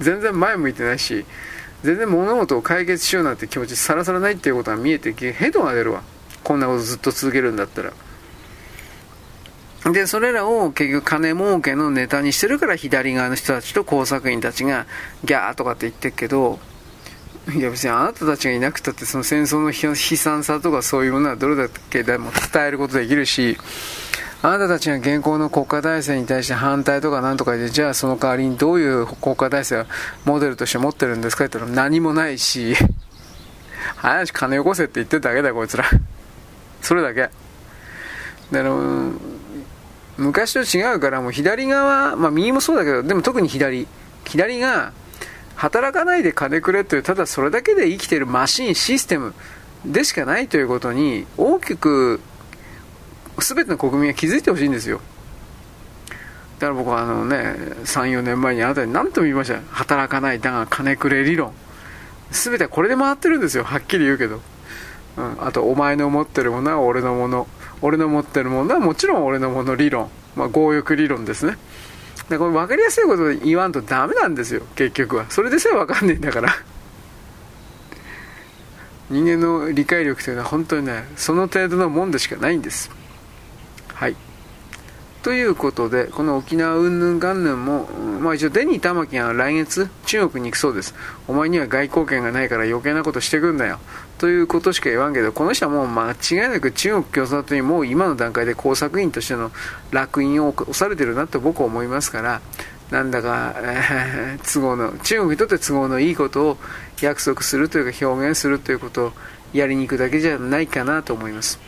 [0.00, 1.26] 全然前向いてないし、
[1.82, 6.02] 全然物事を解決しようなんて気持ちさらさらないっていうことが見えてヘドが出るわ。
[6.44, 7.92] こんなことずっと続けるんだったら。
[9.90, 14.86] でそれらを結局金儲けのネタにしてるから左側の人たちと工作員たちが
[15.24, 16.60] ギャーとかって言ってるけど
[17.52, 23.58] いや別にあなたたちがいなくたってその戦争の悲惨さとかそういうものはどれだけでも伝えることできるし
[24.44, 29.86] あなたたちが現行の国家体制に対して反対とかなんとかで、じゃあその代わりにどういう国家体制を
[30.24, 32.74] モデルとして持ってるんですかって言ったら何もないし、
[33.96, 35.84] 早く金よこせって言ってるだけだよ、こいつら。
[36.80, 37.20] それだけ。
[37.20, 38.74] だから、
[40.16, 43.86] 昔と違うからもう左側、まあ右もそうだけど、でも特に左。
[44.24, 44.92] 左が、
[45.54, 49.34] 働かないで金くれという、ただそれだけで生きてるマシン、システム
[49.84, 52.20] でしかないということに、大きく
[53.42, 55.00] 全ての国民が気づいてほしいんですよ。
[56.58, 61.52] だから僕はあのね34年前にあなたに何とも言いました働かないだが金くれ理論。
[62.30, 63.64] 全てはこれで回ってるんですよ。
[63.64, 64.40] はっきり言うけど、
[65.16, 67.46] うん、あとお前の持ってるものは俺のもの。
[67.82, 71.58] 俺の持ってるものはもちろん俺のもの理論、まあ、強欲理論ですね。
[72.28, 74.62] だこれ分かりやすいこと言わんとダメなんですよ。
[74.76, 75.26] 結局は。
[75.30, 76.54] それでさえ分かんねえんだから。
[79.10, 82.90] 人間の理解力というのは本当にねその程度のもんでしかないんです。
[85.22, 87.86] ということで、この沖縄うんぬんがんぬんも、
[88.20, 90.96] まあ一応デニー玉木が来月中国に行くそうです。
[91.28, 93.78] お前には外交権がないから余計なことしてくんだよ。
[94.18, 99.52] ということしか言わんけど、この人はもう間違いなく中国共産党にもう今の段階で工作員としての
[99.92, 102.40] 烙印を押されてるなと僕は思いますから、
[102.90, 106.58] なんだか、えー、都合の、中国にとって都合のいいことを
[107.00, 109.12] 約束するというか表現するということを
[109.52, 111.60] やりに行くだけじゃないかなと思います。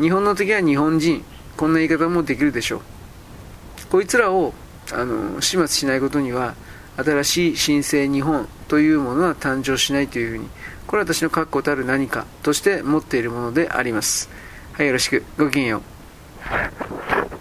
[0.00, 1.24] 日本の敵は日本人。
[1.56, 2.80] こんな言い方もできるでしょう。
[3.90, 4.52] こいつらを
[4.92, 6.54] あの始末しないことには
[6.96, 10.48] 新しい新生日本というものは誕生しないというふうに
[10.86, 14.28] これは私の確固たる何かとして持っているものであります。
[14.72, 15.24] はいよろしく。
[15.38, 15.78] ごきげんよ
[17.32, 17.35] う。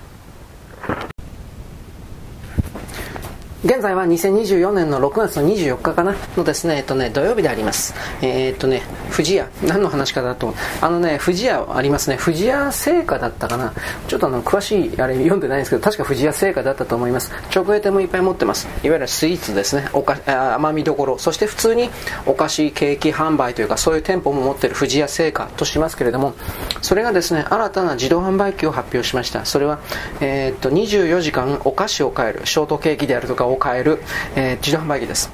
[3.65, 7.95] 現在は2024年の6月の24日かなのですね、えっとね、土曜日であります。
[8.21, 13.73] えー、っとね、富士屋、何の話かだと、あのね、富士屋ありますね、富士屋製菓だったかな、
[14.07, 17.31] ちょっとあの、詳しいあれ読んでないんですけど、確か富士屋製菓だったと思います。
[17.55, 18.67] 直営店もいっぱい持ってます。
[18.83, 20.15] いわゆるスイーツですね、おか
[20.53, 21.89] 甘みどころ、そして普通に
[22.27, 26.35] お菓子、ケーキ販売というか、そういう店舗も持ってる富士屋製菓としますけれども、
[26.83, 29.43] それがですね、新たな自動販売機を発表しました。
[29.45, 29.79] それは、
[30.21, 33.99] えー、っと、24時間お菓子を買える、ショートケーキであるとか、を買える、
[34.35, 35.31] えー、自動販売機です。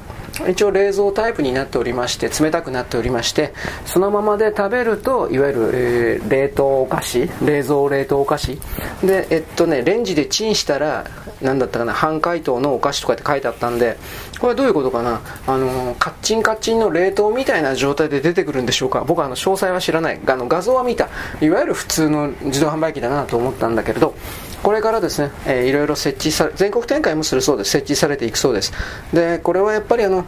[0.47, 3.53] 一応冷蔵タイプになっておりまして冷たくなっておりまして
[3.85, 8.59] そのままで食べるといわゆる、えー、冷凍お菓子冷蔵冷凍お菓子。
[9.03, 11.05] でえっとねレンジでチンしたら
[11.41, 13.97] 何だったかな半解凍のお菓子とかって書いてあったんで
[14.39, 15.21] これはどういうことかな？
[15.45, 19.03] あのカッチンカッチンの冷凍みたいな状態で出てくるんでしょうか？
[19.03, 20.19] 僕はあの詳細は知らない。
[20.25, 21.09] あの画像は見た。
[21.41, 24.15] いわゆる普通の自動販売機だなと思ったんだけれど。
[24.63, 27.71] これからですね、えー、いろいろ設置され、全国展開もするそうです。
[27.71, 28.73] 設置されていくそうです。
[29.13, 30.25] で、これはやっぱりあの、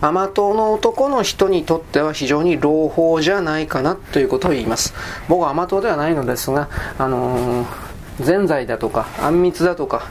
[0.00, 4.94] 甘党の男の人にとっては非常に朗報じゃないかなということを言います。
[5.28, 10.08] 僕は甘党ではないのですが、あのー、ぜんざいだとか、あんみつだとか、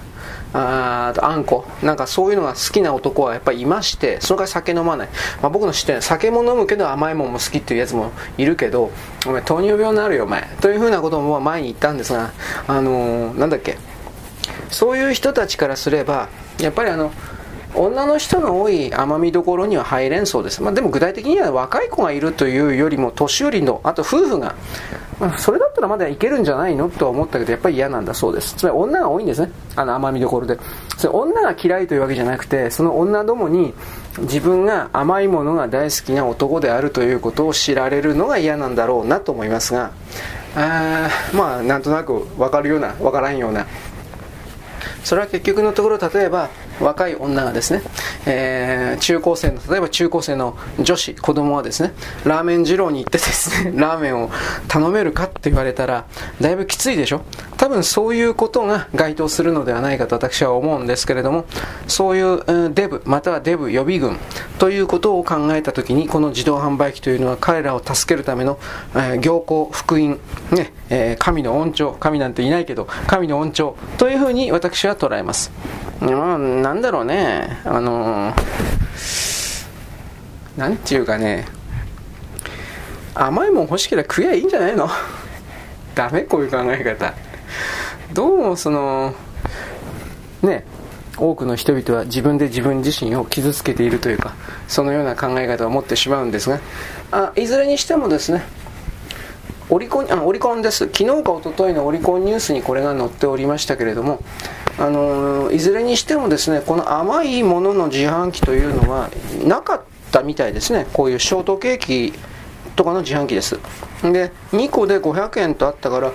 [0.58, 1.66] ああんこ。
[1.84, 5.10] なんかそういうのが好きな男はやっぱりいましてそのから酒飲まない、
[5.42, 8.92] まあ、僕の知ってる酒も飲むけど甘いもんも好きっていうやつもいるけど
[9.26, 10.44] お前糖尿病になるよお前。
[10.62, 12.32] というふうなことも前に言ったんですが
[12.68, 13.78] あのー、なんだっけ。
[14.70, 16.30] そういう人たちからすれば
[16.60, 17.12] やっぱりあの
[17.78, 24.56] 女の人の多い甘みどころには入れんそうです、まあ、でも具体的には若い子がいるというよりも年寄りのあと夫婦が、
[25.20, 28.56] まあ、それだったらまだいけるんじゃないのとは思ったけどやっぱり嫌なんだそうです。
[28.56, 29.52] つまり女が多いんですね。
[29.76, 30.58] あの甘みどころで。
[30.98, 33.74] それ女が嫌いというわけじゃなくてその女どもに
[34.20, 39.92] 自分が甘いものが大好きな男であるということを知られるのが嫌なんだろうなと思いますが
[40.56, 43.66] あまあなんとなく分かるような分からんような。
[45.04, 46.50] それは結局のところ例えば
[46.80, 47.82] 若い女がですね、
[48.26, 51.94] えー、中高生の、例えば中高生の女子、子供はですね、
[52.26, 54.32] ラーメン二郎に行ってですね、 ラーメンを
[54.68, 56.06] 頼めるかって言われたら、
[56.42, 57.22] だいぶきついでしょ？
[57.58, 61.46] 多分そういうことが該当するのではないかと私は思うんですけれども、
[61.88, 64.18] そういう、デブ、またはデブ予備軍
[64.60, 68.60] ということを考えたときに、この自動販売機というのは彼らを助けるための、
[68.94, 70.20] えー、行幸、福音、
[70.52, 75.52] ね、えー、神の恩寵、神なんていないけど、神の恩寵というふうに私は捉えます。
[76.02, 79.64] まあ、なんだろうね、あのー、
[80.58, 81.46] なんていうかね、
[83.14, 84.90] 甘いもん欲しければ食えばいいんじゃないの？
[85.96, 87.14] ダメこういう考え方。
[88.14, 89.16] どうもその、
[90.44, 90.66] ね、
[91.18, 94.34] 多くの人々は自分で自分自身を傷つけているというか、
[94.68, 96.60] そのような考え方を持ってしまうんですが、
[97.12, 98.44] あいずれにしてもですね、
[99.70, 100.86] オリコンあオリコンです。
[100.94, 104.22] 昨日か一昨日のオリコンニュースにこれが載っておりましたけれども
[104.78, 109.10] あのいずれにしてもですねこの甘いものの自販機というのは
[109.46, 109.82] なかっ
[110.12, 110.86] たみたいですね。
[110.94, 112.14] こういうショートケーキ
[112.76, 113.58] とかの自販機です。
[114.04, 116.12] で2個で500円とあったから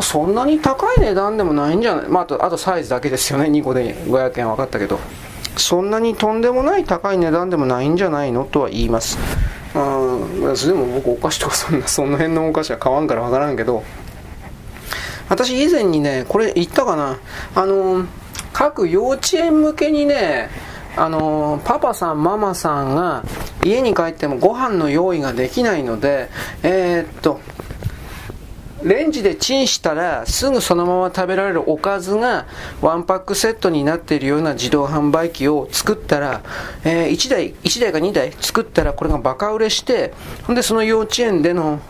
[0.00, 3.46] そんなに高い値段でもないんじゃない、まあ、あとあとサイズだけですよね。
[3.46, 4.98] 2個で500円分かったけど。
[5.56, 8.44] そんなにとんでもない高い値段でもないんじゃないの？
[8.44, 9.18] とは言います。
[9.74, 9.78] あ
[10.66, 13.82] でも僕お菓子とかそんなその辺のお菓子は買わんから分からんけど。
[15.28, 17.18] 私以前にね、これ言ったかな、
[17.54, 18.06] あの、
[18.52, 20.48] 各幼稚園向けにね、
[20.96, 23.24] あのパパさん、ママさんが
[23.64, 26.28] 家に帰ってもご飯の用意ができないので、
[26.62, 27.40] えー、っと、
[28.84, 32.46] レンジでチンしたらすぐそのまま食べられるおかずが
[32.82, 36.42] ワンパックセットになっているような自動販売機を作ったら、
[36.84, 40.12] えー、1台、1台か2台作ったらこれがバカ売れして、
[40.44, 41.80] ほんでその幼稚園での、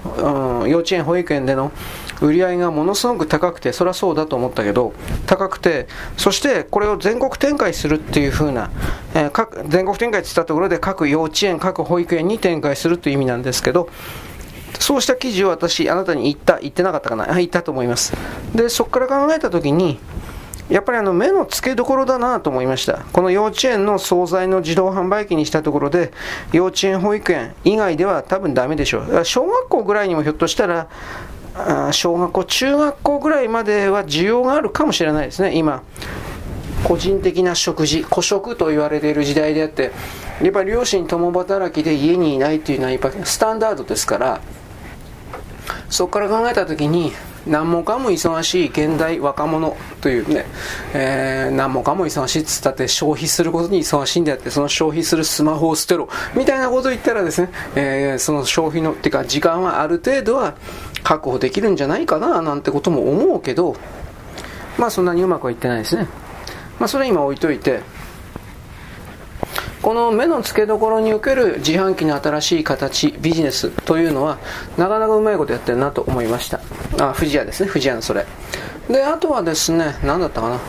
[0.62, 1.72] うん、幼稚園保育園での
[2.20, 4.92] 売り上げがものすごく高くて、それはそうだと思ったけど、
[5.26, 5.86] 高くて、
[6.16, 8.70] そしてこれを全国展開するっていう風な、
[9.14, 13.88] えー、各全国展開って言ったところで各幼稚園、各保育園に展開するという意味なんですけど、
[14.78, 18.12] そうした記事を私、あなたに言った、言ってなかったかな、言ったと思います。
[18.54, 19.98] で、そこから考えたときに、
[20.70, 23.00] やっぱりあの目の付けどころだなと思いました。
[23.12, 26.12] この幼稚園の惣菜の自動販売機にしたところで、
[26.52, 29.24] 幼稚園、保育園以外では多分ダメでしょう。
[29.24, 30.88] 小学校ぐらいにもひょっとしたら、
[31.92, 35.82] 小学校、中学校ぐらいまでは需要があるかもしれないですね、今。
[36.84, 39.92] 個人的な食事、孤食と言われている時代であって、
[40.42, 44.40] やっぱり両親共働きで家にいないというのはやっぱスタンダードですから、
[45.88, 47.12] そこから考えたときに、
[47.46, 50.46] 何もかも忙しい現代若者というね、
[50.94, 60.54] えー、何もかも忙しいっつったって消費することに忙しいんであって、その消費するスマホを捨てろ、みたいなことを言ったらですね、えー、その消費の、ってか時間はある程度は
[61.02, 63.76] 確保できるんじゃないかな、なんてことも思うけど、
[64.78, 66.08] まあそんなにうまくはいってないですね。
[66.78, 67.80] まあそれ今置いといて、
[69.82, 74.38] この目の付けどころにおける自販機の新しい形、ビジネスというのは、
[74.78, 76.60] なかなかうまいことやってるなと思いました。
[76.98, 78.26] あ、富士屋ですね、富士屋のそれ。
[78.88, 80.60] で、あとはですね、何だったかな。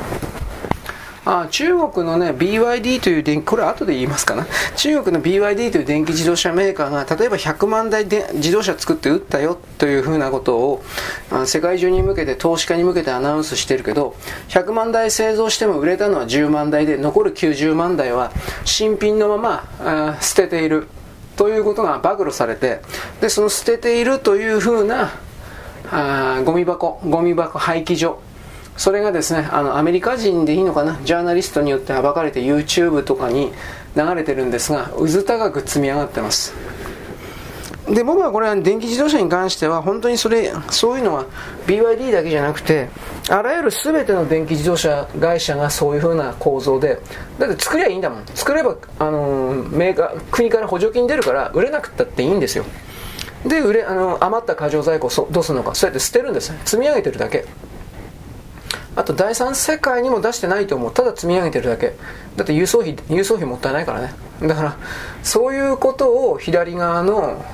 [1.28, 4.46] あ中国のね、BYD という電気、これ後で言いますかな。
[4.76, 10.84] 中国の BYD という電気自動車メーカーが、例えば100万台で自動車作って売ったよというふうなことを、
[11.32, 14.16] あ世界中に向けて、投資家に向けてアナウンスしてるけど、
[14.50, 18.32] 100万台製造しても売れたのは10万台で、残る90万台は
[18.64, 20.88] 新品のままあ捨てている。
[21.36, 22.82] ということが暴露されて、
[23.20, 25.12] で、その捨てているというふうな、
[25.92, 28.20] あゴミ箱、ゴミ箱廃棄所。
[28.78, 31.00] それがですねあのアメリカ人でいいのかな？
[31.06, 33.54] ジャーナリストによって暴かれて YouTube とかに
[33.96, 36.54] 流れてるんですがうず高く積み上がってます。
[37.88, 41.26] で僕はこれは電気自動車に関しては本当にそれそういうのは
[41.68, 42.90] BYD だけじゃなくて
[43.30, 47.00] あらゆる全ての電気自動車会社がそういう風な構造で
[47.40, 48.26] だって作りゃいいんだもん。
[48.34, 52.66] 作ればあのメーカー国から補助金出るから売れなくったっていいんですよ。
[53.46, 55.76] で売れあの余った過剰在庫をどうするのか。
[55.76, 57.46] そうやって捨てるんです積み上げてるだけ。
[58.96, 60.94] あと第三世界にも出してないと思う。
[60.94, 61.94] ただ積み上げてるだけ。
[62.36, 64.14] だって輸送費輸送費もったいないからね。
[64.42, 64.78] だから
[65.22, 67.46] そういうことを左側の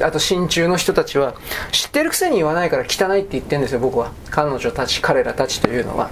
[0.00, 1.34] あと真鍮の人たちは
[1.72, 4.12] 知ってるくせに言わないから汚いって言ってるんですよ僕は。
[4.30, 6.10] 彼女たち彼らたちというのは。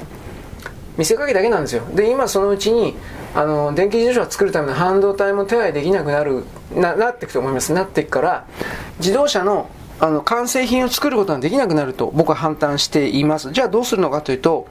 [0.98, 1.84] 見せかけだけなんですよ。
[1.94, 2.96] で今そのうちに
[3.34, 6.44] あの電気自動車を作るための半導体も手配できなくなる
[6.74, 7.72] ななっていくと思います。
[7.72, 8.46] なっていくから
[8.98, 9.70] 自動車の
[10.00, 13.52] あの完成品を作ることができなくなると僕は判断しています。
[13.52, 14.68] じゃあどうするのかというと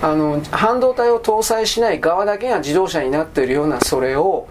[0.00, 4.48] あの半導体を搭載しない側だけが自動車になっているようなそれを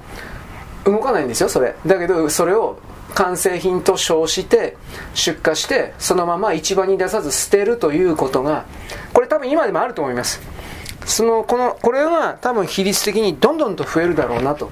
[0.85, 1.75] 動かないんですよそれ。
[1.85, 2.79] だけどそれを
[3.15, 4.77] 完成品と称して
[5.13, 8.65] 出荷してそのまま市場に出さず捨てるということが
[9.13, 10.39] これ多分今でもあると思います。
[11.07, 14.69] そのこのこれは多分比率的にどんどんと増えるだろうなと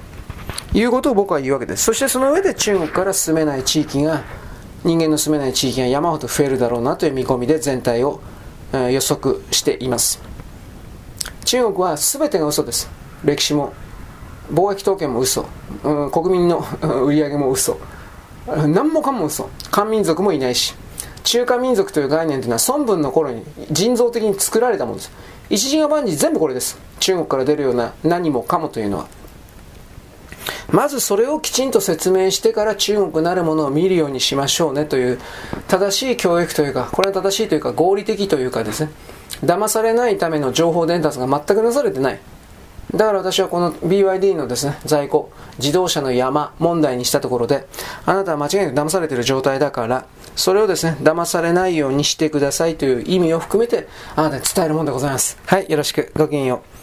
[0.74, 1.84] いうことを僕は言うわけです。
[1.84, 4.22] そしてその上で中国から進めない地域が
[4.84, 8.20] 人間の住めない地域が山ほど増えるだろうなという見込みで全体を、
[8.72, 10.20] え予測しています。
[11.44, 12.90] 中国は全てが嘘です。
[13.24, 13.72] 歴史も
[14.52, 15.46] 貿易統計も嘘、
[15.82, 16.64] うん、国民の
[17.04, 17.78] 売り上げも嘘。
[18.46, 19.48] 何もかも嘘。
[19.70, 20.74] 漢民族もいないし。
[21.24, 25.10] 中華民族という概念というのは孫文の頃に人造的に作られたものです。
[25.50, 26.78] 一時が万事全部これです。
[26.98, 29.06] 中国から出るような何もかもというのは。
[30.70, 35.20] まずそれをきちんと説明してから中国なるものを見るようにしましょうねという
[35.68, 38.90] 正しい教育というか、これは正しいというか合理的というかですね、
[39.44, 42.20] 騙されないための情報伝達が全くなされてない。
[42.94, 47.66] だから私はこの BYD のですね、在庫、自動車の山問題にしたところで、
[48.04, 50.06] あなたは間違いなく騙されている状態だから、
[50.36, 55.38] それをですね、騙されないようにしてくださいという意味を含めて、あなたに伝えるもんでございます。
[55.46, 56.12] はい、よろしく。
[56.14, 56.75] ごきげんよう。